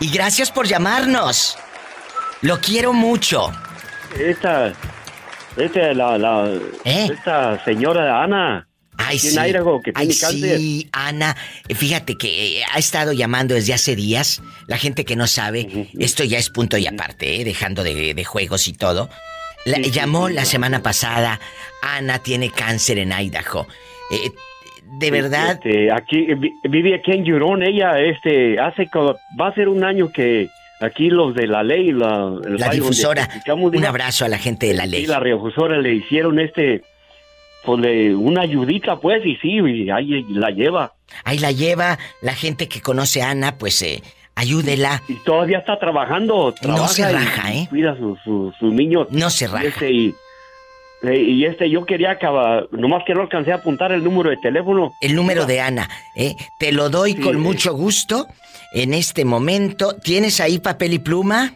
[0.00, 1.56] Y gracias por llamarnos.
[2.40, 3.52] Lo quiero mucho.
[4.18, 4.72] Esta,
[5.56, 6.52] esta, la, la,
[6.84, 8.66] esta señora Ana.
[8.98, 9.36] Ay, sí.
[9.38, 10.58] Idaho, que Ay, tiene cáncer.
[10.58, 11.34] sí, Ana.
[11.68, 14.42] Fíjate que eh, ha estado llamando desde hace días.
[14.68, 18.24] La gente que no sabe, esto ya es punto y aparte, eh, dejando de, de
[18.24, 19.08] juegos y todo.
[19.64, 21.40] La- Sí, sí, llamó sí, la semana pasada.
[21.82, 23.66] Ana tiene cáncer en Idaho.
[24.10, 24.30] Eh,
[24.98, 28.88] de verdad, Este, aquí, vi- vive aquí en Yurón, ella, este, hace,
[29.40, 30.48] va a ser un año que
[30.82, 33.28] aquí los de la ley, la, el la radio donde difusora.
[33.54, 35.06] Un abrazo a la gente de la ley.
[35.06, 36.82] la radiodifusora le hicieron este,
[37.64, 40.92] pues le, una ayudita, pues, y sí, y ahí la lleva.
[41.24, 44.02] Ahí la lleva la gente que conoce a Ana, pues eh,
[44.34, 45.02] ayúdela.
[45.08, 47.66] Y todavía está trabajando, trabaja se y- raja, y ¿eh?
[47.70, 49.08] Cuida a sus su, sus niños.
[49.10, 49.64] No se Y raja.
[49.66, 50.14] este, y,
[51.02, 54.36] eh, y este, yo quería acabar, nomás que no alcancé a apuntar el número de
[54.38, 54.92] teléfono.
[55.00, 56.36] El número de Ana, ¿eh?
[56.58, 58.26] Te lo doy con mucho gusto.
[58.74, 61.54] En este momento, ¿tienes ahí papel y pluma?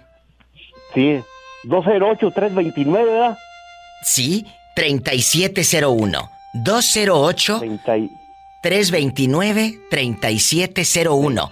[0.95, 1.21] Sí,
[1.65, 3.39] 208-329, ¿verdad?
[4.03, 6.31] Sí, 3701.
[6.55, 7.61] 208
[8.63, 11.51] 329 3701.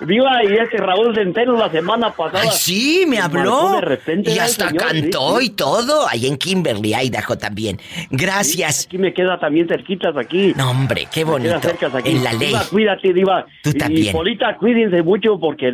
[0.00, 2.40] Viva, y ese Raúl Centeno la semana pasada.
[2.42, 3.72] Ay, sí, me habló.
[3.76, 4.82] de repente, y ¿verdad, hasta señor?
[4.86, 6.08] cantó Sí, y todo.
[6.08, 7.78] Ahí en Kimberly, Idaho también.
[8.10, 8.86] Gracias.
[8.86, 10.52] Aquí me queda también cerquitas aquí.
[10.56, 11.96] No, hombre, qué Me queda bonito.
[11.98, 12.10] aquí.
[12.10, 12.48] En la ley.
[12.48, 13.46] Diva, cuídate, Diva.
[13.62, 14.06] Tú Y- también.
[14.08, 15.68] Y Polita, cuídense mucho porque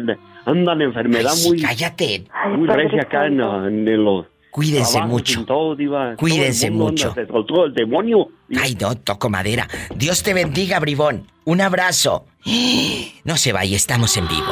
[0.50, 1.60] andan enfermedad Ay, sí, muy...
[1.62, 2.24] cállate.
[2.56, 4.26] Muy recia acá en, en los...
[4.50, 5.40] Cuídense trabajos mucho.
[5.40, 6.16] y todo, Diva.
[6.16, 7.08] Cuídense Todo mucho.
[7.10, 8.28] anda, Se soltó el demonio.
[8.60, 9.68] Ay, no, toco madera.
[9.94, 11.26] Dios te bendiga, bribón.
[11.44, 12.24] Un abrazo.
[13.24, 14.48] No se vaya, estamos en vivo.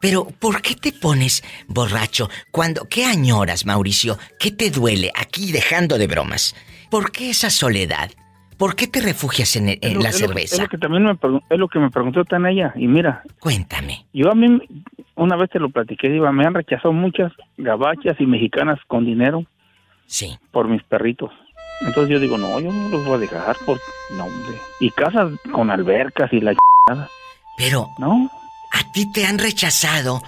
[0.00, 2.84] Pero, ¿por qué te pones borracho cuando...
[2.88, 4.16] ¿Qué añoras, Mauricio?
[4.38, 6.54] ¿Qué te duele aquí dejando de bromas?
[6.88, 8.10] ¿Por qué esa soledad?
[8.58, 10.56] ¿Por qué te refugias en, en Es lo- la lo- cerveza?
[10.56, 12.72] Es lo que también me, es lo que me preguntó tan ella.
[12.76, 14.04] Y mira, Cuéntame.
[14.12, 14.60] yo a mí,
[15.14, 19.44] una vez te lo platiqué, Diva, me han rechazado muchas gabachas y mexicanas con dinero.
[20.06, 20.36] Sí.
[20.50, 21.30] Por mis perritos.
[21.82, 23.78] Entonces yo digo, no, yo no los voy a dejar por...
[24.16, 24.56] No, hombre.
[24.80, 26.54] Y casas con albercas y la
[26.86, 27.08] chingada.
[27.56, 27.88] Pero...
[27.98, 28.28] ¿No?
[28.72, 30.20] A ti te han rechazado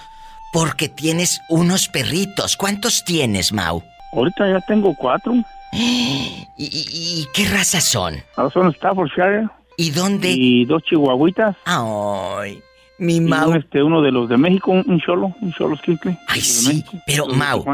[0.53, 2.57] porque tienes unos perritos.
[2.57, 3.83] ¿Cuántos tienes, Mau?
[4.13, 5.35] Ahorita ya tengo cuatro.
[5.73, 8.23] ¿Y, y- y qué razas son?
[8.37, 9.49] Ahora son Staffordshire.
[9.77, 10.31] ¿Y dónde?
[10.31, 11.57] Y dos chihuahuitas.
[11.65, 12.61] Ay,
[12.99, 13.51] mi Mau.
[13.51, 16.19] un, este, uno de los de México, un, cholo, un cholo esquincle.
[16.29, 16.67] Ay, sí.
[16.69, 17.65] México, Pero, Mau,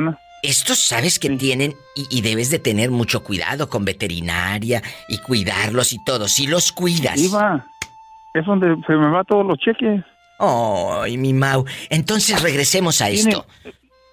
[0.43, 5.93] estos sabes que tienen y, y debes de tener mucho cuidado con veterinaria y cuidarlos
[5.93, 6.29] y todo.
[6.29, 7.19] Si los cuidas.
[7.19, 7.67] Iba,
[8.35, 10.05] es donde se me va todos los cheques.
[10.39, 11.65] Ay, mi Mau.
[11.91, 13.47] Entonces regresemos a esto.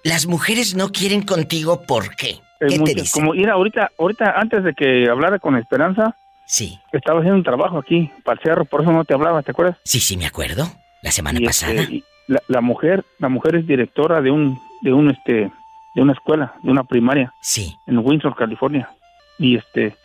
[0.02, 2.40] Las mujeres no quieren contigo, ¿por qué?
[3.12, 6.16] Como ir ahorita, ahorita antes de que hablara con Esperanza,
[6.46, 6.78] Sí.
[6.92, 9.78] estaba haciendo un trabajo aquí para el cerro, por eso no te hablaba, ¿te acuerdas?
[9.84, 10.66] Sí, sí, me acuerdo.
[11.02, 11.82] La semana Y, este, pasada.
[11.90, 15.50] y la, la mujer, la mujer es directora de un, de un, este,
[15.94, 17.32] de una escuela, de una primaria.
[17.40, 17.76] Sí.
[17.86, 18.88] En Windsor, California.
[19.38, 19.96] Y este,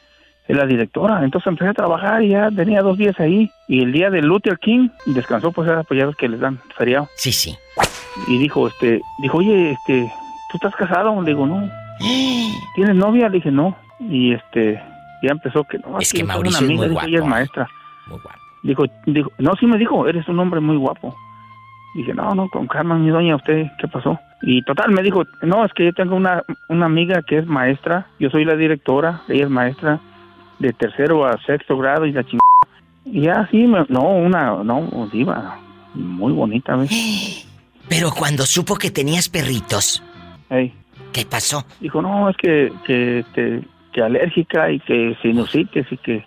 [0.48, 1.24] es la directora.
[1.24, 3.50] Entonces empecé a trabajar y ya tenía dos días ahí.
[3.68, 7.08] Y el día de Luther King descansó, pues era ya ves que les dan feriado.
[7.16, 7.56] Sí, sí.
[8.28, 10.12] Y dijo, este, dijo, oye, este,
[10.52, 11.22] ¿tú estás casado?
[11.22, 11.70] Le digo, no.
[12.76, 13.28] ¿Tienes novia?
[13.30, 13.76] Le dije, no.
[14.00, 14.82] Y este,
[15.24, 16.00] ya empezó que no.
[16.00, 17.28] Es que Mauricio es muy dijo, ella es guapo.
[17.28, 17.68] maestra.
[18.08, 18.40] Muy guapo.
[18.64, 21.16] Dijo, dijo, no, sí me dijo, eres un hombre muy guapo.
[21.96, 24.20] Dije, no, no, con calma, mi doña, ¿usted qué pasó?
[24.42, 28.08] Y total, me dijo, no, es que yo tengo una, una amiga que es maestra,
[28.20, 30.00] yo soy la directora, ella es maestra
[30.60, 32.40] de tercero a sexto grado y la chingada.
[33.06, 35.58] Y ya, sí, me- no, una, no, diva,
[35.96, 37.46] muy bonita, ¿ves?
[37.90, 40.04] Pero cuando supo que tenías perritos,
[40.50, 40.74] Ey.
[41.14, 41.64] ¿Qué pasó?
[41.80, 43.62] Dijo, no, es que, que, este,
[43.94, 46.26] que alérgica y que sinusitis y que...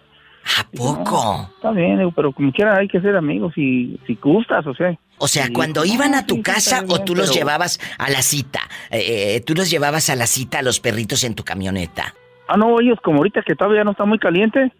[0.58, 1.48] ¿A poco?
[1.54, 4.92] está bien, pero como quiera hay que ser amigos y si gustas, o sea.
[5.18, 7.78] O sea, Y cuando iban "No, a tu sí, casa o tú los pero- llevabas
[7.96, 8.58] a la cita.
[8.90, 12.12] Eh, eh, tú los llevabas a la cita a los perritos en tu camioneta.
[12.48, 14.72] Ah, no, ellos como ahorita que todavía no está muy caliente,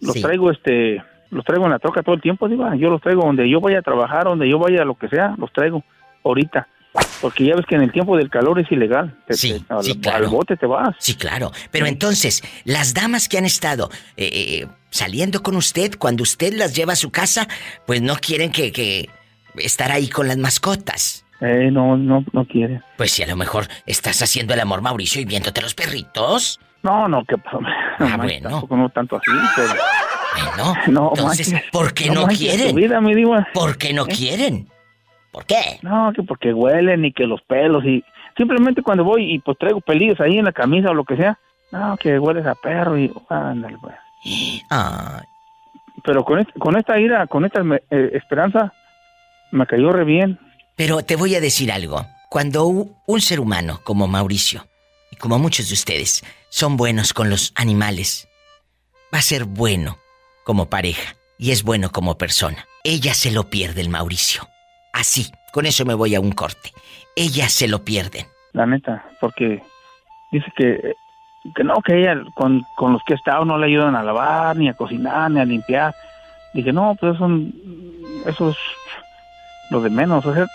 [0.00, 0.22] los Sí.
[0.22, 3.46] traigo este, los traigo en la troca todo el tiempo, digo, yo los traigo donde
[3.48, 5.84] yo vaya a trabajar, donde yo vaya a lo que sea, los traigo
[6.24, 6.66] ahorita.
[7.20, 9.16] Porque ya ves que en el tiempo del calor es ilegal.
[9.26, 10.24] Te- Sí, te- al, sí, claro.
[10.24, 10.96] al bote te vas.
[10.98, 11.52] Sí, claro.
[11.70, 14.30] Pero entonces, las damas que han estado eh,
[14.62, 17.46] eh, saliendo con usted, cuando usted las lleva a su casa,
[17.86, 19.08] pues no quieren que, que
[19.56, 21.24] estar ahí con las mascotas.
[21.40, 22.80] Eh, no, no, no quiere.
[22.96, 26.58] Pues si a lo mejor estás haciendo el amor, Mauricio, y viéndote los perritos.
[26.82, 27.36] No, no, que.
[27.98, 28.48] Ah, bueno.
[28.50, 29.68] Tampoco no tanto así, pero...
[30.54, 31.70] Bueno, No, entonces, manches.
[31.70, 32.74] ¿por qué No no, quieren?
[32.74, 33.14] vida, mi.
[33.54, 34.14] ¿Por qué no ¿Eh?
[34.16, 34.68] quieren?
[35.30, 35.78] ¿Por qué?
[35.82, 38.04] No, que porque huelen y que los pelos y...
[38.36, 41.38] Simplemente cuando voy y pues traigo pelillos ahí en la camisa o lo que sea,
[41.72, 43.12] no, que hueles a perro y...
[43.28, 43.94] Ándale, pues.
[44.70, 45.22] Ah,
[46.04, 48.72] Pero con, este- con esta ira, con esta eh, esperanza,
[49.50, 50.38] me cayó re bien.
[50.76, 52.06] Pero te voy a decir algo.
[52.30, 54.66] Cuando un ser humano como Mauricio,
[55.10, 58.28] y como muchos de ustedes, son buenos con los animales,
[59.12, 59.98] va a ser bueno
[60.44, 62.66] como pareja y es bueno como persona.
[62.84, 64.42] Ella se lo pierde el Mauricio.
[64.92, 66.72] Así, con eso me voy a un corte.
[67.16, 68.26] Ella se lo pierden.
[68.52, 69.62] La neta, porque
[70.32, 70.94] dice que,
[71.54, 74.56] que no, que ella con, con los que ha estado no le ayudan a lavar,
[74.56, 75.94] ni a cocinar, ni a limpiar.
[76.52, 77.28] Dije, no, pues eso,
[78.26, 78.56] eso es
[79.70, 80.26] lo de menos.
[80.26, 80.46] O sea,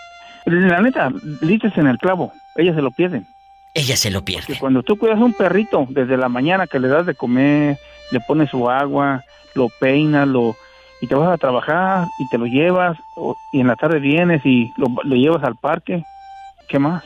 [0.44, 1.10] la neta,
[1.40, 3.26] dices en el clavo, ellas se lo pierden.
[3.74, 4.54] Ella se lo pierde.
[4.54, 7.78] Que cuando tú cuidas a un perrito desde la mañana que le das de comer,
[8.10, 9.22] le pones su agua,
[9.54, 10.56] lo peinas, lo
[11.00, 14.44] y te vas a trabajar y te lo llevas o- y en la tarde vienes
[14.44, 16.02] y lo, lo llevas al parque,
[16.68, 17.02] ¿qué más?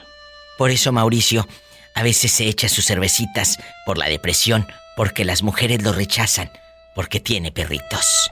[0.58, 1.46] Por eso Mauricio
[1.94, 6.50] a veces se echa sus cervecitas por la depresión, porque las mujeres lo rechazan,
[6.94, 8.30] porque tiene perritos.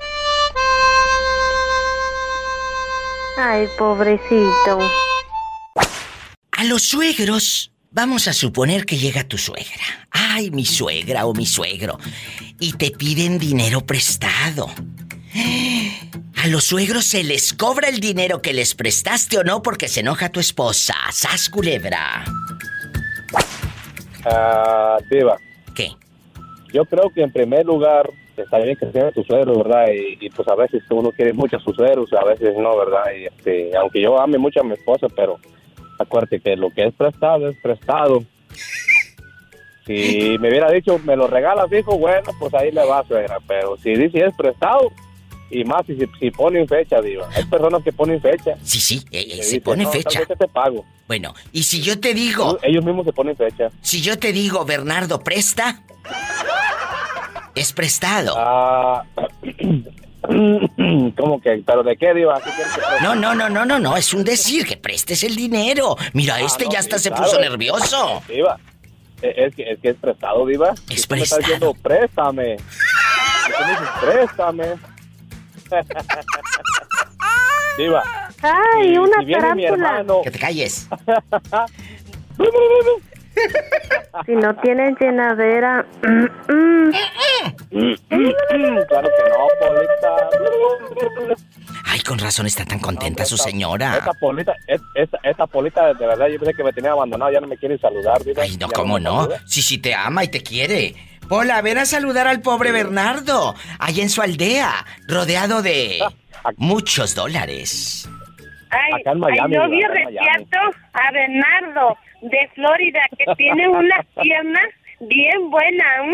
[3.36, 4.78] Ay, pobrecito.
[6.52, 10.06] A los suegros Vamos a suponer que llega tu suegra.
[10.10, 11.98] Ay, mi suegra o mi suegro.
[12.60, 14.68] Y te piden dinero prestado.
[16.43, 20.01] A los suegros se les cobra el dinero que les prestaste o no porque se
[20.01, 20.94] enoja tu esposa.
[21.10, 22.24] Sas culebra.
[24.24, 25.36] Ah, Diva.
[25.74, 25.90] ¿Qué?
[26.73, 29.86] Yo creo que en primer lugar está bien que sea tu suegro, ¿verdad?
[29.93, 33.05] Y, y, pues a veces uno quiere mucho a sus suegros, a veces no, ¿verdad?
[33.19, 35.39] Y este, aunque yo ame mucho a mi esposa, pero
[35.98, 38.23] acuérdate que lo que es prestado es prestado.
[39.86, 43.39] Si me hubiera dicho, me lo regalas, hijo, bueno, pues ahí le va, suegra.
[43.47, 44.93] Pero si dice es prestado,
[45.51, 47.25] y más si, si ponen fecha, digo.
[47.35, 48.53] Hay personas que ponen fecha.
[48.62, 50.20] Sí, sí, eh, eh, se dicen, pone "No, fecha.
[50.27, 50.85] te pago.
[51.07, 53.70] Bueno, y si yo te digo, Ellos mismos se ponen fecha.
[53.81, 55.83] si yo te digo, Bernardo, presta,
[57.55, 58.35] es prestado.
[58.37, 59.05] Ah,
[61.16, 61.62] ¿Cómo que?
[61.65, 62.41] ¿Pero de qué, Diva?
[63.03, 65.97] No, no, no, no, no, no, es un decir que prestes el dinero.
[66.12, 67.25] Mira, Ah, este no, ya hasta sí, se claro.
[67.25, 68.23] puso nervioso.
[68.29, 68.59] Diva,
[69.23, 70.75] eh, es que, es que es prestado, Diva.
[70.91, 72.57] Es tú me estás diciendo, préstame.
[72.57, 74.65] Me dices, préstame.
[77.77, 78.03] Diva.
[78.43, 79.69] Ay, si- una si tarántula.
[79.69, 80.23] hermano...
[80.23, 80.89] Que te calles.
[84.27, 85.86] Si no tienen llenadera.
[86.03, 86.90] mm, mm.
[88.89, 90.28] claro que no, Polita.
[91.85, 93.97] Ay, con razón está tan contenta su señora.
[93.99, 97.40] Esta Polita, es- esta, esta Polita, de verdad, yo pensé que me tenía abandonado, ya
[97.40, 98.43] no me quiere saludar, Diva.
[98.43, 99.20] Ay, no, ¿cómo no?
[99.23, 99.40] saluda.
[99.47, 100.97] Si sí te ama y te quiere.
[101.31, 105.99] Hola, ven a saludar al pobre Bernardo, allá en su aldea, rodeado de
[106.57, 108.09] muchos dólares.
[108.71, 114.65] Ay, Acá en Miami, ay, yo vi a Bernardo de Florida que tiene unas piernas
[115.01, 116.07] bien buenas.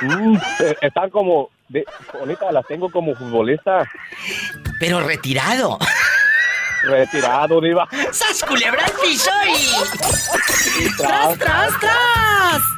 [0.00, 0.30] Mm.
[0.30, 1.84] Mm, eh, están como, de,
[2.50, 3.86] las tengo como futbolista
[4.80, 5.78] Pero retirado.
[6.84, 7.86] retirado, Diva.
[8.10, 10.96] ¡Sas culebra al piso y...
[10.96, 12.77] ¡Tras, tras, tras!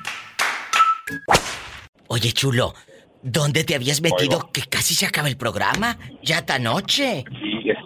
[2.08, 2.74] Oye, chulo,
[3.22, 5.98] ¿dónde te habías metido que casi se acaba el programa?
[6.22, 7.24] Ya esta noche.
[7.40, 7.76] Sí, es,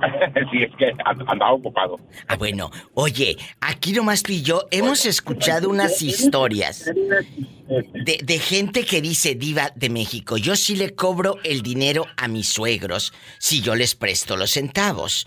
[0.50, 1.96] sí, es que and- andaba ocupado.
[2.26, 8.84] Ah, bueno, oye, aquí nomás tú y yo hemos escuchado unas historias de, de gente
[8.84, 13.60] que dice, diva de México, yo sí le cobro el dinero a mis suegros si
[13.60, 15.26] yo les presto los centavos.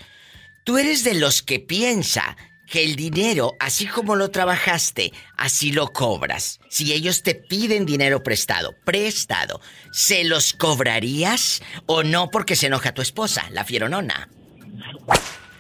[0.66, 2.36] Tú eres de los que piensa
[2.68, 6.60] que el dinero, así como lo trabajaste, así lo cobras.
[6.70, 9.62] Si ellos te piden dinero prestado, prestado,
[9.92, 14.30] ¿se los cobrarías o no porque se enoja tu esposa, la fieronona?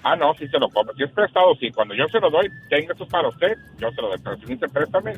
[0.03, 0.93] Ah, no, sí se lo compro.
[0.95, 1.71] Si es prestado, sí.
[1.71, 4.19] Cuando yo se lo doy, tenga esto para usted, yo se lo doy.
[4.21, 5.13] Pero si dice préstame,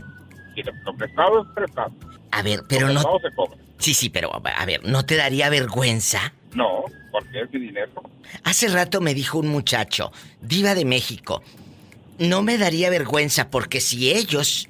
[0.53, 1.91] si lo, prestado es prestado.
[2.31, 3.01] A ver, pero no...
[3.19, 3.57] se cobra.
[3.77, 6.33] Sí, sí, pero a ver, ¿no te daría vergüenza?
[6.53, 7.91] No, porque es mi dinero.
[8.43, 11.43] Hace rato me dijo un muchacho, diva de México,
[12.17, 14.69] no me daría vergüenza porque si ellos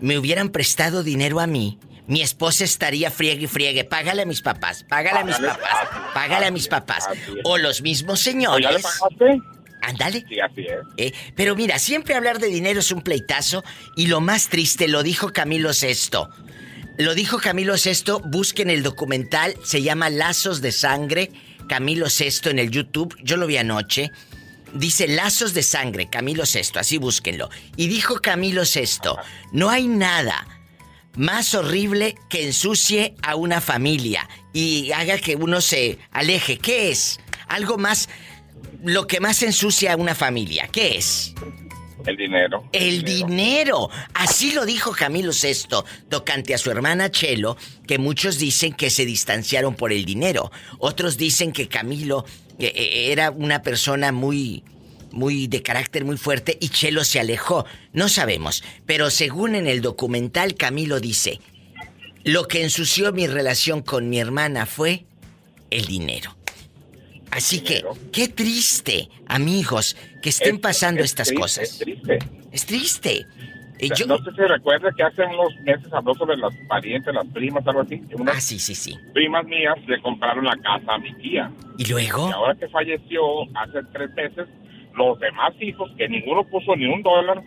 [0.00, 4.42] me hubieran prestado dinero a mí, mi esposa estaría friegue y friegue, págale a mis
[4.42, 7.08] papás, págale a mis papás, págale a mis papás.
[7.44, 8.86] O los mismos ¿O ¿Ya le señores.
[9.80, 10.24] Ándale.
[10.28, 10.78] Sí, así es.
[10.96, 13.64] Eh, pero mira, siempre hablar de dinero es un pleitazo
[13.96, 16.30] y lo más triste lo dijo Camilo Sesto.
[16.96, 21.30] Lo dijo Camilo Sesto, busquen el documental, se llama Lazos de Sangre,
[21.68, 24.12] Camilo Sesto en el YouTube, yo lo vi anoche.
[24.74, 27.48] Dice Lazos de Sangre, Camilo Sesto, así búsquenlo.
[27.76, 29.16] Y dijo Camilo Sesto,
[29.52, 30.46] no hay nada
[31.16, 36.58] más horrible que ensucie a una familia y haga que uno se aleje.
[36.58, 37.20] ¿Qué es?
[37.46, 38.08] Algo más,
[38.82, 40.68] lo que más ensucia a una familia.
[40.72, 41.34] ¿Qué es?
[42.06, 42.68] El dinero.
[42.72, 43.90] El dinero.
[44.12, 47.56] Así lo dijo Camilo Sesto, tocante a su hermana Chelo,
[47.86, 50.52] que muchos dicen que se distanciaron por el dinero.
[50.78, 52.26] Otros dicen que Camilo
[52.58, 54.62] era una persona muy
[55.10, 57.64] muy de carácter muy fuerte y Chelo se alejó.
[57.92, 61.38] No sabemos, pero según en el documental Camilo dice,
[62.24, 65.04] lo que ensució mi relación con mi hermana fue
[65.70, 66.36] el dinero.
[67.30, 71.64] Así que, qué triste, amigos, que estén Es- pasando es estas triste, cosas.
[71.70, 72.18] Es triste.
[72.52, 73.26] Es triste.
[73.86, 76.54] Y O sea, yo- No sé si recuerda que hace unos meses habló sobre las
[76.68, 78.02] parientes, las primas, algo así.
[78.18, 78.96] Unas Ah, sí, sí, sí.
[79.12, 81.50] primas mías le compraron la casa a mi tía.
[81.78, 82.28] ¿Y luego?
[82.28, 83.22] Y ahora que falleció
[83.54, 84.48] hace tres meses,
[84.96, 87.42] los demás hijos, que ninguno puso ni un dólar,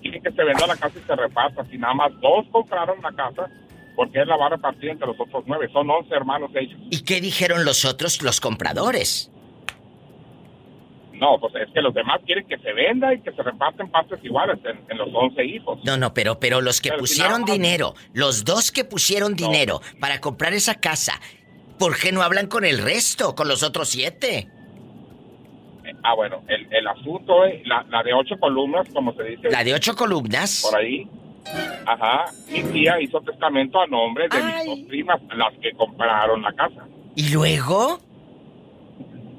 [0.00, 1.64] quieren que se venda la casa y se reparta.
[1.70, 3.48] Si nada más dos compraron la casa,
[3.94, 5.68] porque él la va a repartir entre los otros nueve.
[5.72, 6.78] Son once hermanos ellos.
[6.90, 9.30] ¿Y qué dijeron los otros, los compradores?
[11.22, 14.18] No, pues es que los demás quieren que se venda y que se reparten partes
[14.24, 15.78] iguales en, en los once hijos.
[15.84, 20.20] No, no, pero, pero los que Pero pusieron dinero, los dos que pusieron dinero para
[20.20, 21.20] comprar esa casa,
[21.78, 24.48] ¿por qué no hablan con el resto, con los otros siete?
[26.02, 29.48] Ah, bueno, el, el asunto es la, la de ocho columnas, como se dice.
[29.48, 30.66] La de ocho columnas.
[30.68, 31.08] Por ahí.
[31.86, 32.24] Ajá.
[32.50, 36.84] Mi tía hizo testamento a nombre de mis dos primas, las que compraron la casa.
[37.14, 38.00] ¿Y luego?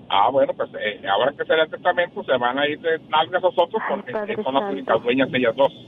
[0.10, 3.42] Ah, bueno, pues eh, ahora que será el testamento, se van a ir de nalgas
[3.42, 4.12] los otros porque
[4.44, 5.72] son las únicas dueñas ellas dos.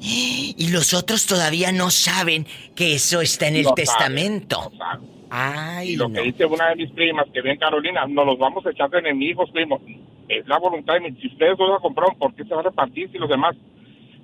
[0.57, 4.57] Y los otros todavía no saben que eso está en el No saben, testamento.
[4.71, 5.09] no saben.
[5.29, 6.15] Ay, Y lo no.
[6.15, 8.99] que dice una de mis primas, que bien Carolina, nos los vamos a echar de
[8.99, 9.81] enemigos, primo.
[10.29, 11.11] Es la voluntad de mi...
[11.19, 13.55] Si ustedes dos la compraron, ¿por qué se va a repartir si los demás...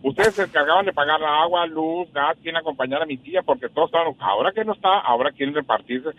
[0.04, 3.68] Ustedes se encargaban de pagar la agua, luz, gas, quién acompañar a mi tía, porque
[3.70, 4.14] todos estaban...
[4.20, 6.10] Ahora que no está, ahora quieren repartirse.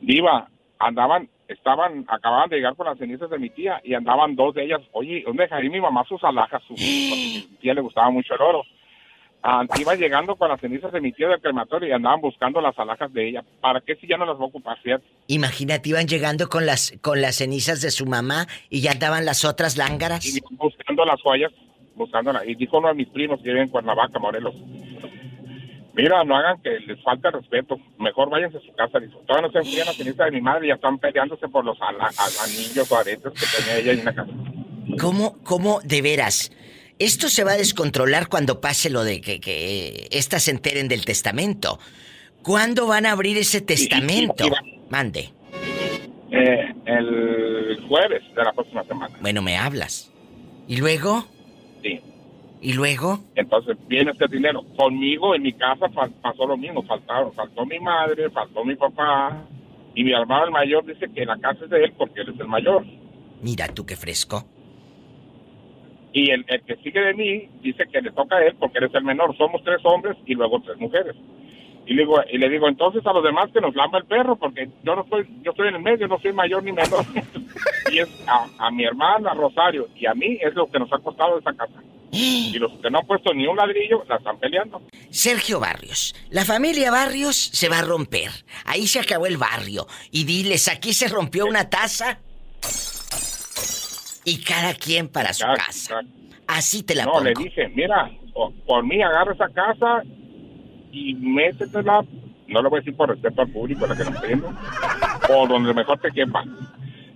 [0.00, 4.54] Diva, andaban, estaban, acababan de llegar con las cenizas de mi tía y andaban dos
[4.54, 4.80] de ellas.
[4.92, 6.62] Oye, ¿dónde dejaría mi mamá sus alhajas?
[6.62, 8.62] Sus, porque mi tía le gustaba mucho el oro.
[9.46, 12.78] Ah, iban llegando con las cenizas de mi tía del crematorio y andaban buscando las
[12.78, 13.44] alhajas de ella.
[13.60, 14.78] ¿Para qué si ya no las va a ocupar?
[14.80, 15.04] Fíjate.
[15.26, 19.44] Imagínate, iban llegando con las, con las cenizas de su mamá y ya andaban las
[19.44, 20.24] otras lángaras.
[20.24, 21.52] Y buscando las joyas,
[21.94, 22.46] buscándolas.
[22.46, 24.54] Y dijo uno de mis primos que vive en Cuernavaca, Morelos.
[25.96, 27.76] Mira, no hagan que les falte respeto.
[27.98, 28.98] Mejor váyanse a su casa.
[29.26, 31.80] Todavía no se enfrían las cenizas de mi madre y ya están peleándose por los
[31.80, 34.30] ala- a- anillos o aretes que tenía ella en una casa.
[35.00, 36.50] ¿Cómo, cómo, de veras?
[36.98, 41.04] Esto se va a descontrolar cuando pase lo de que, que estas se enteren del
[41.04, 41.78] testamento.
[42.42, 44.44] ¿Cuándo van a abrir ese testamento?
[44.90, 45.30] Mande.
[46.30, 49.16] Eh, el jueves de la próxima semana.
[49.20, 50.12] Bueno, me hablas.
[50.68, 51.26] ¿Y luego?
[51.82, 52.00] Sí.
[52.64, 53.18] ¿Y luego?
[53.34, 54.62] Entonces viene este dinero.
[54.78, 55.86] Conmigo en mi casa
[56.22, 56.82] pasó lo mismo.
[56.84, 59.46] Faltaron, faltó mi madre, faltó mi papá.
[59.94, 62.40] Y mi hermano el mayor dice que la casa es de él porque él es
[62.40, 62.82] el mayor.
[63.42, 64.46] Mira tú qué fresco.
[66.14, 68.84] Y el, el que sigue de mí dice que le toca a él porque él
[68.84, 69.36] es el menor.
[69.36, 71.14] Somos tres hombres y luego tres mujeres.
[71.86, 74.36] Y le digo, y le digo entonces a los demás que nos lamba el perro
[74.36, 77.04] porque yo no estoy, yo estoy en el medio, no soy mayor ni menor.
[77.92, 80.92] y es a, a mi hermana, a Rosario, y a mí es lo que nos
[80.92, 81.82] ha costado esa casa.
[82.16, 84.80] Y los que no han puesto ni un ladrillo la están peleando.
[85.10, 88.30] Sergio Barrios, la familia Barrios se va a romper.
[88.64, 89.86] Ahí se acabó el barrio.
[90.12, 92.20] Y diles, aquí se rompió una taza.
[94.24, 96.00] Y cada quien para su casa.
[96.46, 97.24] Así te la no, pongo.
[97.24, 98.10] le dije, mira,
[98.66, 100.02] por mí agarra esa casa
[100.94, 102.04] y métetela,
[102.46, 104.52] no lo voy a decir por respeto al público, la que nos viendo,
[105.28, 106.44] o donde mejor te quepa.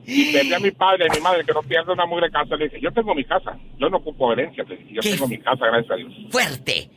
[0.05, 2.57] Y pedí a mi padre y a mi madre que no pierda una mugre casa,
[2.57, 5.39] le dije, yo tengo mi casa, yo no ocupo herencia, le dije, yo tengo mi
[5.39, 6.13] casa, gracias a Dios.
[6.31, 6.91] Fuerte.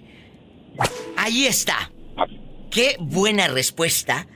[1.18, 1.92] Ahí está.
[2.72, 4.28] Qué buena respuesta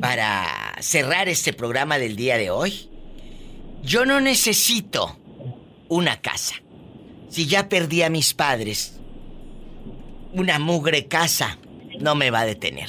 [0.00, 0.46] para
[0.80, 2.88] cerrar este programa del día de hoy.
[3.82, 5.18] Yo no necesito
[5.88, 6.54] una casa.
[7.28, 8.98] Si ya perdí a mis padres,
[10.32, 11.58] una mugre casa
[12.00, 12.88] no me va a detener.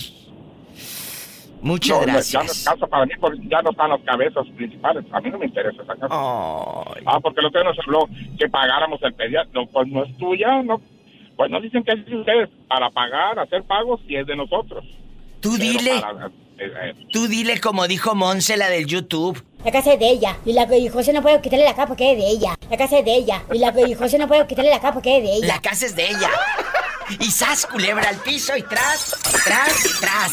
[1.61, 2.65] Muchas No, no, gracias.
[2.65, 5.45] ya no para mí, porque ya no están las cabezas principales, a mí no me
[5.45, 6.07] interesa esa casa.
[6.11, 10.61] Ah, porque otro día nos habló que pagáramos el pediatra, no, pues no es tuya,
[10.63, 10.81] no.
[11.38, 14.84] Pues no dicen que es de ustedes, para pagar, hacer pagos, y es de nosotros.
[15.39, 15.99] Tú Pero dile.
[16.01, 19.41] para- eh, eh, Tú dile como dijo Monse, la del YouTube.
[19.65, 20.38] La casa es de ella.
[20.45, 22.55] Y la y José no puede quitarle la capa porque es de ella.
[22.69, 23.41] La casa es de ella.
[23.53, 25.47] Y la y José no puede quitarle la capa porque es de ella.
[25.47, 26.30] La casa es de ella.
[27.19, 30.31] Y sas, culebra al piso y tras, tras, tras.